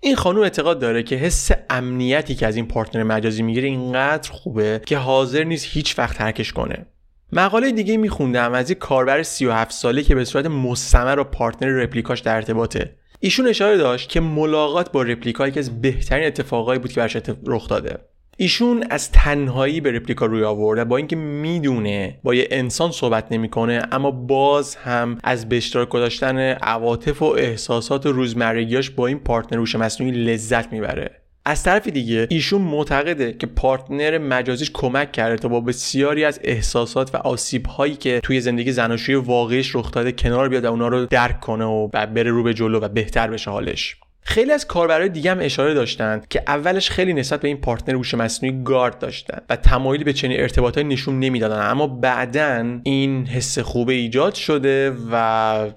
این 0.00 0.16
خانم 0.16 0.40
اعتقاد 0.40 0.78
داره 0.78 1.02
که 1.02 1.16
حس 1.16 1.50
امنیتی 1.70 2.34
که 2.34 2.46
از 2.46 2.56
این 2.56 2.68
پارتنر 2.68 3.02
مجازی 3.02 3.42
می‌گیره 3.42 3.68
اینقدر 3.68 4.30
خوبه 4.30 4.80
که 4.86 4.98
حاضر 4.98 5.44
نیست 5.44 5.66
هیچ 5.68 5.98
وقت 5.98 6.18
ترکش 6.18 6.52
کنه. 6.52 6.86
مقاله 7.32 7.72
دیگه 7.72 7.96
میخوندم 7.96 8.52
از 8.52 8.70
یک 8.70 8.78
کاربر 8.78 9.22
37 9.22 9.72
ساله 9.72 10.02
که 10.02 10.14
به 10.14 10.24
صورت 10.24 10.46
مستمر 10.46 11.16
با 11.16 11.24
پارتنر 11.24 11.70
رپلیکاش 11.70 12.20
در 12.20 12.34
ارتباطه. 12.34 12.96
ایشون 13.26 13.48
اشاره 13.48 13.76
داشت 13.76 14.08
که 14.08 14.20
ملاقات 14.20 14.92
با 14.92 15.02
رپلیکا 15.02 15.48
یکی 15.48 15.58
از 15.58 15.82
بهترین 15.82 16.26
اتفاقایی 16.26 16.78
بود 16.78 16.92
که 16.92 17.00
براش 17.00 17.16
رخ 17.46 17.68
داده. 17.68 17.98
ایشون 18.36 18.84
از 18.90 19.12
تنهایی 19.12 19.80
به 19.80 19.92
رپلیکا 19.92 20.26
روی 20.26 20.44
آورده 20.44 20.84
با 20.84 20.96
اینکه 20.96 21.16
می‌دونه 21.16 22.18
با 22.22 22.34
یه 22.34 22.48
انسان 22.50 22.90
صحبت 22.90 23.32
نمی‌کنه 23.32 23.82
اما 23.92 24.10
باز 24.10 24.76
هم 24.76 25.18
از 25.24 25.48
به 25.48 25.56
اشتراک 25.56 25.88
گذاشتن 25.88 26.38
عواطف 26.38 27.22
و 27.22 27.24
احساسات 27.24 28.06
روزمرگیاش 28.06 28.90
با 28.90 29.06
این 29.06 29.18
پارتنر 29.18 29.58
هوش 29.58 29.74
مصنوعی 29.74 30.12
لذت 30.12 30.72
می‌بره. 30.72 31.10
از 31.48 31.62
طرف 31.62 31.88
دیگه 31.88 32.26
ایشون 32.30 32.60
معتقده 32.60 33.32
که 33.32 33.46
پارتنر 33.46 34.18
مجازیش 34.18 34.70
کمک 34.74 35.12
کرده 35.12 35.36
تا 35.36 35.48
با 35.48 35.60
بسیاری 35.60 36.24
از 36.24 36.40
احساسات 36.44 37.14
و 37.14 37.18
آسیب 37.18 37.66
هایی 37.66 37.94
که 37.94 38.20
توی 38.22 38.40
زندگی 38.40 38.72
زناشویی 38.72 39.18
واقعیش 39.18 39.76
رخ 39.76 39.90
داده 39.90 40.12
کنار 40.12 40.48
بیاد 40.48 40.64
و 40.64 40.70
اونا 40.70 40.88
رو 40.88 41.06
درک 41.06 41.40
کنه 41.40 41.64
و 41.64 41.88
بره 41.88 42.30
رو 42.30 42.42
به 42.42 42.54
جلو 42.54 42.80
و 42.80 42.88
بهتر 42.88 43.30
بشه 43.30 43.50
حالش. 43.50 43.96
خیلی 44.28 44.52
از 44.52 44.66
کاربرای 44.66 45.08
دیگه 45.08 45.30
هم 45.30 45.38
اشاره 45.40 45.74
داشتند 45.74 46.28
که 46.28 46.42
اولش 46.46 46.90
خیلی 46.90 47.12
نسبت 47.12 47.40
به 47.40 47.48
این 47.48 47.56
پارتنر 47.56 47.96
هوش 47.96 48.14
مصنوعی 48.14 48.62
گارد 48.64 48.98
داشتن 48.98 49.38
و 49.50 49.56
تمایلی 49.56 50.04
به 50.04 50.12
چنین 50.12 50.40
ارتباطاتی 50.40 50.88
نشون 50.88 51.20
نمی‌دادن. 51.20 51.70
اما 51.70 51.86
بعدا 51.86 52.80
این 52.82 53.26
حس 53.26 53.58
خوبه 53.58 53.92
ایجاد 53.92 54.34
شده 54.34 54.96
و 55.10 55.16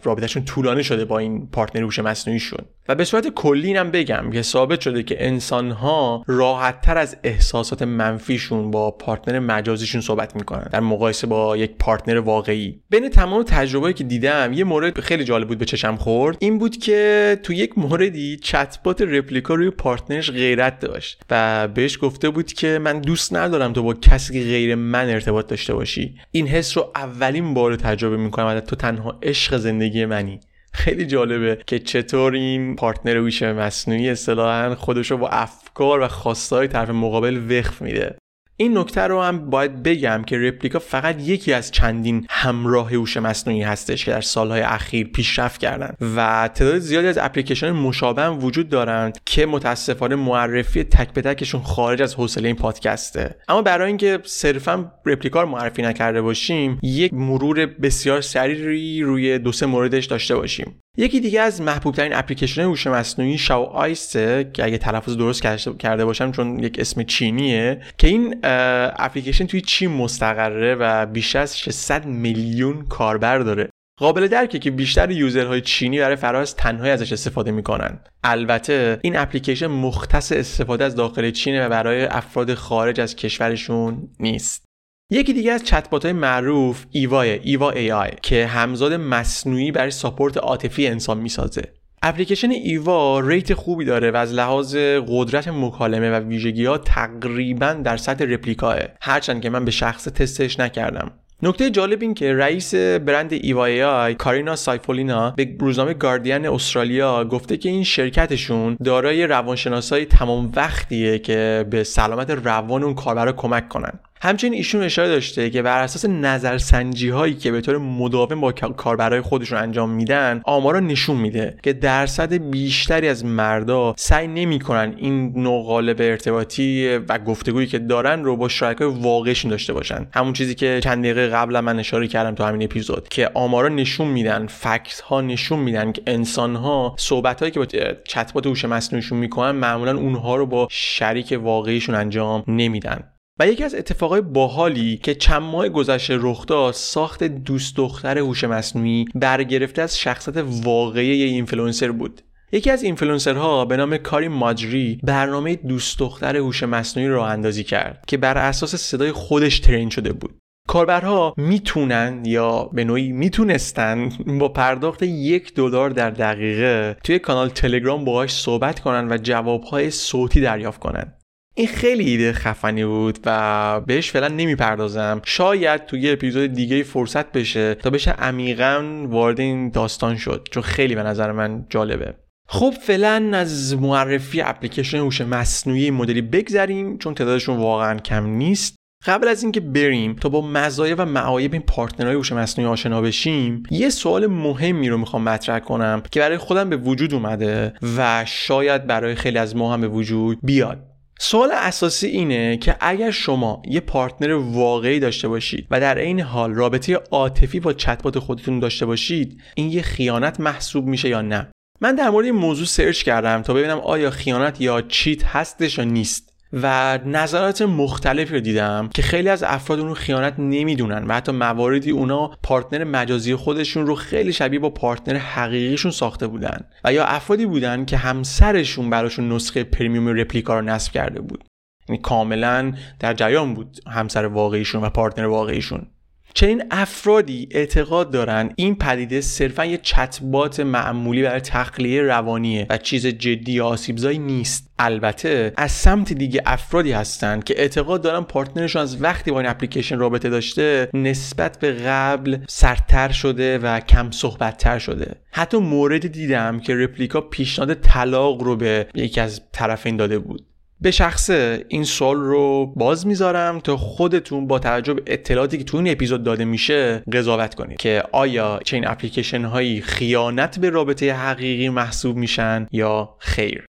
رابطهشون 0.03 0.45
طولانی 0.45 0.83
شده 0.83 1.05
با 1.05 1.19
این 1.19 1.47
پارتنر 1.51 1.83
هوش 1.83 1.99
مصنوعیشون. 1.99 2.59
و 2.87 2.95
به 2.95 3.05
صورت 3.05 3.27
کلی 3.27 3.67
اینم 3.67 3.91
بگم 3.91 4.29
که 4.33 4.41
ثابت 4.41 4.81
شده 4.81 5.03
که 5.03 5.27
انسانها 5.27 6.23
راحت 6.27 6.81
تر 6.81 6.97
از 6.97 7.17
احساسات 7.23 7.81
منفیشون 7.81 8.71
با 8.71 8.91
پارتنر 8.91 9.39
مجازیشون 9.39 10.01
صحبت 10.01 10.35
می‌کنن. 10.35 10.69
در 10.71 10.79
مقایسه 10.79 11.27
با 11.27 11.57
یک 11.57 11.71
پارتنر 11.79 12.17
واقعی. 12.17 12.81
بین 12.89 13.09
تمام 13.09 13.43
تجربه 13.43 13.93
که 13.93 14.03
دیدم 14.03 14.53
یه 14.53 14.63
مورد 14.63 14.99
خیلی 14.99 15.23
جالب 15.23 15.47
بود 15.47 15.57
به 15.57 15.65
چشم 15.65 15.95
خورد. 15.95 16.37
این 16.39 16.57
بود 16.57 16.77
که 16.77 17.39
تو 17.43 17.53
یک 17.53 17.77
موردی 17.77 18.38
چتبات 18.39 19.01
رپلیکا 19.01 19.53
روی 19.53 19.69
پارتنرش 19.69 20.31
غیرت 20.31 20.79
داشت 20.79 21.21
و 21.29 21.67
بهش 21.67 21.97
گفته 22.01 22.29
بود 22.29 22.53
که 22.53 22.79
من 22.79 22.99
دوست 22.99 23.33
ندارم 23.33 23.73
تو 23.73 23.83
با 23.83 23.93
کسی 23.93 24.43
غیر 24.43 24.75
من 24.75 25.09
ارتباط 25.09 25.47
داشته 25.47 25.73
باشی. 25.73 26.15
این 26.31 26.47
حس 26.47 26.77
رو 26.77 26.91
اولین 26.95 27.53
بار 27.53 27.75
تجربه 27.75 28.17
می‌کنم 28.17 28.59
تو 28.59 28.75
تنها 28.75 29.19
عشق 29.23 29.57
زندگی 29.57 30.05
منی. 30.05 30.39
خیلی 30.73 31.05
جالبه 31.05 31.57
که 31.67 31.79
چطور 31.79 32.33
این 32.33 32.75
پارتنر 32.75 33.17
هوش 33.17 33.43
مصنوعی 33.43 34.09
اصطلاحا 34.09 34.75
خودش 34.75 35.11
رو 35.11 35.17
با 35.17 35.29
افکار 35.29 35.99
و 35.99 36.07
خواستهای 36.07 36.67
طرف 36.67 36.89
مقابل 36.89 37.37
وقف 37.49 37.81
میده. 37.81 38.15
این 38.61 38.77
نکته 38.77 39.01
رو 39.01 39.21
هم 39.21 39.49
باید 39.49 39.83
بگم 39.83 40.23
که 40.23 40.37
رپلیکا 40.37 40.79
فقط 40.79 41.21
یکی 41.21 41.53
از 41.53 41.71
چندین 41.71 42.25
همراه 42.29 42.93
هوش 42.93 43.17
مصنوعی 43.17 43.61
هستش 43.61 44.05
که 44.05 44.11
در 44.11 44.21
سالهای 44.21 44.61
اخیر 44.61 45.07
پیشرفت 45.07 45.61
کردن 45.61 45.93
و 46.15 46.49
تعداد 46.53 46.79
زیادی 46.79 47.07
از 47.07 47.17
اپلیکیشن 47.17 47.71
مشابه 47.71 48.21
هم 48.21 48.43
وجود 48.43 48.69
دارند 48.69 49.19
که 49.25 49.45
متاسفانه 49.45 50.15
معرفی 50.15 50.83
تک 50.83 51.13
به 51.13 51.21
تکشون 51.21 51.61
خارج 51.61 52.01
از 52.01 52.15
حوصله 52.15 52.47
این 52.47 52.55
پادکسته. 52.55 53.35
اما 53.47 53.61
برای 53.61 53.87
اینکه 53.87 54.19
صرفا 54.23 54.91
رپلیکا 55.05 55.41
رو 55.41 55.49
معرفی 55.49 55.81
نکرده 55.81 56.21
باشیم 56.21 56.79
یک 56.83 57.13
مرور 57.13 57.65
بسیار 57.65 58.21
سریعی 58.21 59.03
روی 59.03 59.39
دو 59.39 59.51
سه 59.51 59.65
موردش 59.65 60.05
داشته 60.05 60.35
باشیم. 60.35 60.81
یکی 60.97 61.19
دیگه 61.19 61.41
از 61.41 61.61
محبوب 61.61 61.95
ترین 61.95 62.13
اپلیکیشن 62.13 62.61
هوش 62.61 62.87
مصنوعی 62.87 63.37
شاو 63.37 63.65
آیسته 63.65 64.51
که 64.53 64.65
اگه 64.65 64.77
تلفظ 64.77 65.17
درست 65.17 65.41
کرده 65.79 66.05
باشم 66.05 66.31
چون 66.31 66.59
یک 66.59 66.79
اسم 66.79 67.03
چینیه 67.03 67.81
که 67.97 68.07
این 68.07 68.35
اپلیکیشن 68.43 69.45
توی 69.45 69.61
چین 69.61 69.91
مستقره 69.91 70.75
و 70.75 71.05
بیشتر 71.05 71.39
از 71.39 71.59
600 71.59 72.05
میلیون 72.05 72.85
کاربر 72.85 73.39
داره. 73.39 73.69
قابل 73.99 74.27
درکه 74.27 74.59
که 74.59 74.71
بیشتر 74.71 75.11
user 75.11 75.44
های 75.44 75.61
چینی 75.61 75.99
برای 75.99 76.15
فرار 76.15 76.45
از 76.45 76.55
تنهایی 76.55 76.91
ازش 76.91 77.13
استفاده 77.13 77.51
می‌کنن. 77.51 77.99
البته 78.23 78.99
این 79.01 79.17
اپلیکیشن 79.17 79.67
مختص 79.67 80.31
استفاده 80.31 80.85
از 80.85 80.95
داخل 80.95 81.31
چینه 81.31 81.65
و 81.65 81.69
برای 81.69 82.05
افراد 82.05 82.53
خارج 82.53 83.01
از 83.01 83.15
کشورشون 83.15 84.09
نیست. 84.19 84.68
یکی 85.11 85.33
دیگه 85.33 85.51
از 85.51 85.63
چتبات 85.63 86.05
های 86.05 86.13
معروف 86.13 86.85
ایوای 86.91 87.39
ایوا 87.43 87.71
ای 87.71 87.91
آی 87.91 88.09
که 88.21 88.45
همزاد 88.45 88.93
مصنوعی 88.93 89.71
برای 89.71 89.91
support 89.91 90.37
عاطفی 90.37 90.87
انسان 90.87 91.17
می‌سازه. 91.17 91.61
اپلیکیشن 92.03 92.51
Eva 92.51 93.19
rate 93.19 93.53
خوبی 93.53 93.85
داره 93.85 94.11
و 94.11 94.15
از 94.15 94.33
لحاظ 94.33 94.75
قدرت 95.07 95.47
مکالمه 95.47 96.11
و 96.11 96.19
ویژگی 96.19 96.65
ها 96.65 96.77
تقریبا 96.77 97.73
در 97.73 97.97
سطح 97.97 98.25
رپلیکاه 98.25 98.77
هرچند 99.01 99.41
که 99.41 99.49
من 99.49 99.65
به 99.65 99.71
شخصه 99.71 100.03
تستش 100.03 100.59
نکردم. 100.59 101.11
نکته 101.43 101.69
جالب 101.69 102.01
این 102.01 102.13
که 102.13 102.33
رئیس 102.33 102.75
برند 102.75 103.33
ایوای 103.33 103.83
آی 103.83 104.15
کارینا 104.15 104.55
سایفولینا 104.55 105.31
به 105.31 105.55
روزنامه 105.59 105.93
گاردین 105.93 106.47
استرالیا 106.47 107.25
گفته 107.25 107.57
که 107.57 107.69
این 107.69 107.83
شرکتشون 107.83 108.77
دارای 108.83 109.27
روانشناسای 109.27 110.05
تمام 110.05 110.51
وقتیه 110.55 111.19
که 111.19 111.65
به 111.69 111.83
سلامت 111.83 112.29
روان 112.29 112.83
اون 112.83 112.93
کاربرا 112.93 113.31
کمک 113.31 113.69
کنن. 113.69 113.99
همچنین 114.21 114.53
ایشون 114.53 114.83
اشاره 114.83 115.07
داشته 115.07 115.49
که 115.49 115.61
بر 115.61 115.81
اساس 115.81 116.05
نظرسنجی 116.05 117.09
هایی 117.09 117.33
که 117.33 117.51
به 117.51 117.61
طور 117.61 117.77
مداوم 117.77 118.41
با 118.41 118.51
کاربرای 118.51 119.21
خودشون 119.21 119.57
انجام 119.57 119.89
میدن 119.89 120.41
آمارا 120.45 120.79
نشون 120.79 121.17
میده 121.17 121.57
که 121.63 121.73
درصد 121.73 122.33
بیشتری 122.33 123.07
از 123.07 123.25
مردا 123.25 123.93
سعی 123.97 124.27
نمی‌کنن 124.27 124.93
این 124.97 125.33
نوع 125.35 125.63
قالب 125.63 125.97
ارتباطی 125.99 126.97
و 127.09 127.17
گفتگویی 127.17 127.67
که 127.67 127.79
دارن 127.79 128.23
رو 128.23 128.35
با 128.35 128.47
شرکای 128.47 128.87
واقعیشون 128.87 129.51
داشته 129.51 129.73
باشن. 129.73 130.07
همون 130.13 130.33
چیزی 130.33 130.55
که 130.55 130.79
چند 130.83 131.03
دقیقه 131.03 131.27
قبل 131.27 131.59
من 131.59 131.79
اشاره 131.79 132.07
کردم 132.07 132.35
تو 132.35 132.43
همین 132.43 132.63
اپیزود 132.63 133.07
که 133.09 133.31
آمارا 133.33 133.69
نشون 133.69 134.07
میدن 134.07 134.47
fact 134.47 134.99
ها 134.99 135.21
نشون 135.21 135.59
میدن 135.59 135.91
که 135.91 136.01
انسان 136.07 136.55
ها 136.55 136.95
صحبت 136.97 137.39
هایی 137.39 137.51
که 137.51 137.59
با 137.59 137.65
چتبات 138.03 138.47
هوش 138.47 138.65
مصنوعیشون 138.65 139.17
می‌کنن 139.17 139.51
معمولا 139.51 139.97
اونها 139.97 140.35
رو 140.35 140.45
با 140.45 140.67
شریک 140.71 141.39
واقعیشون 141.41 141.95
انجام 141.95 142.43
نمیدن. 142.47 143.03
و 143.39 143.47
یکی 143.47 143.63
از 143.63 143.75
اتفاقای 143.75 144.21
باحالی 144.21 144.97
که 144.97 145.15
چند 145.15 145.41
ماه 145.41 145.69
گذشته 145.69 146.17
رخ 146.19 146.45
داد 146.45 146.73
ساخت 146.73 147.23
دوست 147.23 147.75
دختر 147.75 148.17
هوش 148.17 148.43
مصنوعی 148.43 149.05
برگرفته 149.15 149.81
از 149.81 149.99
شخصیت 149.99 150.43
واقعی 150.63 151.17
یه 151.17 151.25
اینفلوئنسر 151.25 151.91
بود. 151.91 152.21
یکی 152.51 152.71
از 152.71 152.83
اینفلوئنسرها 152.83 153.65
به 153.65 153.77
نام 153.77 153.97
کارین 153.97 154.27
مارجری 154.27 154.99
برنامه 155.03 155.55
دوست 155.55 155.99
دختر 155.99 156.37
هوش 156.37 156.63
مصنوعی 156.63 157.09
رو 157.09 157.15
راه 157.15 157.21
اندازی 157.21 157.63
کرد 157.63 158.03
که 158.07 158.17
بر 158.17 158.37
اساس 158.37 158.75
صدای 158.75 159.11
خودش 159.11 159.59
train 159.59 159.89
شده 159.89 160.13
بود. 160.13 160.37
کاربرها 160.67 161.33
می‌تونن 161.37 162.23
یا 162.25 162.63
به 162.63 162.83
نوعی 162.83 163.11
می‌تونستن 163.11 164.09
با 164.39 164.49
پرداخت 164.49 165.03
یک 165.03 165.53
دلار 165.53 165.89
در 165.89 166.09
دقیقه 166.09 166.97
توی 167.03 167.19
کانال 167.19 167.49
تلگرام 167.49 168.05
باهاش 168.05 168.31
صحبت 168.31 168.79
کنن 168.79 169.11
و 169.11 169.17
جوابهای 169.17 169.91
صوتی 169.91 170.41
دریافت 170.41 170.79
کنن. 170.79 171.13
این 171.59 171.67
خیلی 171.67 172.09
ایده 172.09 172.33
خفنی 172.33 172.85
بود 172.85 173.19
و 173.25 173.81
بهش 173.81 174.11
فعلا 174.11 174.27
نمی‌پردازم. 174.27 175.21
شاید 175.25 175.85
توی 175.85 176.09
اپیزود 176.09 176.53
دیگه 176.53 176.83
فرصت 176.83 177.31
بشه 177.31 177.75
تا 177.75 177.89
بشه 177.89 178.11
عمیقا 178.11 179.05
وارد 179.07 179.39
این 179.39 179.69
داستان 179.69 180.17
شد 180.17 180.47
چون 180.51 180.63
خیلی 180.63 180.95
به 180.95 181.03
نظر 181.03 181.31
من 181.31 181.65
جالبه. 181.69 182.13
خب 182.47 182.73
فعلا 182.81 183.31
از 183.33 183.75
معرفی 183.75 184.41
اپلیکیشن 184.41 184.97
هوش 184.97 185.21
مصنوعی 185.21 185.91
مدلی 185.91 186.21
بگذریم 186.21 186.97
چون 186.97 187.13
تعدادشون 187.13 187.57
واقعا 187.57 187.99
کم 187.99 188.25
نیست. 188.25 188.75
قبل 189.05 189.27
از 189.27 189.43
اینکه 189.43 189.59
بریم 189.59 190.15
تا 190.15 190.29
با 190.29 190.41
مزایا 190.41 190.95
و 190.97 191.05
معایب 191.05 191.53
این 191.53 191.61
پارتنرهای 191.61 192.15
هوش 192.15 192.31
مصنوعی 192.31 192.71
آشنا 192.71 193.01
بشیم 193.01 193.63
یه 193.71 193.89
سوال 193.89 194.27
مهمی 194.27 194.89
رو 194.89 194.97
می‌خوام 194.97 195.23
مطرح 195.23 195.59
کنم 195.59 196.03
که 196.11 196.19
برای 196.19 196.37
خودم 196.37 196.69
به 196.69 196.77
وجود 196.77 197.13
اومده 197.13 197.73
و 197.97 198.25
شاید 198.27 198.87
برای 198.87 199.15
خیلی 199.15 199.37
از 199.37 199.55
ما 199.55 199.73
هم 199.73 199.81
به 199.81 199.87
وجود 199.87 200.39
بیاد. 200.43 200.88
سوال 201.21 201.51
اساسی 201.51 202.07
اینه 202.07 202.57
که 202.57 202.75
اگر 202.79 203.11
شما 203.11 203.61
یه 203.65 203.79
پارتنر 203.79 204.33
واقعی 204.33 204.99
داشته 204.99 205.27
باشید 205.27 205.67
و 205.71 205.79
در 205.79 205.97
این 205.97 206.19
حال 206.19 206.53
رابطه 206.53 206.95
عاطفی 206.95 207.59
با 207.59 207.73
چتبات 207.73 208.19
خودتون 208.19 208.59
داشته 208.59 208.85
باشید 208.85 209.41
این 209.55 209.71
یه 209.71 209.81
خیانت 209.81 210.39
محسوب 210.39 210.85
میشه 210.85 211.09
یا 211.09 211.21
نه؟ 211.21 211.51
من 211.81 211.95
در 211.95 212.09
مورد 212.09 212.25
این 212.25 212.35
موضوع 212.35 212.65
سرچ 212.65 213.03
کردم 213.03 213.41
تا 213.41 213.53
ببینم 213.53 213.79
آیا 213.79 214.09
خیانت 214.09 214.61
یا 214.61 214.81
cheat 214.81 215.23
هستش 215.25 215.77
یا 215.77 215.83
نیست. 215.83 216.28
و 216.53 216.97
نظرات 217.05 217.61
مختلفی 217.61 218.33
رو 218.33 218.39
دیدم 218.39 218.89
که 218.93 219.01
خیلی 219.01 219.29
از 219.29 219.43
افراد 219.43 219.79
اون 219.79 219.87
رو 219.87 219.93
خیانت 219.93 220.33
نمی‌دونن 220.37 221.07
و 221.07 221.13
حتی 221.13 221.31
مواردی 221.31 221.91
اونا 221.91 222.31
پارتنر 222.43 222.83
مجازی 222.83 223.35
خودشون 223.35 223.87
رو 223.87 223.95
خیلی 223.95 224.33
شبیه 224.33 224.59
با 224.59 224.69
پارتنر 224.69 225.17
حقیقیشون 225.17 225.91
ساخته 225.91 226.27
بودن 226.27 226.65
و 226.83 226.93
یا 226.93 227.05
افرادی 227.05 227.45
بودن 227.45 227.85
که 227.85 227.97
همسرشون 227.97 228.89
براشون 228.89 229.31
نسخه 229.31 229.63
premium 229.63 230.07
رپلیکا 230.07 230.59
رو 230.59 230.65
نصب 230.65 230.91
کرده 230.91 231.21
بود. 231.21 231.43
یعنی 231.89 232.01
کاملا 232.01 232.73
در 232.99 233.13
جریان 233.13 233.53
بود 233.53 233.79
همسر 233.87 234.25
واقعیشون 234.25 234.83
و 234.83 234.89
پارتنر 234.89 235.27
واقعیشون. 235.27 235.87
چنین 236.33 236.63
افرادی 236.71 237.49
اعتقاد 237.51 238.11
دارن 238.11 238.53
این 238.55 238.75
پدیده 238.75 239.21
صرفا 239.21 239.65
یه 239.65 239.77
چتبات 239.77 240.59
معمولی 240.59 241.23
برای 241.23 241.39
تخلیه 241.39 242.01
روانیه 242.01 242.67
و 242.69 242.77
چیز 242.77 243.07
جدی 243.07 243.51
یا 243.51 243.65
آسیبزایی 243.65 244.17
نیست. 244.19 244.69
البته 244.79 245.53
از 245.57 245.71
سمت 245.71 246.13
دیگه 246.13 246.41
افرادی 246.45 246.91
هستن 246.91 247.39
که 247.39 247.61
اعتقاد 247.61 248.01
دارن 248.01 248.23
پارتنرشون 248.23 248.81
از 248.81 249.03
وقتی 249.03 249.31
با 249.31 249.39
این 249.39 249.49
اپلیکیشن 249.49 249.99
رابطه 249.99 250.29
داشته 250.29 250.89
نسبت 250.93 251.59
به 251.59 251.71
قبل 251.71 252.37
سردتر 252.47 253.11
شده 253.11 253.57
و 253.57 253.79
کم 253.79 254.11
صحبتتر 254.11 254.79
شده. 254.79 255.15
حتی 255.31 255.57
موردی 255.57 256.09
دیدم 256.09 256.59
که 256.59 256.75
رپلیکا 256.75 257.21
پیشنهاد 257.21 257.73
طلاق 257.73 258.41
رو 258.41 258.55
به 258.55 258.87
یکی 258.95 259.21
از 259.21 259.41
طرفین 259.51 259.97
داده 259.97 260.19
بود. 260.19 260.45
به 260.81 260.91
شخصه 260.91 261.65
این 261.67 261.83
سوال 261.83 262.17
رو 262.17 262.73
باز 262.75 263.07
می‌ذارم 263.07 263.59
تا 263.59 263.77
خودتون 263.77 264.47
با 264.47 264.59
توجه 264.59 264.95
اطلاعاتی 265.07 265.57
که 265.57 265.63
تو 265.63 265.77
این 265.77 265.91
اپیزود 265.91 266.23
داده 266.23 266.45
میشه 266.45 267.03
قضاوت 267.13 267.55
کنید 267.55 267.77
که 267.77 268.03
آیا 268.11 268.59
چنین 268.63 268.87
اپلیکیشن 268.87 269.45
هایی 269.45 269.81
خیانت 269.81 270.59
به 270.59 270.69
رابطه 270.69 271.13
حقیقی 271.13 271.69
محسوب 271.69 272.17
میشن 272.17 272.67
یا 272.71 273.15
خیر. 273.19 273.68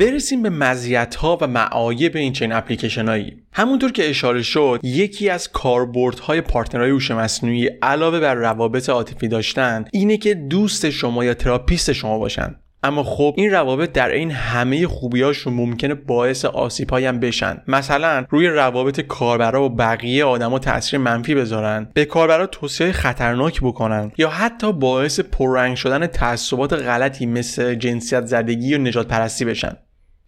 برسیم 0.00 0.42
به 0.42 0.50
مزیت 0.50 1.14
ها 1.14 1.38
و 1.40 1.46
معایب 1.46 2.16
این 2.16 2.32
چنین 2.32 2.52
اپلیکیشن 2.52 3.08
هایی 3.08 3.36
همونطور 3.52 3.92
که 3.92 4.10
اشاره 4.10 4.42
شد 4.42 4.80
یکی 4.82 5.28
از 5.28 5.48
کاربردهای 5.48 6.40
پارتنرهای 6.40 6.90
هوش 6.90 7.10
مصنوعی 7.10 7.66
علاوه 7.66 8.20
بر 8.20 8.34
روابط 8.34 8.88
عاطفی 8.88 9.28
داشتن 9.28 9.84
اینه 9.92 10.16
که 10.16 10.34
دوست 10.34 10.90
شما 10.90 11.24
یا 11.24 11.34
تراپیست 11.34 11.92
شما 11.92 12.18
باشن. 12.18 12.56
اما 12.82 13.02
خب 13.02 13.34
این 13.36 13.50
روابط 13.50 13.92
در 13.92 14.08
این 14.08 14.30
همه 14.30 14.86
خوبیاشون 14.86 15.54
ممکنه 15.54 15.94
باعث 15.94 16.44
آسیب 16.44 16.92
هم 16.92 17.20
بشن. 17.20 17.62
مثلا 17.68 18.26
روی 18.30 18.48
روابط 18.48 19.00
کاربرا 19.00 19.64
و 19.64 19.68
بقیه 19.68 20.24
آدما 20.24 20.58
تاثیر 20.58 20.98
منفی 20.98 21.34
بذارن 21.34 21.88
به 21.94 22.04
کاربرا 22.04 22.46
توصیه 22.46 22.92
خطرناک 22.92 23.60
بکنن 23.60 24.12
یا 24.18 24.28
حتی 24.28 24.72
باعث 24.72 25.20
پررنگ 25.20 25.76
شدن 25.76 26.06
تعصبات 26.06 26.72
غلطی 26.72 27.26
مثل 27.26 27.74
جنسیت 27.74 28.26
زدگی 28.26 28.74
و 28.74 28.78
نژادپرستی 28.78 29.44
بشن. 29.44 29.76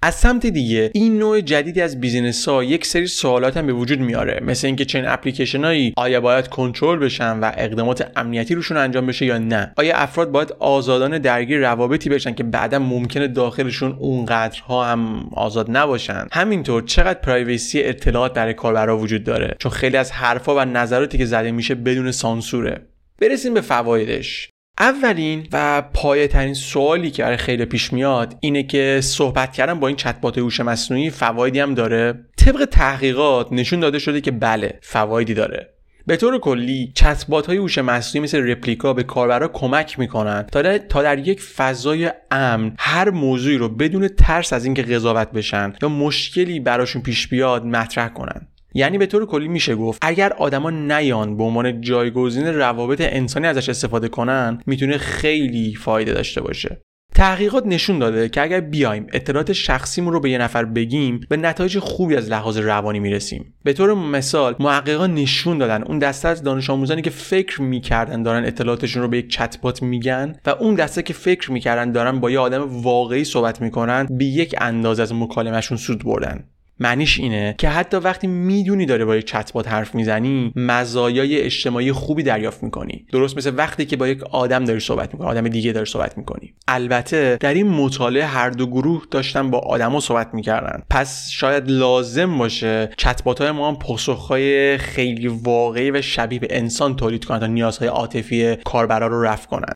از 0.02 0.14
سمت 0.14 0.46
دیگه 0.46 0.90
این 0.94 1.18
نوع 1.18 1.40
جدیدی 1.40 1.80
از 1.80 2.00
بیزینس 2.00 2.48
ها 2.48 2.64
یک 2.64 2.86
سری 2.86 3.06
سوالات 3.06 3.56
هم 3.56 3.66
به 3.66 3.72
وجود 3.72 4.00
میاره. 4.00 4.40
مثل 4.44 4.66
اینکه 4.66 4.84
چنین 4.84 5.08
اپلیکیشن 5.08 5.64
هایی 5.64 5.94
آیا 5.96 6.20
باید 6.20 6.48
کنترل 6.48 6.98
بشن 6.98 7.38
و 7.40 7.52
اقدامات 7.56 8.12
امنیتی 8.16 8.54
روشون 8.54 8.76
انجام 8.76 9.06
بشه 9.06 9.26
یا 9.26 9.38
نه؟ 9.38 9.72
آیا 9.76 9.96
افراد 9.96 10.30
باید 10.30 10.52
آزادانه 10.58 11.18
درگیر 11.18 11.58
روابطی 11.58 12.08
بشن 12.08 12.34
که 12.34 12.42
بعدا 12.42 12.78
ممکنه 12.78 13.28
داخلشون 13.28 13.92
اونقدرها 13.92 14.84
هم 14.84 15.30
آزاد 15.32 15.66
نباشن؟ 15.70 16.26
همینطور 16.32 16.82
چقدر 16.82 17.20
privacy 17.20 17.82
اطلاعات 17.82 18.34
برای 18.34 18.54
کاربرا 18.54 18.98
وجود 18.98 19.24
داره؟ 19.24 19.56
چون 19.58 19.72
خیلی 19.72 19.96
از 19.96 20.12
حرفها 20.12 20.56
و 20.56 20.64
نظراتی 20.64 21.18
که 21.18 21.24
زده 21.24 21.50
میشه 21.50 21.74
بدون 21.74 22.10
سانسوره. 22.10 22.80
برسیم 23.20 23.54
به 23.54 23.60
فوایدش. 23.60 24.50
اولین 24.80 25.46
و 25.52 25.82
پایه 25.82 26.28
ترین 26.28 26.54
سوالی 26.54 27.10
که 27.10 27.22
برای 27.22 27.36
خیلی 27.36 27.64
پیش 27.64 27.92
میاد 27.92 28.36
اینه 28.40 28.62
که 28.62 29.00
صحبت 29.02 29.52
کردن 29.52 29.80
با 29.80 29.86
این 29.86 29.96
چتبات 29.96 30.38
هوش 30.38 30.60
مصنوعی 30.60 31.10
فوایدی 31.10 31.60
هم 31.60 31.74
داره. 31.74 32.24
طبق 32.36 32.64
تحقیقات 32.64 33.52
نشون 33.52 33.80
داده 33.80 33.98
شده 33.98 34.20
که 34.20 34.30
بله 34.30 34.78
فوایدی 34.82 35.34
داره. 35.34 35.74
به 36.06 36.16
طور 36.16 36.38
کلی 36.38 36.92
چتبات 36.94 37.46
های 37.46 37.56
هوش 37.56 37.78
مصنوعی 37.78 38.24
مثل 38.24 38.50
رپلیکا 38.50 38.92
به 38.92 39.02
کاربرا 39.02 39.48
کمک 39.48 39.98
می‌کنن 39.98 40.42
تا 40.42 40.62
در, 40.62 40.78
تا 40.78 41.02
در 41.02 41.18
یک 41.28 41.40
فضای 41.40 42.10
امن 42.30 42.74
هر 42.78 43.10
موضوعی 43.10 43.58
رو 43.58 43.68
بدون 43.68 44.08
ترس 44.08 44.52
از 44.52 44.64
اینکه 44.64 44.82
قضاوت 44.82 45.30
بشن 45.30 45.72
یا 45.82 45.88
مشکلی 45.88 46.60
براشون 46.60 47.02
پیش 47.02 47.28
بیاد 47.28 47.66
مطرح 47.66 48.08
کنن. 48.08 48.46
یعنی 48.74 48.98
به 48.98 49.06
طور 49.06 49.26
کلی 49.26 49.48
میشه 49.48 49.74
گفت 49.74 49.98
اگر 50.02 50.32
آدما 50.32 50.70
نیان 50.70 51.36
به 51.36 51.44
عنوان 51.44 51.80
جایگزین 51.80 52.46
روابط 52.46 53.00
انسانی 53.00 53.46
ازش 53.46 53.68
استفاده 53.68 54.08
کنن 54.08 54.62
می‌تونه 54.66 54.98
خیلی 54.98 55.74
فایده 55.74 56.12
داشته 56.12 56.40
باشه. 56.40 56.82
تحقیقات 57.14 57.66
نشون 57.66 57.98
داده 57.98 58.28
که 58.28 58.42
اگر 58.42 58.60
بیایم 58.60 59.06
اطلاعات 59.12 59.52
شخصیمون 59.52 60.12
رو 60.12 60.20
به 60.20 60.30
یه 60.30 60.38
نفر 60.38 60.64
بگیم 60.64 61.20
به 61.28 61.36
نتایج 61.36 61.78
خوبی 61.78 62.16
از 62.16 62.30
لحاظ 62.30 62.56
روانی 62.56 63.00
می‌رسیم. 63.00 63.54
به 63.64 63.72
طور 63.72 63.94
مثال 63.94 64.54
محققان 64.60 65.14
نشون 65.14 65.58
دادن 65.58 65.82
اون 65.82 65.98
دسته 65.98 66.28
از 66.28 66.42
دانش 66.42 66.70
آموزانی 66.70 67.02
که 67.02 67.10
فکر 67.10 67.62
می‌کردن 67.62 68.22
دارن 68.22 68.44
اطلاعاتشون 68.44 69.02
رو 69.02 69.08
به 69.08 69.18
یک 69.18 69.30
چتبات 69.30 69.82
میگن 69.82 70.36
و 70.46 70.50
اون 70.50 70.74
دسته 70.74 71.02
که 71.02 71.14
فکر 71.14 71.52
می‌کردن 71.52 71.92
دارن 71.92 72.20
با 72.20 72.30
یه 72.30 72.38
آدم 72.38 72.82
واقعی 72.82 73.24
صحبت 73.24 73.62
می‌کنن 73.62 74.06
به 74.10 74.24
یک 74.24 74.54
اندازه 74.58 75.02
از 75.02 75.14
مکالمهشون 75.14 75.78
سود 75.78 76.04
بردن. 76.04 76.44
معنیش 76.80 77.20
اینه 77.20 77.54
که 77.58 77.68
حتی 77.68 77.96
وقتی 77.96 78.26
می‌دونی 78.26 78.86
داره 78.86 79.04
با 79.04 79.16
یک 79.16 79.24
چتبات 79.24 79.68
حرف 79.68 79.94
می‌زنی 79.94 80.52
مزایای 80.56 81.40
اجتماعی 81.40 81.92
خوبی 81.92 82.22
دریافت 82.22 82.62
می‌کنی. 82.62 83.06
درست 83.12 83.36
مثل 83.36 83.52
وقتی 83.56 83.86
که 83.86 83.96
با 83.96 84.08
یک 84.08 84.22
آدم 84.22 84.64
داری 84.64 84.80
صحبت 84.80 85.14
می‌کنی 85.14 85.28
آدم 85.28 85.48
دیگه 85.48 85.72
داری 85.72 85.86
صحبت 85.86 86.18
می‌کنی. 86.18 86.54
البته 86.68 87.36
در 87.40 87.54
این 87.54 87.68
مطالعه 87.68 88.24
هر 88.24 88.50
دو 88.50 88.66
گروه 88.66 89.02
داشتن 89.10 89.50
با 89.50 89.58
آدما 89.58 90.00
صحبت 90.00 90.34
می‌کردن. 90.34 90.82
پس 90.90 91.30
شاید 91.30 91.70
لازم 91.70 92.38
باشه 92.38 92.90
چتبات 92.96 93.40
های 93.40 93.50
ما 93.50 93.68
هم 93.68 93.76
پاسخهای 93.78 94.78
خیلی 94.78 95.28
واقعی 95.28 95.90
و 95.90 96.02
شبیه 96.02 96.38
به 96.38 96.48
انسان 96.50 96.96
تولید 96.96 97.24
کنن 97.24 97.38
تا 97.38 97.46
نیازهای 97.46 97.88
عاطفی 97.88 98.56
کاربرا 98.56 99.06
رو 99.06 99.22
رفع 99.22 99.46
کنن. 99.46 99.72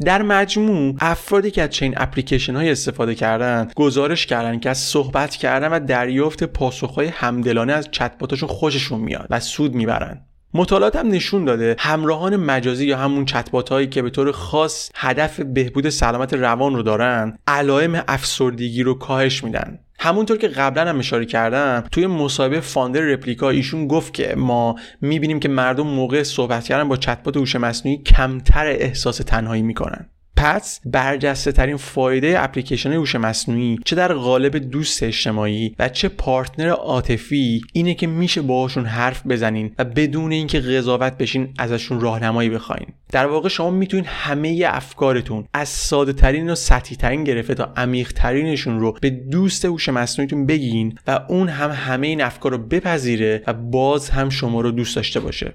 در 0.00 0.22
مجموع 0.22 0.94
افرادی 1.00 1.50
که 1.50 1.62
از 1.62 1.70
چین 1.70 1.94
اپلیکیشن 1.96 2.56
های 2.56 2.70
استفاده 2.70 3.14
کردن 3.14 3.70
گزارش 3.76 4.26
کردن 4.26 4.60
که 4.60 4.70
از 4.70 4.78
صحبت 4.78 5.36
کردن 5.36 5.68
و 5.68 5.80
دریافت 5.80 6.44
پاسخهای 6.44 7.06
همدلانه 7.06 7.72
از 7.72 7.88
چتباتاشون 7.90 8.48
خوششون 8.48 9.00
میاد 9.00 9.26
و 9.30 9.40
سود 9.40 9.74
می‌برن. 9.74 10.20
مطالعات 10.54 10.96
هم 10.96 11.08
نشون 11.08 11.44
داده 11.44 11.76
همراهان 11.78 12.36
مجازی 12.36 12.86
یا 12.86 12.98
همون 12.98 13.24
چتبات 13.24 13.68
هایی 13.68 13.86
که 13.86 14.02
به 14.02 14.10
طور 14.10 14.32
خاص 14.32 14.90
هدف 14.94 15.40
بهبود 15.40 15.88
سلامت 15.88 16.34
روان 16.34 16.74
رو 16.76 16.82
دارن 16.82 17.38
علائم 17.46 18.04
افسردگی 18.08 18.82
رو 18.82 18.94
کاهش 18.94 19.44
میدن. 19.44 19.78
همونطور 19.98 20.38
که 20.38 20.48
قبلا 20.48 20.90
هم 20.90 20.98
اشاره 20.98 21.26
کردم 21.26 21.84
توی 21.92 22.06
مصاحبه 22.06 22.60
فاندر 22.60 23.00
رپلیکا 23.00 23.50
ایشون 23.50 23.88
گفت 23.88 24.14
که 24.14 24.34
ما 24.36 24.76
می‌بینیم 25.00 25.40
که 25.40 25.48
مردم 25.48 25.86
موقع 25.86 26.22
صحبت 26.22 26.64
کردن 26.64 26.88
با 26.88 26.96
چتبات 26.96 27.36
هوش 27.36 27.56
مصنوعی 27.56 27.98
کمتر 27.98 28.66
احساس 28.66 29.16
تنهایی 29.16 29.62
می‌کنن. 29.62 30.10
پس 30.44 30.80
برجسته 30.84 31.52
ترین 31.52 31.76
فایده 31.76 32.34
اپلیکیشن 32.38 32.92
هوش 32.92 33.14
مصنوعی 33.14 33.78
چه 33.84 33.96
در 33.96 34.12
قالب 34.12 34.56
دوست 34.56 35.02
اجتماعی 35.02 35.74
و 35.78 35.88
چه 35.88 36.08
پارتنر 36.08 36.68
عاطفی 36.68 37.62
اینه 37.72 37.94
که 37.94 38.06
میشه 38.06 38.42
باهاشون 38.42 38.86
حرف 38.86 39.26
بزنین 39.26 39.74
و 39.78 39.84
بدون 39.84 40.32
اینکه 40.32 40.60
قضاوت 40.60 41.18
بشین 41.18 41.48
ازشون 41.58 42.00
راهنمایی 42.00 42.50
بخواین. 42.50 42.86
در 43.12 43.26
واقع 43.26 43.48
شما 43.48 43.70
می‌تونین 43.70 44.06
همه 44.08 44.62
افکارتون 44.66 45.44
از 45.54 45.68
ساده 45.68 46.12
ترین 46.12 46.50
و 46.50 46.54
سطحی 46.54 46.96
ترین 46.96 47.24
گرفته 47.24 47.54
تا 47.54 47.72
عمیق 47.76 48.12
ترینشون 48.12 48.80
رو 48.80 48.96
به 49.00 49.10
دوست 49.10 49.64
هوش 49.64 49.88
مصنوعیتون 49.88 50.46
بگین 50.46 50.98
و 51.06 51.20
اون 51.28 51.48
هم 51.48 51.70
همه 51.70 52.06
این 52.06 52.22
افکار 52.22 52.52
رو 52.52 52.58
بپذیره 52.58 53.42
و 53.46 53.52
باز 53.52 54.10
هم 54.10 54.28
شما 54.28 54.60
رو 54.60 54.70
دوست 54.70 54.96
داشته 54.96 55.20
باشه. 55.20 55.52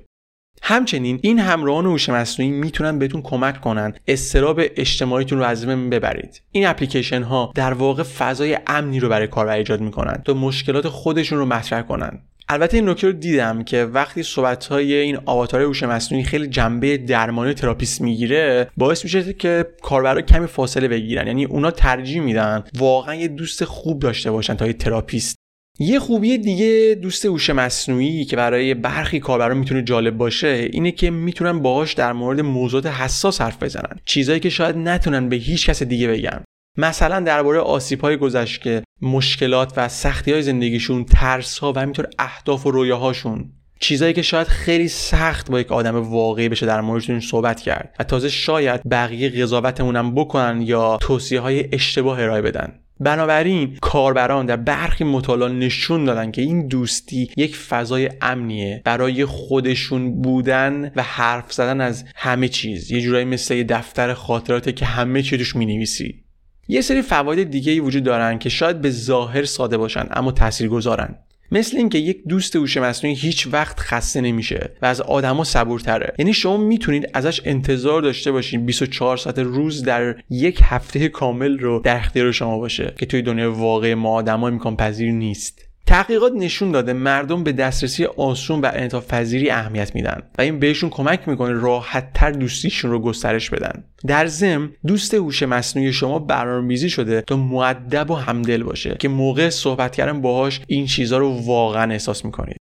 همچنین 0.61 1.19
این 1.21 1.39
همراهان 1.39 1.85
هوش 1.85 2.09
مصنوعی 2.09 2.51
می‌تونن 2.51 2.99
بهتون 2.99 3.21
کمک 3.21 3.61
کنن 3.61 3.93
اضطراب 4.07 4.61
اجتماعیتون 4.75 5.37
رو 5.37 5.43
از 5.43 5.65
بین 5.65 5.89
ببرید. 5.89 6.41
این 6.51 6.67
اپلیکیشن 6.67 7.23
ها 7.23 7.51
در 7.55 7.73
واقع 7.73 8.03
فضای 8.03 8.57
امنی 8.67 8.99
رو 8.99 9.09
برای 9.09 9.27
کاربر 9.27 9.57
ایجاد 9.57 9.81
می‌کنن 9.81 10.21
تا 10.25 10.33
مشکلات 10.33 10.87
خودشون 10.87 11.39
رو 11.39 11.45
مطرح 11.45 11.81
کنن. 11.81 12.19
البته 12.51 12.77
این 12.77 12.89
نکته 12.89 13.07
رو 13.07 13.13
دیدم 13.13 13.63
که 13.63 13.83
وقتی 13.83 14.23
صحبت 14.23 14.65
های 14.65 14.93
این 14.93 15.17
آواتار 15.25 15.61
هوش 15.61 15.83
مصنوعی 15.83 16.23
خیلی 16.23 16.47
جنبه 16.47 16.97
درمانی 16.97 17.53
تراپیست 17.53 18.01
می‌گیره 18.01 18.69
باعث 18.77 19.03
میشه 19.03 19.33
که 19.33 19.65
کاربرا 19.81 20.21
کمی 20.21 20.47
فاصله 20.47 20.87
بگیرن. 20.87 21.27
یعنی 21.27 21.45
اونا 21.45 21.71
ترجیح 21.71 22.21
میدن 22.21 22.63
واقعا 22.77 23.15
یه 23.15 23.27
دوست 23.27 23.63
خوب 23.63 23.99
داشته 23.99 24.31
باشن 24.31 24.55
تا 24.55 24.67
یه 24.67 24.73
تراپیست 24.73 25.38
یه 25.81 25.99
خوبی 25.99 26.37
دیگه 26.37 26.97
دوست 27.01 27.25
هوش 27.25 27.49
مصنوعی 27.49 28.25
که 28.25 28.35
برای 28.35 28.73
برخی 28.73 29.19
کاربران 29.19 29.57
می‌تونه 29.57 29.81
جالب 29.83 30.17
باشه 30.17 30.69
اینه 30.73 30.91
که 30.91 31.09
می‌تونن 31.11 31.59
باهاش 31.59 31.93
در 31.93 32.13
مورد 32.13 32.41
موضوعات 32.41 32.85
حساس 32.85 33.41
حرف 33.41 33.63
بزنن. 33.63 33.99
چیزایی 34.05 34.39
که 34.39 34.49
شاید 34.49 34.77
نتونن 34.77 35.29
به 35.29 35.35
هیچ 35.35 35.69
کس 35.69 35.83
دیگه 35.83 36.07
بگن. 36.07 36.43
مثلا 36.77 37.19
درباره 37.19 37.59
آسیب 37.59 38.01
های 38.01 38.17
گذشته 38.17 38.83
مشکلات 39.01 39.73
و 39.77 39.87
سختی 39.87 40.31
های 40.31 40.41
زندگیشون 40.41 41.05
ترس 41.05 41.59
ها 41.59 41.73
و 41.73 41.79
همینطور 41.79 42.07
اهداف 42.19 42.65
و 42.65 42.71
رویاهاشون. 42.71 43.49
چیزایی 43.79 44.13
که 44.13 44.21
شاید 44.21 44.47
خیلی 44.47 44.87
سخت 44.87 45.51
با 45.51 45.59
یک 45.59 45.71
آدم 45.71 45.95
واقعی 45.95 46.49
بشه 46.49 46.65
در 46.65 46.81
موردشون 46.81 47.19
صحبت 47.19 47.61
کرد. 47.61 47.95
و 47.99 48.03
تازه 48.03 48.29
شاید 48.29 48.81
بقیه 48.91 49.29
قضاوتمونم 49.29 50.15
بکنن 50.15 50.61
یا 50.61 50.97
توصیه 51.01 51.39
های 51.39 51.69
اشتباه 51.71 52.21
ارائه 52.21 52.41
بدن. 52.41 52.79
بنابراین 52.99 53.77
کاربران 53.81 54.45
در 54.45 54.55
برخی 54.55 55.03
مطالعات 55.03 55.51
نشون 55.51 56.05
دادن 56.05 56.31
که 56.31 56.41
این 56.41 56.67
دوستی 56.67 57.29
یک 57.37 57.55
فضای 57.55 58.09
امنیه 58.21 58.81
برای 58.85 59.25
خودشون 59.25 60.21
بودن 60.21 60.91
و 60.95 61.03
حرف 61.03 61.53
زدن 61.53 61.81
از 61.81 62.05
همه 62.15 62.47
چیز. 62.47 62.91
یه 62.91 63.01
جورایی 63.01 63.25
مثل 63.25 63.53
یه 63.53 63.63
دفتر 63.63 64.13
خاطراته 64.13 64.71
که 64.71 64.85
همه 64.85 65.21
چی 65.21 65.37
توش 65.37 65.55
می‌نویسی. 65.55 66.23
یه 66.67 66.81
سری 66.81 67.01
فواید 67.01 67.49
دیگه 67.49 67.71
ای 67.71 67.79
وجود 67.79 68.03
دارن 68.03 68.39
که 68.39 68.49
شاید 68.49 68.81
به 68.81 68.89
ظاهر 68.89 69.43
ساده 69.43 69.77
باشن 69.77 70.07
اما 70.11 70.31
تاثیرگذارن. 70.31 71.15
مثل 71.51 71.77
اینکه 71.77 71.97
یک 71.97 72.23
دوست 72.27 72.55
هوش 72.55 72.77
مصنوعی 72.77 73.15
هیچ 73.15 73.47
وقت 73.51 73.79
خسته 73.79 74.21
نمیشه 74.21 74.71
و 74.81 74.85
از 74.85 75.01
آدما 75.01 75.43
صبورتره. 75.43 76.13
یعنی 76.19 76.33
شما 76.33 76.57
می‌تونید 76.57 77.09
ازش 77.13 77.41
انتظار 77.45 78.01
داشته 78.01 78.31
باشین 78.31 78.65
24 78.65 79.17
ساعت 79.17 79.39
روز 79.39 79.83
در 79.83 80.15
یک 80.29 80.59
هفته 80.63 81.09
کامل 81.09 81.59
رو 81.59 81.79
در 81.79 81.97
اختیار 81.97 82.31
شما 82.31 82.57
باشه 82.57 82.93
که 82.97 83.05
توی 83.05 83.21
دنیای 83.21 83.47
واقعی 83.47 83.95
ما 83.95 84.09
آدما 84.09 84.47
امکان 84.47 84.77
پذیر 84.77 85.11
نیست. 85.11 85.68
تحقیقات 85.89 86.31
نشون 86.35 86.71
داده 86.71 86.93
مردم 86.93 87.43
به 87.43 87.51
دسترسی 87.51 88.05
آسون 88.05 88.61
و 88.61 88.65
انعطاف 88.65 89.13
اهمیت 89.51 89.95
میدن 89.95 90.21
و 90.37 90.41
این 90.41 90.59
بهشون 90.59 90.89
کمک 90.89 91.27
می‌کنه 91.27 91.53
راحت 91.53 92.13
تر 92.13 92.31
دوستیشون 92.31 92.91
رو 92.91 92.99
گسترش 92.99 93.49
بدن. 93.49 93.83
در 94.07 94.27
ضمن 94.27 94.69
دوست 94.87 95.13
هوش 95.13 95.43
مصنوعی 95.43 95.93
شما 95.93 96.19
برنامه‌ریزی 96.19 96.89
شده 96.89 97.21
تا 97.21 97.37
مؤدب 97.37 98.11
و 98.11 98.15
همدل 98.15 98.63
باشه 98.63 98.95
که 98.99 99.07
موقع 99.07 99.49
صحبت 99.49 99.95
کردن 99.95 100.21
باهاش 100.21 100.61
این 100.67 100.85
چیزها 100.85 101.17
رو 101.17 101.29
واقعا 101.29 101.91
احساس 101.91 102.25
می‌کنید. 102.25 102.58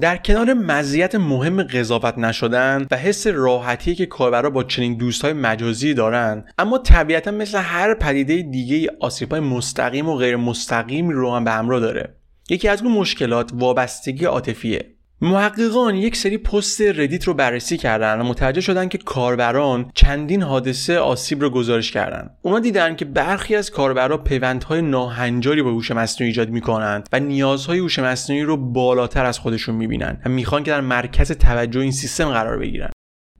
در 0.00 0.16
کنار 0.16 0.52
مزیت 0.54 1.14
مهم 1.14 1.62
قضاوت 1.62 2.18
نشدن 2.18 2.86
و 2.90 2.96
حس 2.96 3.26
راحتی 3.26 3.94
که 3.94 4.06
کاربرا 4.06 4.50
با 4.50 4.64
چنین 4.64 4.96
دوستهای 4.96 5.32
مجازی 5.32 5.94
دارن 5.94 6.44
اما 6.58 6.78
طبیعتا 6.78 7.30
مثل 7.30 7.58
هر 7.58 7.94
پدیده 7.94 8.42
دیگه 8.42 8.90
آسیبهای 9.00 9.40
مستقیم 9.40 10.08
و 10.08 10.16
غیر 10.16 10.36
مستقیم 10.36 11.08
رو 11.08 11.34
هم 11.34 11.44
به 11.44 11.50
همراه 11.50 11.80
داره. 11.80 12.14
یکی 12.50 12.68
از 12.68 12.82
اون 12.82 12.92
مشکلات 12.92 13.50
وابستگی 13.54 14.24
عاطفیه. 14.24 14.97
محققان 15.20 15.94
یک 15.94 16.16
سری 16.16 16.38
پست 16.38 16.80
ردیت 16.80 17.24
رو 17.24 17.34
بررسی 17.34 17.76
کردن 17.76 18.20
و 18.20 18.24
متوجه 18.24 18.60
شدن 18.60 18.88
که 18.88 18.98
کاربران 18.98 19.90
چندین 19.94 20.42
حادثه 20.42 20.98
آسیب 20.98 21.40
رو 21.40 21.50
گزارش 21.50 21.92
کردن. 21.92 22.30
اونا 22.42 22.60
دیدن 22.60 22.96
که 22.96 23.04
برخی 23.04 23.56
از 23.56 23.70
کاربرا 23.70 24.18
پیوندهای 24.18 24.82
ناهنجاری 24.82 25.62
با 25.62 25.70
هوش 25.70 25.90
مصنوعی 25.90 26.28
ایجاد 26.28 26.50
می‌کنند 26.50 27.08
و 27.12 27.20
نیازهای 27.20 27.78
هوش 27.78 27.98
مصنوعی 27.98 28.42
رو 28.42 28.56
بالاتر 28.56 29.24
از 29.24 29.38
خودشون 29.38 29.74
می‌بینن 29.74 30.20
و 30.26 30.28
می‌خوان 30.28 30.62
که 30.64 30.70
در 30.70 30.80
مرکز 30.80 31.32
توجه 31.32 31.80
این 31.80 31.92
سیستم 31.92 32.28
قرار 32.28 32.58
بگیرن. 32.58 32.90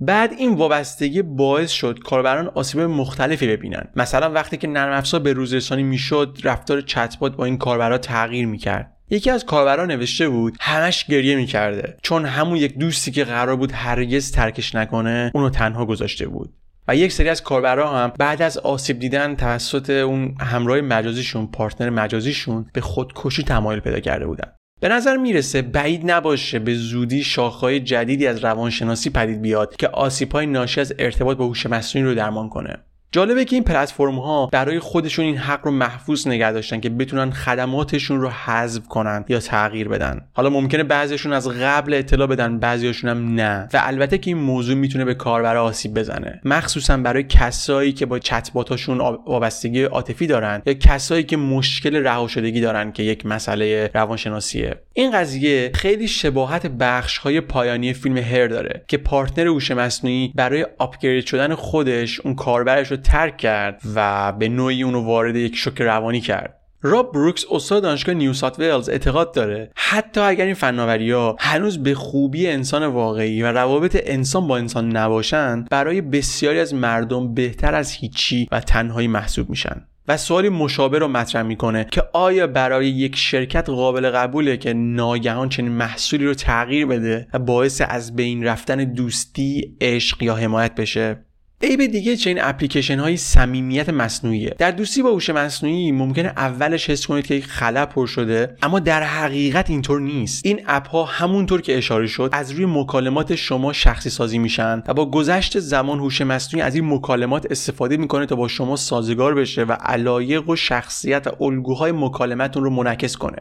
بعد 0.01 0.33
این 0.38 0.55
وابستگی 0.55 1.23
باعث 1.23 1.71
شد 1.71 1.99
کاربران 1.99 2.49
آسیب 2.49 2.81
مختلفی 2.81 3.47
ببینن 3.47 3.88
مثلا 3.97 4.33
وقتی 4.33 4.57
که 4.57 4.69
نرم 4.69 4.93
افزار 4.93 5.21
به 5.21 5.33
روزرسانی 5.33 5.83
می‌شد 5.83 6.38
رفتار 6.45 6.81
چتبات 6.81 7.37
با 7.37 7.45
این 7.45 7.59
کاربرا 7.59 7.99
تغییر 7.99 8.47
می‌کرد 8.47 8.98
یکی 9.11 9.31
از 9.31 9.44
کاربران 9.44 9.90
نوشته 9.90 10.29
بود 10.29 10.57
همش 10.61 11.05
گریه 11.05 11.37
می‌کرده. 11.37 11.97
چون 12.03 12.25
همون 12.25 12.57
یک 12.57 12.79
دوستی 12.79 13.11
که 13.11 13.25
قرار 13.25 13.57
بود 13.57 13.73
هرگز 13.73 14.33
ترکش 14.33 14.75
نکنه 14.75 15.31
اونو 15.35 15.51
تنها 15.51 15.87
گذاشته 15.87 16.29
بود. 16.29 16.53
و 16.88 16.97
یک 16.97 17.12
سری 17.12 17.29
از 17.29 17.42
کاربرا 17.42 17.90
هم 17.90 18.12
بعد 18.18 18.42
از 18.42 18.59
آسیب 18.59 18.99
دیدن 18.99 19.35
توسط 19.35 19.90
اون 19.90 20.35
همراه 20.40 20.81
مجازیشون 20.81 21.47
پارتنر 21.47 21.90
مجازیشون 21.90 22.66
به 22.73 22.81
خودکشی 22.81 23.42
تمایل 23.42 23.81
پیدا 23.81 24.01
کرده 24.01 24.27
بودن. 24.27 24.53
به 24.81 24.88
نظر 24.88 25.16
می‌رسه 25.16 25.62
بعید 25.62 26.11
نباشه 26.11 26.59
به 26.59 26.75
زودی 26.75 27.25
شاخهای 27.25 27.81
جدیدی 27.81 28.27
از 28.27 28.44
روانشناسی 28.44 29.11
پدید 29.11 29.42
بیاد 29.42 29.77
که 29.77 29.88
آسیبهای 29.88 30.47
ناشی 30.47 30.81
از 30.81 30.94
ارتباط 30.99 31.37
با 31.37 31.47
هوش 31.47 31.66
مصنوعی 31.66 32.09
رو 32.09 32.14
درمان 32.14 32.49
کنه. 32.49 32.77
جالبه 33.12 33.44
که 33.44 33.57
این 33.57 33.64
پلتفرم 33.64 34.18
ها 34.18 34.47
برای 34.47 34.79
خودشون 34.79 35.25
این 35.25 35.37
حق 35.37 35.61
رو 35.64 35.71
محفوظ 35.71 36.27
نگه 36.27 36.53
داشتن 36.53 36.81
که 36.81 36.88
بتونن 36.90 37.31
خدماتشون 37.31 38.21
رو 38.21 38.29
حذف 38.29 38.88
کنن 38.88 39.25
یا 39.29 39.40
تغییر 39.40 39.88
بدن. 39.88 40.21
حالا 40.33 40.51
ممکنه 40.51 40.83
بعضیشون 40.83 41.33
از 41.33 41.49
قبل 41.49 41.94
اطلاع 41.94 42.27
بدن 42.27 42.59
بعضیشون 42.59 43.11
هم 43.11 43.35
نه. 43.35 43.68
و 43.73 43.81
البته 43.83 44.18
که 44.18 44.31
این 44.31 44.38
موضوع 44.38 44.75
می‌تونه 44.75 45.05
به 45.05 45.14
کاربر 45.14 45.57
آسیب 45.57 45.94
بزنه. 45.94 46.40
مخصوصا 46.44 46.97
برای 46.97 47.23
کسایی 47.23 47.92
که 47.92 48.07
با 48.07 48.18
چت 48.18 48.53
باتاشون 48.53 48.99
وابستگی 48.99 49.83
عاطفی 49.83 50.27
دارن 50.27 50.62
یا 50.66 50.75
کسایی 50.75 51.23
که 51.23 51.37
مشکل 51.37 51.97
رها 51.97 52.29
شدگی 52.29 52.61
دارن 52.61 52.92
که 52.92 53.03
یک 53.03 53.27
مسئله 53.27 53.90
روانشناسیه. 53.94 54.77
این 54.99 55.11
قضیه 55.11 55.71
خیلی 55.75 56.09
شباهت 56.09 56.67
بخش 56.67 57.19
های 57.19 57.41
پایانی 57.41 57.93
فیلم 57.93 58.17
هر 58.17 58.47
داره 58.47 58.85
که 58.89 58.97
پارتنر 58.99 59.47
هوش 59.47 59.71
مصنوعی 59.71 60.33
برای 60.35 60.67
آپگرید 60.79 61.27
شدن 61.27 61.55
خودش 61.55 62.21
اون 62.21 62.35
کاربرش 62.35 62.93
ترک 63.05 63.37
کرد 63.37 63.81
و 63.95 64.33
به 64.33 64.49
نوعی 64.49 64.83
اونو 64.83 65.05
وارد 65.05 65.37
یک 65.37 65.57
شوک 65.57 65.81
روانی 65.81 66.21
کرد. 66.21 66.55
راب 66.83 67.13
بروکس 67.13 67.45
استاد 67.51 67.83
دانشگاه 67.83 68.15
نیو 68.15 68.33
سات 68.33 68.59
ویلز 68.59 68.89
اعتقاد 68.89 69.35
داره 69.35 69.71
حتی 69.75 70.21
اگر 70.21 70.45
این 70.45 70.55
فناوری 70.55 71.11
ها 71.11 71.37
هنوز 71.39 71.83
به 71.83 71.95
خوبی 71.95 72.47
انسان 72.47 72.87
واقعی 72.87 73.43
و 73.43 73.53
روابط 73.53 74.03
انسان 74.07 74.47
با 74.47 74.57
انسان 74.57 74.97
نباشند 74.97 75.69
برای 75.69 76.01
بسیاری 76.01 76.61
از 76.61 76.75
مردم 76.75 77.35
بهتر 77.35 77.75
از 77.75 77.93
هیچی 77.93 78.49
و 78.53 78.61
تنهایی 78.61 79.09
محسوب 79.09 79.51
میشن. 79.51 79.87
و 80.09 80.16
سوالی 80.16 80.49
مشابه 80.49 80.99
رو 80.99 81.09
مطرح 81.09 81.42
می‌کنه 81.42 81.87
که 81.92 82.03
آیا 82.12 82.47
برای 82.47 82.88
یک 82.88 83.16
شرکت 83.16 83.68
قابل 83.68 84.11
قبوله 84.11 84.57
که 84.57 84.73
ناگهان 84.73 85.49
چنین 85.49 85.73
محصولی 85.73 86.25
رو 86.27 86.35
تغییر 86.35 86.87
بده 86.87 87.29
و 87.35 87.38
باعث 87.38 87.83
از 87.88 88.16
بین 88.16 88.44
رفتن 88.44 88.85
دوستی 88.85 89.77
عشق 89.81 90.23
یا 90.23 90.35
حمایت 90.35 90.75
بشه؟ 90.75 91.28
عیب 91.62 91.87
دیگه 91.87 92.16
چنین 92.16 92.38
اپلیکیشن 92.40 92.99
های 92.99 93.16
صمیمیت 93.16 93.88
مصنوعیه. 93.88 94.55
در 94.59 94.71
دوستی 94.71 95.03
با 95.03 95.11
هوش 95.11 95.31
مصنوعی 95.31 95.92
ممکنه 95.92 96.29
اولش 96.29 96.90
حس 96.90 97.07
کنید 97.07 97.27
که 97.27 97.35
یک 97.35 97.47
خلا 97.47 97.87
پر 97.87 98.07
شده 98.07 98.57
اما 98.62 98.79
در 98.79 99.03
حقیقت 99.03 99.71
اینطور 99.71 100.01
نیست. 100.01 100.47
این 100.47 100.61
اپ 100.66 100.88
ها 100.88 101.05
همونطور 101.05 101.61
که 101.61 101.79
اشاره 101.79 102.07
شد 102.07 102.31
از 102.33 102.51
روی 102.51 102.66
مکالمات 102.66 103.35
شما 103.35 103.73
شخصی 103.73 104.11
سازی 104.11 104.38
میشن 104.38 104.83
و 104.87 104.94
با 104.94 105.11
گذشت 105.11 105.59
زمان 105.59 105.99
هوش 105.99 106.21
مصنوعی 106.21 106.62
از 106.62 106.75
این 106.75 106.94
مکالمات 106.94 107.47
استفاده 107.51 107.97
می‌کنه 107.97 108.27
تا 108.27 108.37
با 108.37 108.49
شما 108.49 108.77
سازگار 108.77 109.35
بشه 109.35 109.64
و 109.64 109.73
علایق 109.73 110.49
و 110.49 110.57
شخصیت 110.57 111.27
و 111.27 111.44
الگوهای 111.44 111.92
مکالمتون 111.92 112.64
رو 112.64 112.71
منعکس 112.71 113.16
کنه. 113.16 113.38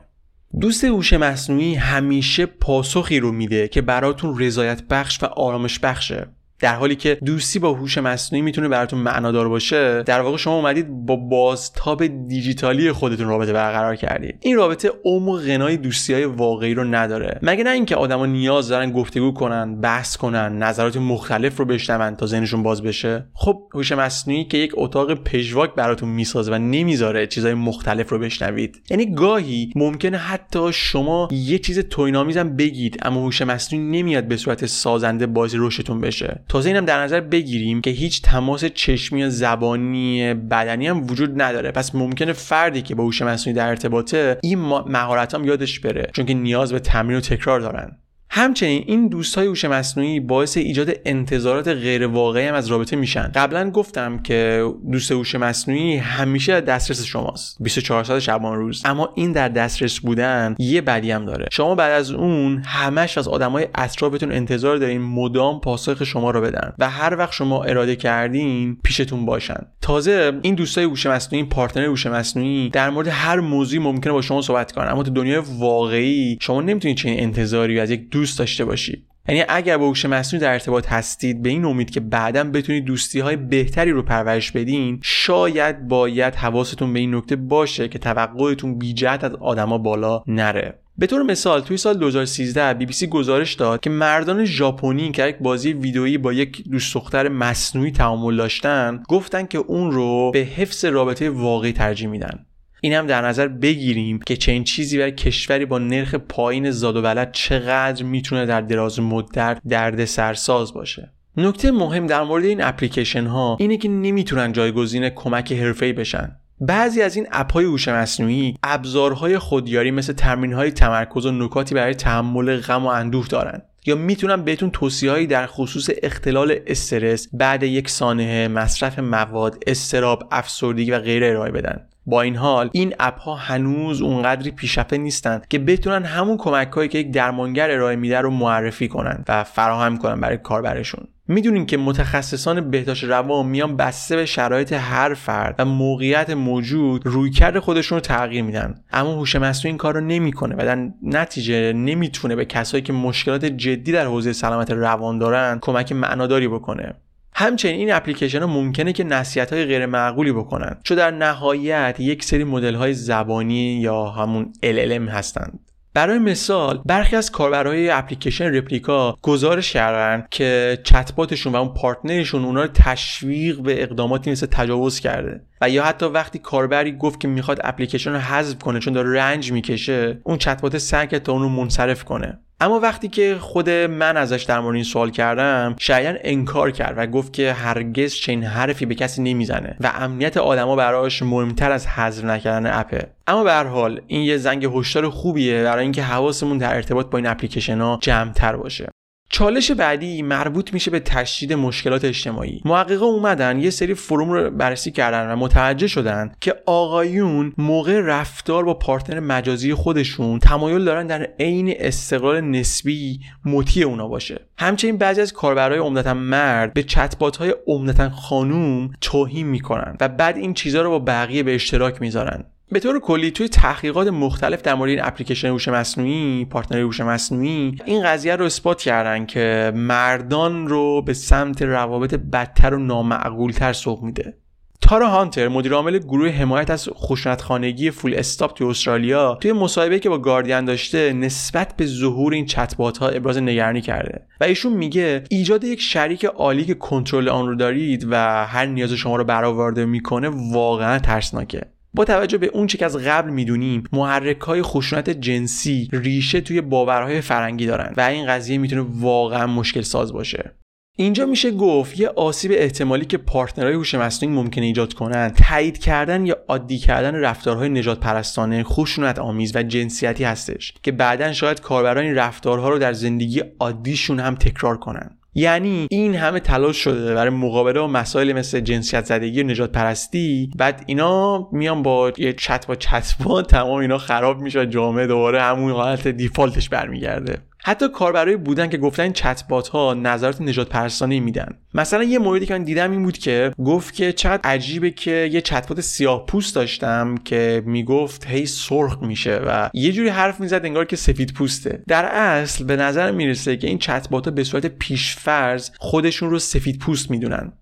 دوست 0.60 0.84
هوش 0.84 1.14
مصنوعی 1.14 1.76
همیشه 1.76 2.46
پاسخی 2.46 3.20
رو 3.20 3.32
میده 3.32 3.68
که 3.68 3.82
براتون 3.82 4.40
رضایت 4.40 4.84
بخش 4.90 5.24
و 5.24 5.26
آرامش 5.26 5.80
بخشه. 5.80 6.28
در 6.60 6.76
حالی 6.76 6.96
که 6.96 7.18
دوستی 7.26 7.60
با 7.60 7.74
هوش 7.74 7.98
مصنوعی 7.98 8.42
می‌تونه 8.42 8.68
براتون 8.68 9.00
معنادار 9.00 9.50
باشه 9.50 10.04
در 10.04 10.22
واقع 10.22 10.38
شما 10.38 10.56
اومدید 10.56 10.88
با 10.90 11.16
بازتاب 11.16 12.28
دیجیتالی 12.28 12.92
خودتون 12.92 13.28
رابطه 13.28 13.54
برقرار 13.54 13.96
کردید. 13.96 14.38
این 14.42 14.56
رابطه 14.56 14.92
عمق 15.06 15.28
و 15.28 15.38
غنای 15.38 15.78
دوستی 15.78 16.14
های 16.14 16.26
واقعی 16.26 16.74
رو 16.74 16.84
نداره. 16.84 17.40
مگه 17.42 17.64
نه 17.64 17.70
اینکه 17.70 17.96
آدما 17.96 18.26
نیاز 18.26 18.68
دارن 18.68 18.92
گفتگو 18.92 19.32
کنن 19.32 19.82
بحث 19.82 20.18
کنن 20.18 20.58
نظرات 20.58 20.98
مختلف 20.98 21.58
رو 21.58 21.66
بشنون 21.66 22.16
تا 22.16 22.26
ذهنشون 22.26 22.64
باز 22.64 22.82
بشه؟ 22.82 23.26
خب 23.34 23.64
هوش 23.74 23.92
مصنوعی 23.92 24.46
که 24.46 24.58
یک 24.58 24.72
اتاق 24.74 25.14
پژواک 25.14 25.76
براتون 25.76 26.10
می‌سازه 26.10 26.52
و 26.52 26.58
نمی‌ذاره 26.58 27.28
چیزای 27.28 27.54
مختلف 27.54 28.10
رو 28.10 28.20
بشنوید. 28.20 28.82
یعنی 28.90 29.14
گاهی 29.14 29.72
ممکنه 29.76 30.18
حتی 30.18 30.74
شما 30.74 31.28
یه 31.32 31.60
چیز 31.60 31.80
توینامیزم 31.80 32.56
بگید 32.56 33.00
اما 33.02 33.22
هوش 33.22 33.42
مصنوعی 33.42 33.86
نمیاد 33.86 34.24
به 34.24 34.38
صورت 34.38 34.66
سازنده 34.66 35.28
باعث 35.28 35.56
رشدتون 35.58 36.02
بشه. 36.02 36.44
تازه 36.50 36.70
اینم 36.70 36.86
در 36.86 37.04
نظر 37.04 37.22
بگیریم 37.22 37.82
که 37.82 37.90
هیچ 37.90 38.22
تماس 38.22 38.66
چشمی 38.66 39.20
یا 39.20 39.30
زبانی 39.30 40.34
بدنی 40.34 40.88
هم 40.88 41.08
وجود 41.08 41.42
نداره. 41.42 41.72
پس 41.72 41.96
ممکنه 41.96 42.34
فردی 42.34 42.82
که 42.82 42.96
با 42.96 43.04
هوش 43.04 43.22
مصنوعی 43.22 43.56
در 43.56 43.68
ارتباطه 43.68 44.38
این 44.44 44.60
مهارت 44.66 45.36
هم 45.36 45.46
یادش 45.46 45.80
بره 45.80 46.10
چون 46.14 46.26
که 46.26 46.34
نیاز 46.34 46.74
به 46.74 46.80
تمرین 46.80 47.18
و 47.18 47.22
تکرار 47.22 47.60
دارن. 47.60 47.98
همچنین 48.30 48.84
این 48.88 49.08
دوستای 49.08 49.48
هوش 49.48 49.66
مصنوعی 49.66 50.20
باعث 50.20 50.58
ایجاد 50.58 50.92
انتظارات 51.06 51.68
غیر 51.68 52.08
واقعی 52.08 52.48
هم 52.48 52.56
از 52.56 52.68
رابطه 52.68 52.96
میشن. 52.96 53.32
قبلا 53.36 53.70
گفتم 53.70 54.20
که 54.20 54.66
دوست 54.92 55.12
هوش 55.12 55.36
مصنوعی 55.36 55.98
همیشه 55.98 56.62
در 56.62 56.62
دسترس 56.62 57.04
شماست. 57.04 57.58
24 57.60 58.04
ساعت 58.04 58.20
شبان 58.20 58.58
روز. 58.58 58.82
اما 58.86 59.10
این 59.16 59.32
در 59.32 59.50
دسترس 59.50 60.00
بودن 60.00 60.56
یه 60.60 60.82
بدی 60.82 61.12
هم 61.12 61.26
داره. 61.26 61.48
شما 61.52 61.76
بعد 61.76 61.92
از 61.92 62.12
اون 62.12 62.64
همش 62.66 63.18
از 63.18 63.28
آدمای 63.28 63.68
اطرافتون 63.76 64.32
انتظار 64.32 64.78
دارین 64.78 65.02
مدام 65.02 65.60
پاسخ 65.60 66.04
شما 66.04 66.32
رو 66.32 66.42
بدن 66.42 66.74
و 66.80 66.90
هر 66.90 67.16
وقت 67.18 67.34
شما 67.34 67.64
اراده 67.64 67.96
کردین 67.96 68.78
پیشتون 68.84 69.26
باشن. 69.26 69.68
تازه 69.82 70.40
این 70.42 70.56
دوستای 70.56 70.84
هوش 70.84 71.06
مصنوعی 71.06 71.46
پارتنر 71.46 71.86
هوش 71.86 72.06
مصنوعی 72.06 72.70
در 72.70 72.90
مورد 72.90 73.08
هر 73.08 73.40
موضوعی 73.40 73.84
ممکنه 73.84 74.14
با 74.14 74.22
شما 74.22 74.42
صحبت 74.42 74.72
کنن. 74.72 74.88
اما 74.88 75.04
تو 75.04 75.12
دنیای 75.12 75.42
واقعی 75.60 76.38
شما 76.42 76.62
نمی‌تونید 76.62 76.98
چنین 76.98 77.20
انتظاری 77.20 77.80
از 77.80 77.92
یک 77.92 78.10
دوست 78.20 78.40
داشته 78.40 78.66
باشید 78.66 79.04
یعنی 79.30 79.44
اگر 79.50 79.78
با 79.78 79.88
هوش 79.88 80.06
مصنوعی 80.06 80.42
در 80.42 80.54
ارتباط 80.54 80.88
هستید 80.88 81.42
به 81.42 81.50
این 81.50 81.66
امید 81.66 81.90
که 81.90 82.00
بعدا 82.00 82.44
بتونید 82.44 82.86
دوستی 82.86 83.20
های 83.20 83.36
بهتری 83.36 83.92
رو 83.92 84.02
پرورش 84.02 84.52
بدین 84.52 85.00
شاید 85.04 85.88
باید 85.88 86.36
حواستون 86.36 86.94
به 86.94 87.00
این 87.00 87.16
نکته 87.16 87.36
باشه 87.36 87.88
که 87.88 88.00
توقعتون 88.00 88.78
بی 88.78 89.06
از 89.06 89.36
آدما 89.36 89.78
بالا 89.78 90.24
نره. 90.28 90.80
به 90.98 91.08
طور 91.08 91.24
مثال 91.24 91.62
توی 91.62 91.78
سال 91.78 91.98
2013 91.98 92.74
بی 92.74 92.86
بی 92.86 92.94
سی 92.94 93.08
گزارش 93.08 93.54
داد 93.54 93.80
که 93.80 93.90
مردان 93.90 94.46
ژاپنی 94.46 95.12
که 95.12 95.28
یک 95.28 95.38
بازی 95.38 95.74
ویدئویی 95.74 96.18
با 96.18 96.34
یک 96.34 96.70
دوست 96.70 96.94
دختر 96.94 97.28
مصنوعی 97.28 97.92
تعامل 97.92 98.38
داشتن 98.38 99.04
گفتن 99.08 99.46
که 99.46 99.58
اون 99.58 99.92
رو 99.92 100.32
به 100.32 100.40
حفظ 100.40 100.86
رابطه 100.86 101.30
واقعی 101.30 101.74
ترجیح 101.74 102.08
میدن. 102.08 102.46
این 102.82 102.94
هم 102.94 103.08
در 103.08 103.22
نظر 103.22 103.48
بگیریم 103.48 104.20
که 104.20 104.38
چنین 104.38 104.64
چیزی 104.64 104.98
برای 104.98 105.12
کشوری 105.12 105.66
با 105.66 105.78
نرخ 105.80 106.16
پایین 106.16 106.72
زاد 106.72 106.96
و 106.96 107.02
ولد 107.02 107.32
چقدر 107.32 108.04
می‌تونه 108.04 108.46
در 108.46 108.62
دراز 108.62 109.00
مدت 109.00 109.62
درد 109.68 110.06
سرساز 110.06 110.74
باشه. 110.74 111.12
نکته 111.38 111.72
مهم 111.72 112.08
در 112.08 112.24
مورد 112.24 112.46
این 112.46 112.64
اپلیکیشن 112.64 113.26
ها 113.26 113.58
اینه 113.60 113.78
که 113.78 113.90
نمی‌تونن 113.90 114.52
جایگزین 114.52 115.10
کمک 115.10 115.54
حرفه‌ای 115.54 115.94
بشن. 115.94 116.36
بعضی 116.62 117.02
از 117.02 117.16
این 117.16 117.28
اپ 117.32 117.54
های 117.54 117.66
هوش 117.66 117.88
مصنوعی 117.88 118.56
ابزارهای 118.64 119.38
خودیاری 119.38 119.92
مثل 119.92 120.14
تمرین 120.14 120.54
های 120.54 120.72
تمرکز 120.72 121.26
و 121.26 121.32
نکاتی 121.32 121.76
برای 121.76 121.94
تحمل 121.94 122.58
غم 122.58 122.86
و 122.86 122.88
اندوه 122.88 123.28
دارن. 123.28 123.62
یا 123.86 123.96
می‌تونم 123.96 124.44
بهتون 124.44 124.70
توصیههایی 124.70 125.28
در 125.28 125.46
خصوص 125.46 125.90
اختلال 126.04 126.60
استرس 126.68 127.28
بعد 127.34 127.64
یک 127.64 127.90
سانحه 127.90 128.48
مصرف 128.48 129.00
مواد 129.00 129.64
استراب 129.68 130.28
افسردگی 130.32 130.92
و 130.92 131.00
غیره 131.00 131.28
ارائه 131.28 131.52
بدن. 131.52 131.88
با 132.08 132.22
این 132.22 132.36
حال 132.36 132.70
این 132.74 132.94
اپ 133.00 133.20
ها 133.20 133.36
هنوز 133.36 134.02
اونقدری 134.02 134.52
پیشرفته 134.52 134.98
نیستند 134.98 135.48
که 135.48 135.60
بتونن 135.60 136.06
همون 136.06 136.38
کمک 136.38 136.72
هایی 136.72 136.90
که 136.90 136.98
یک 136.98 137.12
درمانگر 137.12 137.72
ارائه 137.72 137.96
میده 137.96 138.22
رو 138.22 138.30
معرفی 138.30 138.88
کنن 138.88 139.24
و 139.28 139.44
فراهم 139.44 139.98
کنن 139.98 140.22
برای 140.22 140.38
کاربرشون. 140.38 141.08
می‌دونین 141.28 141.66
که 141.66 141.78
متخصصان 141.78 142.72
بهداشت 142.72 143.04
روان 143.04 143.46
میان 143.46 143.78
بسته 143.78 144.16
به 144.16 144.26
شرایط 144.26 144.74
هر 144.74 145.14
فرد 145.14 145.56
و 145.60 145.66
موقعیت 145.66 146.30
موجود 146.30 147.02
رویکرد 147.06 147.60
خودشون 147.60 147.96
رو 147.96 148.00
تغییر 148.00 148.44
میدن. 148.44 148.76
اما 148.92 149.14
هوش 149.14 149.36
مصنوعی 149.36 149.72
این 149.72 149.78
کار 149.78 149.94
رو 149.94 150.02
نمی‌کنه 150.02 150.56
و 150.56 150.58
در 150.58 150.90
نتیجه 151.04 151.74
نمی‌تونه 151.74 152.36
به 152.36 152.46
کسایی 152.46 152.84
که 152.84 152.94
مشکلات 152.94 153.46
جدی 153.46 153.92
در 153.92 154.06
حوزه 154.06 154.34
سلامت 154.34 154.72
روان 154.72 155.20
دارن 155.20 155.60
کمک 155.62 155.92
معناداری 155.92 156.48
بکنه. 156.48 156.94
همچنین 157.40 157.76
این 157.76 157.92
اپلیکیشن 157.92 158.40
ها 158.40 158.48
ممکنه 158.48 158.94
که 158.94 159.04
نصیحت 159.04 159.54
های 159.54 159.66
غیر 159.66 159.86
معقولی 159.86 160.32
بکنن 160.32 160.78
چون 160.84 160.98
در 160.98 161.12
نهایت 161.12 161.96
یک 162.00 162.24
سری 162.24 162.44
مدل 162.44 162.76
های 162.76 162.94
زبانی 162.94 163.80
یا 163.82 164.06
همون 164.06 164.54
LLM 164.64 165.10
هستند. 165.10 165.60
برای 165.94 166.20
مثال 166.20 166.82
برخی 166.86 167.16
از 167.16 167.32
کاربرهای 167.32 167.90
اپلیکیشن 167.90 168.46
رپلیکا 168.46 169.18
گزارش 169.22 169.74
کردن 169.74 170.28
که 170.32 170.80
چتباتشون 170.84 171.54
و 171.54 171.56
اون 171.56 171.74
پارتنرشون 171.74 172.46
اونا 172.46 172.62
رو 172.62 172.68
تشویق 172.68 173.60
به 173.60 173.84
اقداماتی 173.84 174.32
مثل 174.32 174.48
تجاوز 174.52 175.00
کرده. 175.00 175.42
و 175.62 175.70
یا 175.70 175.84
حتی 175.84 176.06
وقتی 176.06 176.40
کاربری 176.40 176.92
گفت 176.92 177.20
که 177.20 177.28
می‌خواد 177.28 177.60
اپلیکیشن 177.64 178.12
رو 178.12 178.18
حذف 178.18 178.60
کنه 178.60 178.80
چون 178.80 178.94
داره 178.94 179.14
رنج 179.14 179.52
می‌کشه 179.52 180.20
اون 180.24 180.38
چتبات 180.38 180.78
سعی 180.78 181.08
تا 181.08 181.32
اون 181.32 181.42
رو 181.42 181.50
منصرف 181.50 182.04
کنه. 182.04 182.40
اما 182.62 182.80
وقتی 182.80 183.08
که 183.08 183.38
خود 183.40 183.70
من 183.70 184.18
ازش 184.18 184.44
در 184.44 184.60
مورد 184.60 184.76
این 184.76 184.84
سوال 184.84 185.10
کردم 185.10 185.76
شاید 185.80 186.18
انکار 186.22 186.72
کرد 186.72 186.94
و 186.98 187.08
گفت 187.08 187.34
که 187.34 187.54
هرگز 187.54 188.14
چنین 188.14 188.44
حرفی 188.44 188.86
به 188.86 188.96
کسی 188.96 189.22
نمی‌زنه 189.22 189.78
و 189.80 189.92
امنیت 189.96 190.38
آدما 190.38 190.76
براش 190.76 191.24
مهمتر 191.24 191.72
از 191.72 191.88
حذف 191.88 192.24
نکردن 192.24 192.80
اپه 192.80 193.08
اما 193.28 193.44
به 193.44 193.52
هر 193.52 193.64
حال 193.64 194.02
این 194.08 194.22
یه 194.22 194.38
زنگ 194.38 194.66
هشدار 194.66 195.10
خوبیه 195.10 195.64
برای 195.64 195.84
اینکه 195.84 196.04
حواسمون 196.04 196.58
در 196.58 196.76
ارتباط 196.76 197.06
با 197.10 197.18
این 197.18 197.28
اپلیکیشن 197.28 197.82
ها 197.82 198.00
جمعتر 198.02 198.56
باشه. 198.56 198.90
چالش 199.30 199.72
بعدی 199.72 200.22
مربوط 200.22 200.74
میشه 200.74 200.92
به 200.92 201.00
تشدید 201.00 201.54
مشکلات 201.54 202.06
اجتماعی. 202.06 202.62
محققا 202.66 203.06
اومدن 203.06 203.60
یه 203.60 203.70
سری 203.70 203.94
فروم 203.94 204.32
رو 204.32 204.52
بررسی 204.52 204.92
کردن 204.92 205.32
و 205.32 205.36
متوجه 205.36 205.88
شدن 205.88 206.32
که 206.42 206.56
آقایون 206.66 207.54
موقع 207.58 208.02
رفتار 208.04 208.64
با 208.64 208.74
پارتنر 208.74 209.20
مجازی 209.20 209.74
خودشون 209.74 210.40
تمایل 210.40 210.86
دارن 210.86 211.08
در 211.08 211.30
عین 211.40 211.74
استقلال 211.78 212.42
نسبی 212.42 213.20
مطیع 213.46 213.88
اونا 213.88 214.08
باشه. 214.08 214.40
همچنین 214.58 214.98
بعضی 214.98 215.22
از 215.22 215.34
کاربرای 215.34 215.80
عمدتا 215.80 216.14
مرد 216.14 216.74
به 216.74 216.84
چتبات 216.84 217.38
های 217.38 217.56
عمدتا 217.68 218.10
خانوم 218.10 218.90
توهین 219.02 219.48
می‌کنن 219.48 219.98
و 220.02 220.10
بعد 220.10 220.38
این 220.38 220.54
چیزها 220.54 220.82
رو 220.82 220.90
با 220.90 221.00
بقیه 221.00 221.44
به 221.44 221.56
اشتراک 221.56 222.02
می‌ذارن. 222.02 222.44
به 222.72 222.80
طور 222.80 223.00
کلی 223.00 223.32
توی 223.32 223.48
تحقیقات 223.48 224.08
مختلف 224.08 224.62
در 224.62 224.76
مورد 224.76 224.90
این 224.90 225.04
اپلیکیشن 225.04 225.48
هوش 225.48 225.68
مصنوعی 225.68 226.46
پارتنر 226.46 226.80
هوش 226.80 227.00
مصنوعی 227.00 227.76
این 227.86 228.04
قضیه 228.04 228.36
رو 228.36 228.46
اثبات 228.46 228.82
کردن 228.82 229.26
که 229.26 229.72
مردان 229.76 230.68
رو 230.68 231.02
به 231.02 231.14
سمت 231.14 231.62
روابط 231.62 232.14
بدتر 232.14 232.74
و 232.74 232.80
نامعقولتر 232.80 233.74
سوق 233.74 234.04
میده. 234.04 234.38
تارا 234.82 235.10
هانتر 235.10 235.48
مدیر 235.48 235.74
عامل 235.74 235.98
گروه 235.98 236.30
حمایت 236.30 236.70
از 236.70 236.90
خشونت 236.94 237.42
خانگی 237.42 237.92
فول 237.92 238.14
استاپ 238.14 238.54
توی 238.54 238.68
استرالیا 238.68 239.38
توی 239.42 239.54
مصاحبه 239.54 240.00
که 240.00 240.10
با 240.10 240.18
گاردین 240.18 240.66
داشته 240.66 241.14
نسبت 241.14 241.74
به 241.78 241.86
ظهور 241.86 242.34
این 242.34 242.46
چتبات 242.46 242.98
ها 242.98 243.10
ابراز 243.10 243.38
نگرانی 243.38 243.82
کرده 243.82 244.22
و 244.42 244.44
ایشون 244.44 244.74
میگه 244.74 245.24
ایجاد 245.30 245.64
یک 245.64 245.82
شریک 245.82 246.26
عالی 246.26 246.66
که 246.66 246.74
کنترل 246.74 247.30
آن 247.30 247.48
رو 247.48 247.56
دارید 247.56 248.08
و 248.10 248.46
هر 248.46 248.66
نیاز 248.66 248.94
شما 248.94 249.16
رو 249.16 249.24
برآورده 249.24 249.86
می‌کنه 249.86 250.30
واقعا 250.52 251.00
ترسناکه. 251.00 251.62
با 251.94 252.06
توجه 252.06 252.38
به 252.38 252.48
اون 252.48 252.68
که 252.68 252.86
از 252.86 252.98
قبل 252.98 253.30
می‌دونیم 253.30 253.84
محرک 253.92 254.40
های 254.40 254.62
خشونت 254.62 255.10
جنسی 255.10 255.90
ریشه 255.94 256.42
توی 256.42 256.62
باورهای 256.62 257.22
فرنگی 257.22 257.66
دارن 257.66 257.94
و 257.98 258.02
این 258.02 258.28
قضیه 258.28 258.58
می‌تونه 258.58 258.86
واقعا 259.00 259.48
مشکل 259.48 259.82
ساز 259.82 260.14
باشه. 260.14 260.52
اینجا 261.00 261.26
میشه 261.26 261.52
گفت 261.52 262.00
یه 262.00 262.08
آسیب 262.10 262.52
احتمالی 262.54 263.06
که 263.06 263.18
پارتنرهای 263.18 263.76
هوش 263.76 263.96
مصنوعی 263.96 264.36
ممکنه 264.36 264.66
ایجاد 264.66 264.94
کنن 264.94 265.30
تایید 265.30 265.78
کردن 265.78 266.26
یا 266.26 266.38
عادی 266.48 266.78
کردن 266.78 267.16
رفتارهای 267.16 267.70
نجات 267.70 268.00
پرستانه 268.00 268.64
خشونت 268.64 269.20
آمیز 269.20 269.56
و 269.56 269.64
جنسیتی 269.64 270.24
هستش 270.24 270.74
که 270.84 270.92
بعدا 270.92 271.34
شاید 271.34 271.62
کاربران 271.62 272.04
این 272.04 272.16
رفتارها 272.16 272.70
رو 272.70 272.80
در 272.80 272.94
زندگی 272.94 273.44
عادیشون 273.60 274.20
هم 274.20 274.36
تکرار 274.36 274.78
کنن. 274.78 275.17
یعنی 275.38 275.88
این 275.92 276.16
همه 276.16 276.40
تلاش 276.40 276.78
شده 276.78 277.14
برای 277.14 277.30
مقابله 277.30 277.80
با 277.80 277.88
مسائل 277.88 278.34
مثل 278.34 278.60
جنسیت 278.60 279.06
زدگی 279.06 279.44
و 279.44 279.46
نجات 279.46 279.72
پرستی. 279.72 280.52
بعد 280.56 280.84
اینا 280.86 281.50
میان 281.52 281.84
با 281.84 282.12
یه 282.18 282.34
چت 282.34 282.68
با 282.68 282.76
چت 282.76 283.16
با 283.24 283.42
تمام 283.42 283.80
اینا 283.80 283.98
خراب 283.98 284.42
میشه 284.42 284.66
جامعه 284.66 285.08
دوباره 285.08 285.42
همون 285.42 285.72
حالت 285.72 286.08
دیفالتش 286.08 286.70
برمیگرده. 286.70 287.38
حتی 287.68 287.90
کاربرای 287.90 288.38
بودن 288.38 288.70
که 288.70 288.78
گفتن 288.78 289.12
چت 289.12 289.44
بات 289.50 289.68
ها 289.68 289.94
نظرات 289.94 290.42
نجات 290.42 290.70
پرستانه 290.70 291.20
میدن. 291.20 291.58
مثلا 291.74 292.04
یه 292.04 292.20
موردی 292.20 292.46
که 292.46 292.54
من 292.54 292.64
دیدم 292.64 292.92
این 292.92 293.04
بود 293.04 293.18
که 293.18 293.52
گفت 293.66 293.94
که 293.94 294.14
چقدر 294.14 294.42
عجیبه 294.44 294.92
که 294.92 295.30
یه 295.32 295.42
چت 295.42 295.68
بات 295.68 295.82
سیاه 295.82 296.26
پوست 296.26 296.56
داشتم 296.56 297.16
که 297.26 297.64
می‌گفت 297.66 298.28
هی 298.28 298.46
سرخ 298.46 298.98
میشه 299.02 299.36
و 299.48 299.70
یه 299.74 299.92
جوری 299.92 300.10
حرف 300.10 300.40
می‌زد 300.40 300.62
انگار 300.66 300.86
که 300.86 300.96
سفید 300.96 301.34
پوسته. 301.34 301.84
در 301.88 302.06
اصل 302.06 302.64
به 302.64 302.76
نظر 302.76 303.12
می‌رسه 303.12 303.58
که 303.58 303.68
این 303.68 303.78
چت 303.78 304.08
ها 304.12 304.20
به 304.20 304.44
صورت 304.44 304.66
پیشفرض 304.66 305.70
خودشون 305.80 306.30
رو 306.30 306.40
سفید 306.40 306.80
پوست 306.80 307.12
می‌دونن. 307.12 307.54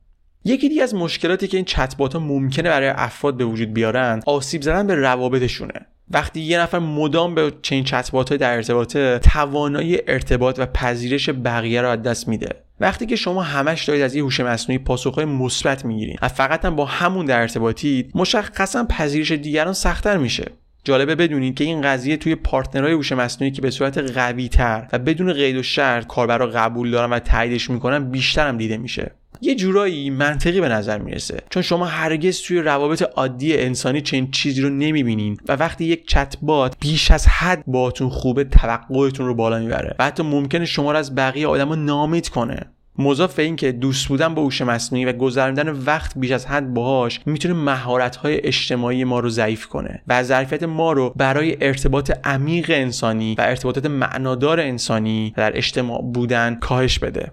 یکی 0.44 0.70
دیگه 0.70 0.84
از 0.84 0.96
مشکلاتی 0.96 1.48
که 1.48 1.58
این 1.58 1.66
چت 1.66 1.96
ها 2.14 2.20
ممکنه 2.20 2.70
برای 2.70 2.90
افراد 2.90 3.38
به 3.38 3.46
وجود 3.46 3.74
بیارن 3.74 4.22
آسیب 4.26 4.62
زدن 4.62 4.88
به 4.88 4.96
روابطشونه. 4.96 5.86
وقتی 6.12 6.40
یه 6.40 6.60
نفر 6.60 6.80
مدام 6.80 7.36
به 7.36 7.54
چین 7.62 7.84
چتبات 7.84 8.30
های 8.30 8.38
در 8.38 8.56
ارتباطه 8.56 9.20
توانایی 9.20 10.00
ارتباط 10.08 10.60
و 10.60 10.66
پذیرش 10.66 11.30
بقیه 11.30 11.82
رو 11.82 11.90
از 11.90 12.02
دست 12.02 12.28
میده. 12.28 12.50
وقتی 12.80 13.06
که 13.06 13.16
شما 13.16 13.42
همش 13.42 13.84
دارید 13.84 14.02
از 14.02 14.16
یه 14.16 14.24
هوش 14.24 14.40
مصنوعی 14.40 14.80
پاسخهای 14.80 15.26
مثبت 15.26 15.86
می‌گیرید 15.86 16.20
و 16.22 16.28
فقط 16.28 16.66
هم 16.66 16.76
با 16.76 16.86
همون 16.86 17.26
در 17.26 17.40
ارتباطید 17.42 18.12
مشخصا 18.16 18.84
پذیرش 18.84 19.32
دیگران 19.32 19.74
سختتر 19.74 20.18
میشه. 20.18 20.52
جالبه 20.84 21.16
بدونید 21.16 21.56
که 21.56 21.64
این 21.64 21.82
قضیه 21.82 22.18
توی 22.18 22.36
پارتنرهای 22.36 22.94
هوش 22.94 23.12
مصنوعی 23.12 23.52
که 23.52 23.62
به 23.62 23.72
صورت 23.72 23.98
قوی 23.98 24.50
تر 24.50 24.88
و 24.94 25.00
بدون 25.00 25.34
قید 25.34 25.56
و 25.56 25.64
شرط 25.64 26.08
کاربر 26.08 26.38
رو 26.38 26.48
قبول 26.48 26.92
دارن 26.92 27.10
و 27.10 27.20
تاییدش 27.20 27.70
می‌کنن 27.70 28.12
بیشتر 28.12 28.48
هم 28.48 28.58
دیده 28.58 28.78
میشه. 28.78 29.12
یه 29.42 29.56
جورایی 29.56 30.10
منطقی 30.10 30.62
به 30.62 30.70
نظر 30.70 30.98
می‌رسه. 30.98 31.42
چون 31.50 31.64
شما 31.64 31.86
هرگز 31.86 32.42
توی 32.42 32.62
روابط 32.62 33.02
عادی 33.02 33.58
انسانی 33.58 34.02
چنین 34.02 34.32
چیزی 34.32 34.62
رو 34.62 34.70
نمی‌بینین 34.70 35.38
و 35.48 35.54
وقتی 35.56 35.86
یک 35.86 36.08
چت 36.08 36.38
بات 36.42 36.76
بیش 36.80 37.12
از 37.12 37.28
حد 37.28 37.64
باتون 37.68 38.10
خوبه 38.10 38.44
توقعتون 38.44 39.28
رو 39.28 39.36
بالا 39.36 39.60
می‌بره 39.60 39.96
و 40.00 40.06
حتی 40.06 40.24
ممکنه 40.24 40.66
شما 40.66 40.92
رو 40.92 40.98
از 40.98 41.16
بقیه 41.16 41.48
آدما 41.48 41.76
نامید 41.76 42.30
کنه. 42.30 42.75
مضاف 42.98 43.40
این 43.40 43.56
که 43.56 43.72
دوست 43.72 44.08
بودن 44.08 44.36
با 44.36 44.42
هوش 44.42 44.62
مصنوعی 44.62 45.06
و 45.06 45.14
گذراندن 45.14 45.70
وقت 45.70 46.18
بیش 46.18 46.32
از 46.32 46.46
حد 46.46 46.74
باهاش 46.74 47.20
می‌تونه 47.26 47.54
مهارت 47.54 48.16
های 48.16 48.48
اجتماعی 48.48 49.04
ما 49.04 49.20
رو 49.20 49.30
ضعیف 49.30 49.68
کنه 49.68 50.02
و 50.08 50.24
ظرفیت 50.24 50.64
ما 50.64 50.94
رو 50.94 51.14
برای 51.16 51.58
ارتباط 51.62 52.12
عمیق 52.24 52.66
انسانی 52.70 53.36
و 53.38 53.42
ارتباطات 53.42 53.86
معنادار 53.86 54.60
انسانی 54.60 55.34
در 55.38 55.58
اجتماع 55.58 56.02
بودن 56.02 56.56
کاهش 56.56 57.00
بده. 57.00 57.32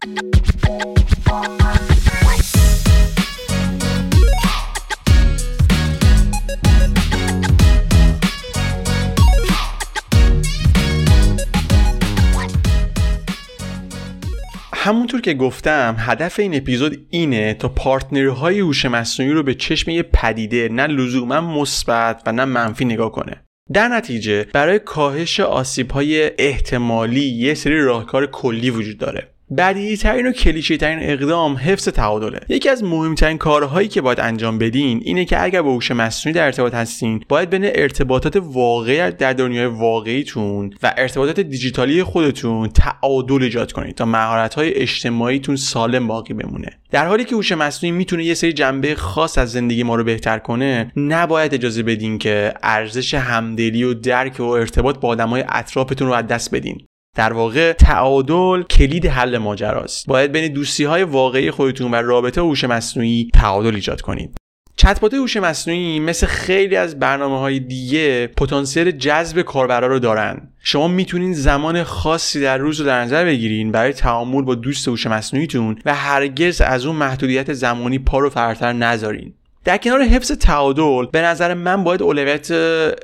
همونطور 14.84 15.20
که 15.20 15.34
گفتم 15.34 15.96
هدف 15.98 16.38
این 16.38 16.54
اپیزود 16.54 17.06
اینه 17.10 17.54
تا 17.54 17.68
پارتنرهای 17.68 18.60
هوش 18.60 18.84
مصنوعی 18.84 19.32
رو 19.32 19.42
به 19.42 19.54
چشم 19.54 19.90
یه 19.90 20.02
پدیده 20.02 20.68
نه 20.68 20.86
لزوما 20.86 21.40
مثبت 21.40 22.22
و 22.26 22.32
نه 22.32 22.44
منفی 22.44 22.84
نگاه 22.84 23.12
کنه. 23.12 23.44
در 23.72 23.88
نتیجه 23.88 24.44
برای 24.44 24.78
کاهش 24.78 25.40
آسیب 25.40 25.90
های 25.90 26.30
احتمالی 26.38 27.20
یه 27.20 27.54
سری 27.54 27.80
راهکار 27.80 28.26
کلی 28.26 28.70
وجود 28.70 28.98
داره. 28.98 29.31
بدیهی 29.58 29.96
ترین 29.96 30.26
و 30.26 30.32
کلیشه 30.32 30.76
ترین 30.76 30.98
اقدام 31.02 31.56
حفظ 31.56 31.88
تعادله. 31.88 32.40
یکی 32.48 32.68
از 32.68 32.84
مهمترین 32.84 33.38
کارهایی 33.38 33.88
که 33.88 34.00
باید 34.00 34.20
انجام 34.20 34.58
بدین 34.58 35.00
اینه 35.04 35.24
که 35.24 35.42
اگر 35.42 35.62
با 35.62 35.72
هوش 35.72 35.90
مصنوعی 35.90 36.34
در 36.34 36.44
ارتباط 36.44 36.74
هستین 36.74 37.24
باید 37.28 37.50
بین 37.50 37.64
ارتباطات 37.64 38.36
واقعی 38.36 39.10
در 39.10 39.32
دنیای 39.32 39.66
واقعیتون 39.66 40.74
و 40.82 40.94
ارتباطات 40.96 41.40
دیجیتالی 41.40 42.02
خودتون 42.02 42.68
تعادل 42.68 43.42
ایجاد 43.42 43.72
کنید 43.72 43.94
تا 43.94 44.04
مهارت 44.04 44.54
های 44.54 44.74
اجتماعیتون 44.74 45.56
سالم 45.56 46.06
باقی 46.06 46.34
بمونه. 46.34 46.68
در 46.90 47.06
حالی 47.06 47.24
که 47.24 47.34
هوش 47.34 47.52
مصنوعی 47.52 47.92
می‌تونه 47.96 48.24
یه 48.24 48.34
سری 48.34 48.52
جنبه 48.52 48.94
خاص 48.94 49.38
از 49.38 49.52
زندگی 49.52 49.82
ما 49.82 49.94
رو 49.94 50.04
بهتر 50.04 50.38
کنه 50.38 50.92
نباید 50.96 51.54
اجازه 51.54 51.82
بدین 51.82 52.18
که 52.18 52.54
ارزش 52.62 53.14
همدلی 53.14 53.84
و 53.84 53.94
درک 53.94 54.40
و 54.40 54.42
ارتباط 54.42 54.98
با 54.98 55.08
آدمای 55.08 55.44
اطرافتون 55.48 56.08
رو 56.08 56.14
از 56.14 56.26
دست 56.26 56.54
بدین. 56.54 56.86
در 57.16 57.32
واقع 57.32 57.72
تعادل 57.72 58.62
کلید 58.62 59.06
حل 59.06 59.38
ماجراست. 59.38 60.06
باید 60.06 60.32
بین 60.32 60.52
دوستی 60.52 60.84
های 60.84 61.02
واقعی 61.02 61.50
خودتون 61.50 61.90
و 61.90 61.94
رابطه 61.94 62.40
هوش 62.40 62.64
مصنوعی 62.64 63.30
تعادل 63.34 63.74
ایجاد 63.74 64.00
کنید. 64.00 64.36
چتبات 64.76 65.14
هوش 65.14 65.36
مصنوعی 65.36 66.00
مثل 66.00 66.26
خیلی 66.26 66.76
از 66.76 66.98
برنامه 66.98 67.38
های 67.38 67.60
دیگه 67.60 68.26
پتانسیل 68.26 68.90
جذب 68.90 69.42
کاربرا 69.42 69.86
رو 69.86 69.98
دارن. 69.98 70.48
شما 70.62 70.88
می‌تونین 70.88 71.32
زمان 71.32 71.82
خاصی 71.82 72.40
در 72.40 72.58
روز 72.58 72.80
رو 72.80 72.86
در 72.86 73.02
نظر 73.02 73.24
بگیرین 73.24 73.72
برای 73.72 73.92
تعامل 73.92 74.42
با 74.42 74.54
دوست 74.54 74.88
هوش 74.88 75.06
مصنوعیتون 75.06 75.78
و 75.84 75.94
هرگز 75.94 76.60
از 76.60 76.86
اون 76.86 76.96
محدودیت 76.96 77.52
زمانی 77.52 77.98
پا 77.98 78.18
رو 78.18 78.30
فراتر 78.30 78.72
نذارین. 78.72 79.34
در 79.64 79.76
کنار 79.76 80.02
حفظ 80.02 80.32
تعادل 80.32 81.06
به 81.12 81.22
نظر 81.22 81.54
من 81.54 81.84
باید 81.84 82.02
اولویت 82.02 82.48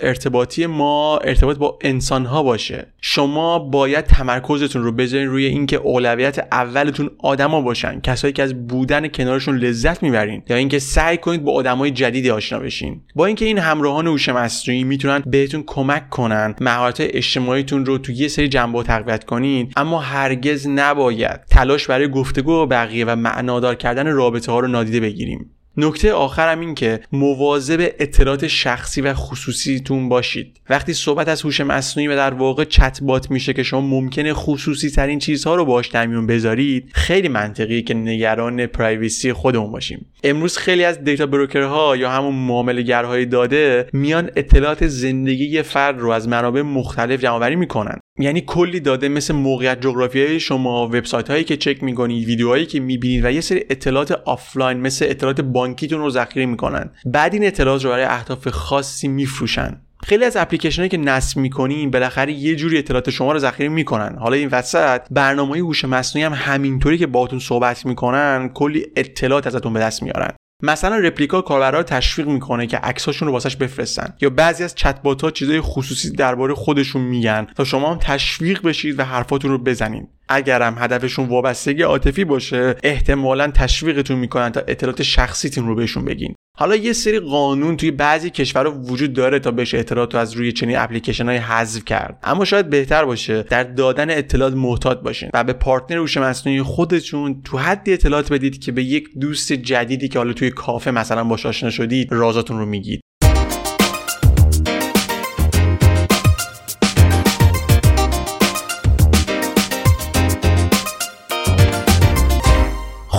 ارتباطی 0.03 0.67
ما 0.67 1.19
ارتباط 1.19 1.57
با 1.57 1.79
انسان 1.81 2.25
ها 2.25 2.43
باشه. 2.43 2.87
شما 3.01 3.59
باید 3.59 4.05
تمرکزتون 4.05 4.83
رو 4.83 4.93
بذارین 4.93 5.29
روی 5.29 5.45
اینکه 5.45 5.77
اولویت 5.77 6.39
اولتون 6.53 7.11
آدما 7.19 7.61
باشن. 7.61 8.01
کسایی 8.01 8.33
که 8.33 8.43
از 8.43 8.67
بودن 8.67 9.09
کنارشون 9.09 9.59
لذت 9.59 10.03
می‌برین 10.03 10.43
یا 10.49 10.57
اینکه 10.57 10.79
سعی 10.79 11.17
کنید 11.17 11.45
با 11.45 11.53
آدمای 11.53 11.91
جدیدی 11.91 12.31
آشنا 12.31 12.59
بشین. 12.59 13.01
با 13.15 13.27
اینکه 13.27 13.45
این 13.45 13.59
همراهان 13.59 14.07
هوش 14.07 14.29
مصنوعی 14.29 14.85
می‌تونن 14.85 15.23
بهتون 15.27 15.65
کمک 15.67 16.11
کنن 16.11 16.55
مهارت 16.61 16.97
اجتماعیتون 17.01 17.87
رو 17.87 17.99
تو 17.99 18.13
یه 18.13 18.29
سری 18.29 18.49
جنبه 18.49 18.83
تقویت 18.83 19.25
کنین 19.25 19.73
اما 19.77 20.01
هرگز 20.01 20.69
نباید 20.69 21.41
تلاش 21.51 21.87
برای 21.87 22.11
گفتگو 22.11 22.53
با 22.53 22.67
بقیه 22.67 23.05
و 23.05 23.17
معنادار 23.17 23.75
کردن 23.75 24.07
رابطه 24.07 24.53
ها 24.53 24.61
رو 24.61 24.69
نادیده 24.69 25.01
بگیریم. 25.01 25.51
نکته 25.79 26.13
آخرم 26.13 26.61
این 26.61 26.75
که 26.75 27.01
مواظب 27.13 27.93
اطلاعات 27.99 28.47
شخصی 28.47 29.01
و 29.01 29.15
خصوصیتون 29.15 30.09
باشید. 30.09 30.61
وقتی 30.71 30.93
صحبت 30.93 31.29
از 31.29 31.43
هوش 31.43 31.61
مصنوعی 31.61 32.09
و 32.09 32.17
در 32.17 32.35
واقع 32.35 32.65
چت 32.65 32.99
بات 33.03 33.31
میشه 33.31 33.53
که 33.53 33.63
شما 33.63 33.81
ممکنه 33.81 34.33
خصوصی 34.35 34.91
ترین 34.91 35.19
چیزها 35.19 35.55
رو 35.55 35.65
باش 35.65 35.89
در 35.89 36.07
میون 36.07 36.27
بذارید 36.27 36.91
خیلی 36.93 37.29
منطقیه 37.29 37.83
که 37.83 37.95
نگران 37.95 38.67
privacy 38.67 39.33
خودمون 39.33 39.73
باشیم. 39.73 40.07
امروز 40.25 40.57
خیلی 40.57 40.85
از 40.85 41.05
data 41.05 41.27
broker 41.27 41.87
ها 41.87 41.97
یا 41.97 42.11
همون 42.11 42.35
معاملهگرهای 42.35 43.27
داده 43.27 43.87
میان 43.93 44.31
اطلاعات 44.37 44.87
زندگی 44.87 45.63
فرد 45.63 45.99
رو 46.01 46.11
از 46.11 46.29
منابع 46.29 46.63
مختلف 46.63 47.21
جمعآوری 47.21 47.57
می‌کنن. 47.57 47.99
یعنی 48.19 48.41
کلی 48.41 48.81
داده 48.81 49.09
مثل 49.09 49.35
موقعیت 49.35 49.81
جغرافیایی 49.81 50.41
شما 50.41 50.87
وبسایت 50.87 51.31
هایی 51.31 51.45
که 51.45 51.57
چک 51.57 51.83
می‌کنید 51.83 52.27
ویدیوهایی 52.27 52.67
که 52.67 52.81
می‌بینید 52.81 53.25
و 53.25 53.31
یه 53.31 53.41
سری 53.41 53.65
اطلاعات 53.71 54.13
آفلاین 54.13 54.81
مثل 54.81 55.07
اطلاعات 55.09 55.41
بانکیتون 55.41 56.01
رو 56.01 56.11
ذخیره 56.11 56.47
می‌کنن. 56.47 56.91
بعد 57.07 57.35
این 57.35 57.47
اطلاعات 57.47 57.85
رو 57.85 57.91
برای 57.91 58.05
اهداف 58.05 58.49
خاصی 58.49 59.09
میفروشن. 59.09 59.81
خیلی 60.09 60.25
از 60.25 60.37
اپلیکیشن 60.37 60.89
که 60.89 60.97
نصب 60.97 61.39
می‌کنین 61.39 61.91
بالاخره 61.91 62.33
یه 62.33 62.57
جوری 62.57 62.79
اطلاعات 62.79 63.11
شما 63.11 63.33
رو 63.33 63.39
ذخیره 63.39 63.69
می‌کنن. 63.69 64.17
حالا 64.19 64.37
این 64.37 64.49
وسط 64.53 65.01
برنامه 65.11 65.59
هوش 65.59 65.85
مصنوعی 65.85 66.25
هم 66.25 66.33
همینطوری 66.33 66.99
که 66.99 67.07
باهاتون 67.07 67.39
صحبت 67.39 67.87
می‌کنن 67.87 68.51
کلی 68.55 68.87
اطلاعات 68.97 69.47
ازتون 69.47 69.73
به 69.73 69.81
دست 69.81 70.03
میارن. 70.03 70.31
مثلا 70.63 70.97
رپلیکا 70.97 71.43
کاربرا 71.43 71.79
رو 71.79 71.85
تشویق 71.85 72.29
می‌کنه 72.29 72.67
که 72.67 72.77
عکساشون 72.77 73.29
رو 73.29 73.35
واسش 73.35 73.57
بفرستن 73.57 74.15
یا 74.21 74.31
بعضی 74.31 74.65
از 74.65 74.75
چت 74.75 75.01
ها 75.23 75.31
چیزای 75.31 75.61
خصوصی 75.61 76.11
درباره 76.11 76.55
خودشون 76.55 77.03
میگن 77.03 77.47
تا 77.57 77.65
شما 77.65 77.93
هم 77.93 77.99
تشویق 77.99 78.63
بشید 78.63 78.99
و 78.99 79.05
حرفاتون 79.05 79.51
رو 79.51 79.59
بزنین 79.59 80.09
اگرم 80.29 80.77
هدفشون 80.79 81.29
وابستگی 81.29 81.83
عاطفی 81.83 82.25
باشه 82.25 82.77
احتمالا 82.83 83.51
تشویقتون 83.51 84.19
می‌کنن 84.19 84.53
تا 84.53 84.61
اطلاعات 84.69 85.03
شخصیتون 85.03 85.67
رو 85.67 85.75
بهشون 85.75 86.05
بگین. 86.05 86.35
حالا 86.61 86.77
یه 86.77 86.93
سری 86.93 87.19
قانون 87.19 87.77
توی 87.77 87.91
بعضی 87.91 88.31
کشورها 88.31 88.73
وجود 88.73 89.13
داره 89.13 89.39
تا 89.39 89.51
بهش 89.51 89.75
اطلاعات 89.75 90.15
رو 90.15 90.21
از 90.21 90.33
روی 90.33 90.53
چنین 90.53 90.79
اپلیکیشن 90.79 91.29
های 91.29 91.37
حذف 91.37 91.85
کرد. 91.85 92.19
اما 92.23 92.45
شاید 92.45 92.71
بهتر 92.71 93.05
باشه 93.05 93.43
در 93.43 93.63
دادن 93.65 94.11
اطلاعات 94.11 94.55
محتاط 94.55 94.99
باشین 95.01 95.31
و 95.35 95.45
به 95.45 95.53
پارتنر 95.53 95.99
هوش 95.99 96.17
مصنوعی 96.17 96.63
خودتون 96.63 97.43
تو 97.43 97.59
حدی 97.59 97.93
اطلاعات 97.93 98.33
بدید 98.33 98.61
که 98.61 98.73
به 98.73 98.83
یک 98.83 99.09
دوست 99.21 99.53
جدیدی 99.53 100.09
که 100.09 100.19
حالا 100.19 100.33
توی 100.33 100.51
کافه 100.51 100.91
مثلا 100.91 101.25
باش 101.25 101.47
آشنا 101.47 101.71
شدید 101.71 102.13
رازاتون 102.13 102.59
رو 102.59 102.67
میگید. 102.67 103.01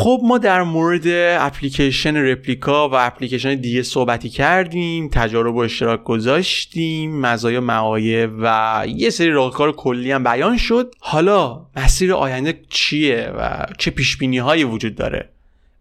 خب 0.10 0.22
ما 0.24 0.38
در 0.38 0.64
مورد 0.64 1.08
اپلیکیشن 1.40 2.18
رپلیکا 2.18 2.90
و 2.90 2.96
اپلیکیشن 2.96 3.56
دیگه 3.56 3.84
صحبتی 3.84 4.30
کردیم 4.30 5.10
تجارب 5.10 5.56
و 5.56 5.60
اشتراک 5.60 6.04
گذاشتیم 6.04 7.20
مزایا 7.20 7.62
معایب 7.62 8.32
و 8.42 8.84
یه 8.88 9.10
سری 9.10 9.30
راهکار 9.30 9.72
کلی 9.72 10.12
هم 10.12 10.24
بیان 10.24 10.58
شد. 10.58 10.96
حالا 11.00 11.66
مسیر 11.76 12.14
آینده 12.14 12.62
چیه 12.70 13.32
و 13.38 13.66
چه 13.78 13.92
پیش 13.92 14.18
هایی 14.22 14.64
وجود 14.64 14.96
داره؟ 14.96 15.30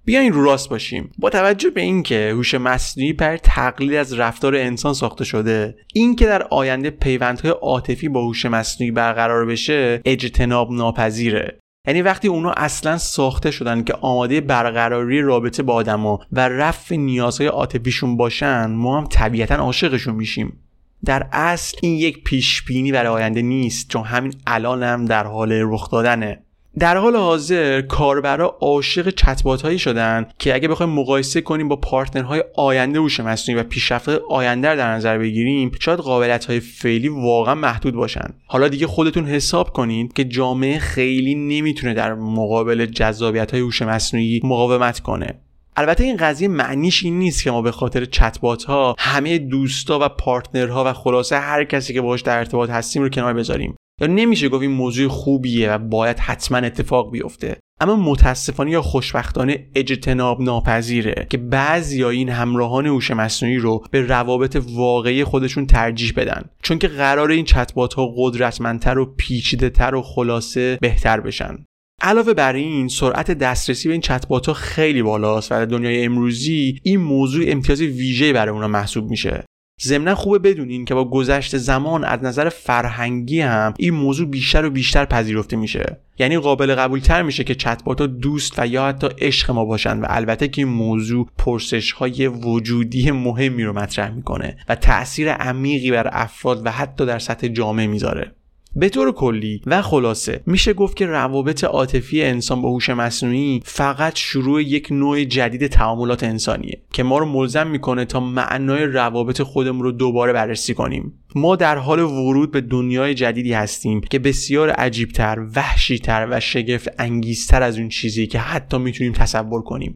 بیاین 0.05 0.33
رو 0.33 0.45
راست 0.45 0.69
باشیم. 0.69 1.11
با 1.19 1.31
توجه 1.31 1.71
به 1.71 1.81
اینکه 1.81 2.31
هوش 2.35 2.55
مصنوعی 2.55 3.13
پر 3.13 3.37
تقلید 3.37 3.95
از 3.95 4.13
رفتار 4.19 4.57
انسان 4.57 4.95
ساخته 4.95 5.25
شده 5.25 5.77
اینکه 5.95 6.27
در 6.27 6.43
آینده 6.43 6.91
پیوندهای 6.91 7.51
عاطفی 7.51 8.09
با 8.09 8.25
هوش 8.27 8.47
مصنوعی 8.47 8.91
برقرار 8.91 9.47
بشه 9.47 10.01
اجتناب 10.05 10.73
ناپذیره. 10.73 11.59
یعنی 11.89 12.03
وقتی 12.03 12.29
اونا 12.29 12.51
اصلا 12.51 12.99
ساخته 12.99 13.51
شدن 13.51 13.85
که 13.85 13.95
آماده 14.01 14.41
برقراری 14.41 15.21
رابطه 15.21 15.63
با 15.63 15.75
آدما 15.75 16.21
و 16.33 16.49
رفع 16.49 16.97
نیازهای 16.97 17.49
عاطفیشون 17.49 18.17
باشن 18.17 18.67
ما 18.67 18.99
هم 18.99 19.07
طبیعتا 19.07 19.55
عاشقشون 19.55 20.15
میشیم. 20.15 20.61
در 21.05 21.29
اصل 21.33 21.77
این 21.83 21.95
یک 21.95 22.25
پیش 22.25 22.63
بینی 22.63 22.93
برای 22.93 23.09
آینده 23.09 23.43
نیست 23.43 23.89
چون 23.89 24.05
همین 24.05 24.35
الان 24.47 24.83
هم 24.83 25.05
در 25.05 25.25
حال 25.25 25.53
رخ 25.53 25.91
دادنه. 25.91 26.43
در 26.79 26.97
حال 26.97 27.17
حاضر 27.17 27.81
کاربرا 27.81 28.57
عاشق 28.61 29.11
چتبات 29.11 29.63
هایی 29.63 29.79
شدن 29.79 30.27
که 30.39 30.55
اگه 30.55 30.69
بخوایم 30.69 30.93
مقایسه 30.93 31.41
کنیم 31.41 31.69
با 31.69 31.77
پارتنرهای 31.77 32.45
آینده 32.57 32.99
هوش 32.99 33.21
مصنوعی 33.21 33.61
و 33.61 33.65
پیشرفت 33.65 34.09
آینده 34.09 34.77
در 34.77 34.95
نظر 34.95 35.19
بگیریم 35.19 35.73
شاید 35.81 35.99
قابلیت 35.99 36.45
های 36.45 36.61
فعلی 36.61 37.09
واقعا 37.09 37.55
محدود 37.55 37.95
باشن. 37.95 38.35
حالا 38.47 38.69
دیگه 38.69 38.87
خودتون 38.87 39.25
حساب 39.25 39.73
کنید 39.73 40.13
که 40.13 40.25
جامعه 40.25 40.79
خیلی 40.79 41.35
نمی‌تونه 41.35 41.95
در 41.95 42.15
مقابل 42.15 42.87
جذابیت 42.87 43.51
های 43.51 43.61
هوش 43.61 43.83
مصنوعی 43.83 44.41
مقاومت 44.45 45.01
کنه. 45.01 45.35
البته 45.77 46.05
این 46.05 46.17
قضیه 46.17 46.49
معنیش 46.49 47.05
این 47.05 47.19
نیست 47.19 47.45
که 47.45 47.51
ما 47.51 47.63
به 47.63 47.73
خاطر 47.73 48.05
چتبات 48.05 48.65
ها 48.65 48.97
همه 48.99 49.39
دوستا 49.39 49.99
و 50.03 50.09
پارتنرها 50.09 50.85
و 50.87 50.93
خلاصه 50.93 51.39
هر 51.39 51.65
کسی 51.65 51.95
که 51.95 52.01
باش 52.01 52.21
در 52.21 52.39
ارتباط 52.39 52.71
هستیم 52.71 53.03
رو 53.03 53.09
کنار 53.09 53.35
بذاریم. 53.35 53.78
یا 54.01 54.07
نمیشه 54.07 54.49
گفت 54.49 54.63
این 54.63 54.71
موضوع 54.71 55.09
خوبیه 55.09 55.73
و 55.73 55.79
باید 55.79 56.19
حتما 56.19 56.59
اتفاق 56.59 57.13
بیفته. 57.13 57.57
اما 57.81 57.97
متاسفانه 57.97 58.71
یا 58.71 58.83
خوشبختانه 58.83 59.69
اجتناب 59.75 60.41
ناپذیره 60.41 61.27
که 61.31 61.39
بعضی 61.39 62.05
این 62.05 62.29
همراهان 62.29 62.87
هوش 62.87 63.11
مصنوعی 63.11 63.57
رو 63.57 63.85
به 63.91 64.07
روابط 64.07 64.63
واقعی 64.71 65.25
خودشون 65.25 65.67
ترجیح 65.67 66.13
بدن. 66.17 66.45
چون 66.63 66.79
که 66.79 66.89
قرار 66.89 67.31
این 67.31 67.45
چتبات 67.45 67.95
ها 67.95 68.15
قدرتمندتر 68.17 68.99
و 68.99 69.15
پیچیده 69.17 69.71
تر 69.71 69.95
و 69.95 70.03
خلاصه 70.03 70.79
بهتر 70.81 71.21
بشن. 71.21 71.65
علاوه 72.03 72.35
بر 72.35 72.53
این 72.53 72.89
سرعت 72.89 73.31
دسترسی 73.31 73.89
به 73.89 73.93
این 73.93 74.01
چتبات 74.01 74.47
ها 74.47 74.53
خیلی 74.53 75.03
بالاست 75.03 75.53
و 75.53 75.55
در 75.55 75.65
دنیای 75.65 76.05
امروزی 76.05 76.81
این 76.83 77.01
موضوع 77.01 77.45
امتیاز 77.49 77.81
ویژه 77.81 78.33
برای 78.33 78.55
اونا 78.55 78.69
محسوب 78.69 79.11
میشه. 79.11 79.45
ضمنا 79.83 80.15
خوبه 80.15 80.39
بدونین 80.39 80.85
که 80.85 80.95
با 80.95 81.05
گذشت 81.05 81.57
زمان 81.57 82.05
از 82.05 82.23
نظر 82.23 82.49
فرهنگی 82.49 83.41
هم 83.41 83.75
این 83.79 83.95
موضوع 83.95 84.29
بیشتر 84.29 84.65
و 84.65 84.71
بیشتر 84.71 85.05
پذیرفته 85.05 85.57
میشه. 85.57 85.97
یعنی 86.19 86.39
قابل 86.39 86.75
قبول 86.75 87.01
تر 87.01 87.23
میشه 87.23 87.45
که 87.45 87.55
چتبات 87.55 88.03
دوست 88.03 88.59
و 88.59 88.67
یا 88.67 88.87
حتی 88.87 89.09
عشق 89.19 89.51
ما 89.51 89.65
باشن 89.65 89.99
و 90.01 90.07
البته 90.09 90.49
که 90.49 90.63
این 90.63 90.71
موضوع 90.71 91.29
پرسش 91.39 91.93
های 91.93 92.27
وجودی 92.27 93.11
مهمی 93.11 93.65
رو 93.65 93.73
مطرح 93.73 94.11
می‌کنه 94.11 94.57
و 94.69 94.75
تاثیر 94.75 95.33
عمیقی 95.33 95.91
بر 95.91 96.11
افراد 96.13 96.67
و 96.67 96.71
حتی 96.71 97.07
در 97.07 97.19
سطح 97.19 97.49
جامعه 97.49 97.87
می‌ذاره. 97.87 98.33
به 98.79 98.89
طور 98.89 99.13
کلی 99.13 99.63
و 99.67 99.83
خلاصه 99.83 100.41
میشه 100.47 100.73
گفت 100.73 100.97
که 100.97 101.07
روابط 101.07 101.65
عاطفی 101.65 102.23
انسان 102.23 102.63
با 102.63 102.71
هوش 102.71 102.91
مصنوعی 102.91 103.61
فقط 103.65 104.17
شروع 104.17 104.63
یک 104.63 104.89
نوع 104.91 105.25
جدید 105.25 105.67
تعاملات 105.67 106.23
انسانیه 106.23 106.83
که 106.93 107.03
ما 107.03 107.19
رو 107.19 107.27
ملزم 107.27 107.67
می‌کنه 107.67 108.05
تا 108.05 108.21
معنای 108.21 108.85
روابط 108.85 109.43
خودمون 109.43 109.83
رو 109.83 109.93
دوباره 109.93 110.33
بررسی 110.33 110.75
کنیم. 110.75 111.13
ما 111.35 111.57
در 111.57 111.79
حال 111.79 112.01
ورود 112.01 112.51
به 112.51 112.61
دنیای 112.61 113.15
جدیدی 113.15 113.53
هستیم 113.53 114.01
که 114.01 114.19
بسیار 114.19 114.71
عجیبتر، 114.71 115.47
وحشیتر 115.57 116.29
و 116.31 116.41
شگفت 116.41 116.89
انگیزتر 116.99 117.63
از 117.63 117.79
اون 117.79 117.89
چیزی 117.89 118.27
که 118.27 118.39
حتی 118.39 118.79
می‌تونیم 118.79 119.13
تصور 119.13 119.63
کنیم. 119.63 119.95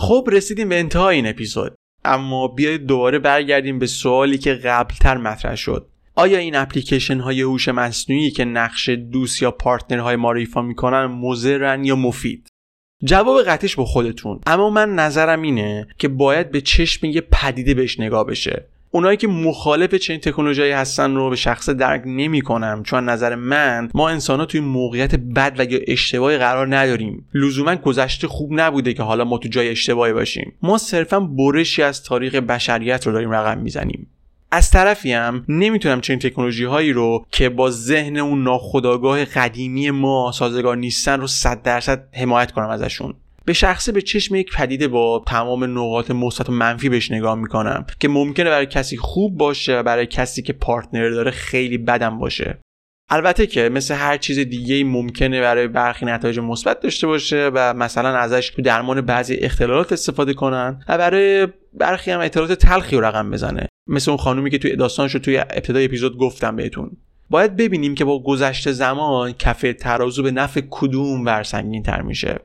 خب 0.00 0.28
رسیدیم 0.32 0.68
به 0.68 0.78
انتهای 0.78 1.16
این 1.16 1.26
اپیزود. 1.26 1.74
اما 2.04 2.48
بیایید 2.48 2.86
دوباره 2.86 3.18
برگردیم 3.18 3.78
به 3.78 3.86
سوالی 3.86 4.38
که 4.38 4.54
قبلتر 4.54 5.16
مطرح 5.16 5.56
شد. 5.56 5.88
آیا 6.14 6.38
این 6.38 6.56
اپلیکیشن 6.56 7.20
های 7.20 7.40
هوش 7.40 7.68
مصنوعی 7.68 8.30
که 8.30 8.44
نقش 8.44 8.88
دوست 8.88 9.42
یا 9.42 9.50
پارتنرهای 9.50 10.16
ما 10.16 10.32
رو 10.32 10.38
ایفا 10.38 10.62
می‌کنن 10.62 11.04
مضرن 11.04 11.84
یا 11.84 11.96
مفید؟ 11.96 12.48
جواب 13.04 13.42
قطعش 13.42 13.76
با 13.76 13.84
خودتون. 13.84 14.40
اما 14.46 14.70
من 14.70 14.94
نظرم 14.94 15.42
اینه 15.42 15.88
که 15.98 16.08
باید 16.08 16.50
به 16.50 16.60
چشم 16.60 17.06
یه 17.06 17.20
پدیده 17.20 17.74
بهش 17.74 18.00
نگاه 18.00 18.26
بشه. 18.26 18.68
اونایی 18.92 19.16
که 19.16 19.28
مخالف 19.28 19.94
چنین 19.94 20.20
تکنولوژی 20.20 20.70
هستن 20.70 21.14
رو 21.14 21.30
به 21.30 21.36
شخص 21.36 21.70
درک 21.70 22.02
نمی‌کنم 22.06 22.82
چون 22.82 23.08
نظر 23.08 23.34
من 23.34 23.90
ما 23.94 24.08
انسان 24.08 24.40
ها 24.40 24.46
توی 24.46 24.60
موقعیت 24.60 25.14
بد 25.14 25.54
و 25.58 25.64
یا 25.64 25.78
اشتباهی 25.86 26.38
قرار 26.38 26.76
نداریم. 26.76 27.28
لزوما 27.34 27.76
گذشته 27.76 28.28
خوب 28.28 28.50
نبوده 28.52 28.94
که 28.94 29.02
حالا 29.02 29.24
ما 29.24 29.38
تو 29.38 29.48
جای 29.48 29.68
اشتباهی 29.68 30.12
باشیم. 30.12 30.52
ما 30.62 30.78
صرفا 30.78 31.20
برشی 31.20 31.82
از 31.82 32.02
تاریخ 32.02 32.34
بشریت 32.34 33.06
رو 33.06 33.12
داریم 33.12 33.30
رقم 33.30 33.58
می‌زنیم. 33.58 34.06
از 34.52 34.70
طرفی 34.70 35.12
هم 35.12 35.44
نمی‌تونم 35.48 36.00
چنین 36.00 36.18
تکنولوژی 36.18 36.64
هایی 36.64 36.92
رو 36.92 37.26
که 37.30 37.48
با 37.48 37.70
ذهن 37.70 38.16
اون 38.16 38.42
ناخودآگاه 38.42 39.24
قدیمی 39.24 39.90
ما 39.90 40.32
سازگار 40.32 40.76
نیستن 40.76 41.20
رو 41.20 41.26
صد 41.26 41.62
درصد 41.62 42.08
حمایت 42.12 42.52
کنم 42.52 42.68
ازشون. 42.68 43.14
به 43.50 43.54
شخصه 43.54 43.92
به 43.92 44.02
چشم 44.02 44.34
یک 44.34 44.52
پدیده 44.52 44.88
با 44.88 45.24
تمام 45.26 45.64
نقاط 45.64 46.10
مثبت 46.10 46.48
و 46.48 46.52
منفی 46.52 46.88
بهش 46.88 47.10
نگاه 47.10 47.34
می‌کنم 47.34 47.86
که 48.00 48.08
ممکنه 48.08 48.50
برای 48.50 48.66
کسی 48.66 48.96
خوب 48.96 49.38
باشه 49.38 49.78
و 49.78 49.82
برای 49.82 50.06
کسی 50.06 50.42
که 50.42 50.52
پارتنر 50.52 51.10
داره 51.10 51.30
خیلی 51.30 51.78
بدم 51.78 52.18
باشه. 52.18 52.58
البته 53.08 53.46
که 53.46 53.68
مثل 53.68 53.94
هر 53.94 54.16
چیز 54.16 54.38
دیگه 54.38 54.84
ممکنه 54.84 55.40
برای 55.40 55.68
برخی 55.68 56.06
نتایج 56.06 56.38
مثبت 56.38 56.80
داشته 56.80 57.06
باشه 57.06 57.50
و 57.54 57.74
مثلا 57.74 58.16
ازش 58.16 58.50
تو 58.50 58.62
درمان 58.62 59.00
بعضی 59.00 59.34
اختلالات 59.34 59.92
استفاده 59.92 60.34
کنن 60.34 60.82
و 60.88 60.98
برای 60.98 61.48
برخی 61.72 62.10
هم 62.10 62.20
اطلاعات 62.20 62.52
تلخی 62.52 62.96
رو 62.96 63.04
رقم 63.04 63.30
بزنه. 63.30 63.68
مثل 63.86 64.10
اون 64.10 64.18
خانومی 64.18 64.50
که 64.50 64.58
توی 64.58 64.76
داستانش 64.76 65.14
رو 65.14 65.20
توی 65.20 65.38
ابتدای 65.38 65.84
اپیزود 65.84 66.18
گفتم 66.18 66.56
بهتون. 66.56 66.96
باید 67.30 67.56
ببینیم 67.56 67.94
که 67.94 68.04
با 68.04 68.22
گذشت 68.22 68.72
زمان 68.72 69.32
کفه 69.32 69.72
ترازو 69.72 70.22
به 70.22 70.30
نفع 70.30 70.60
کدوم 70.70 71.26
ور 71.26 71.42
سنگین 71.42 71.82
تر 71.82 72.02
میشه. 72.02 72.40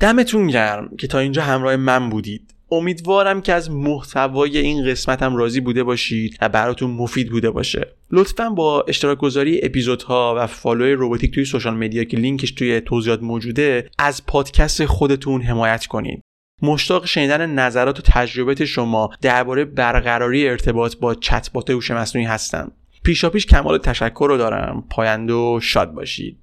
دمتون 0.00 0.46
گرم 0.46 0.90
که 0.98 1.06
تا 1.06 1.18
اینجا 1.18 1.42
همراه 1.42 1.76
من 1.76 2.10
بودید. 2.10 2.54
امیدوارم 2.70 3.40
که 3.40 3.52
از 3.52 3.70
محتوای 3.70 4.58
این 4.58 4.90
قسمتم 4.90 5.36
راضی 5.36 5.60
بوده 5.60 5.84
باشید 5.84 6.38
و 6.40 6.48
براتون 6.48 6.90
مفید 6.90 7.30
بوده 7.30 7.50
باشه. 7.50 7.86
لطفا 8.10 8.50
با 8.50 8.84
اشتراک 8.88 9.18
گذاری 9.18 9.60
اپیزودها 9.62 10.34
و 10.38 10.46
فالوی 10.46 10.92
روباتیک 10.92 11.34
توی 11.34 11.44
سوشال 11.44 11.74
مدیا 11.74 12.04
که 12.04 12.16
لینکش 12.16 12.50
توی 12.50 12.80
توضیحات 12.80 13.22
موجوده 13.22 13.90
از 13.98 14.26
پادکست 14.26 14.86
خودتون 14.86 15.42
حمایت 15.42 15.86
کنید. 15.86 16.20
مشتاق 16.62 17.06
شنیدن 17.06 17.50
نظرات 17.50 17.98
و 17.98 18.02
تجربه 18.02 18.64
شما 18.64 19.10
درباره 19.22 19.64
برقراری 19.64 20.48
ارتباط 20.48 20.96
با 20.96 21.14
چت 21.14 21.50
بات 21.52 21.70
هوش 21.70 21.90
مصنوعی 21.90 22.26
هستم. 22.26 22.72
پیشاپیش 23.02 23.46
کمال 23.46 23.78
تشکر 23.78 24.26
رو 24.28 24.36
دارم. 24.36 24.84
پاینده 24.90 25.32
و 25.32 25.60
شاد 25.62 25.92
باشید. 25.92 26.38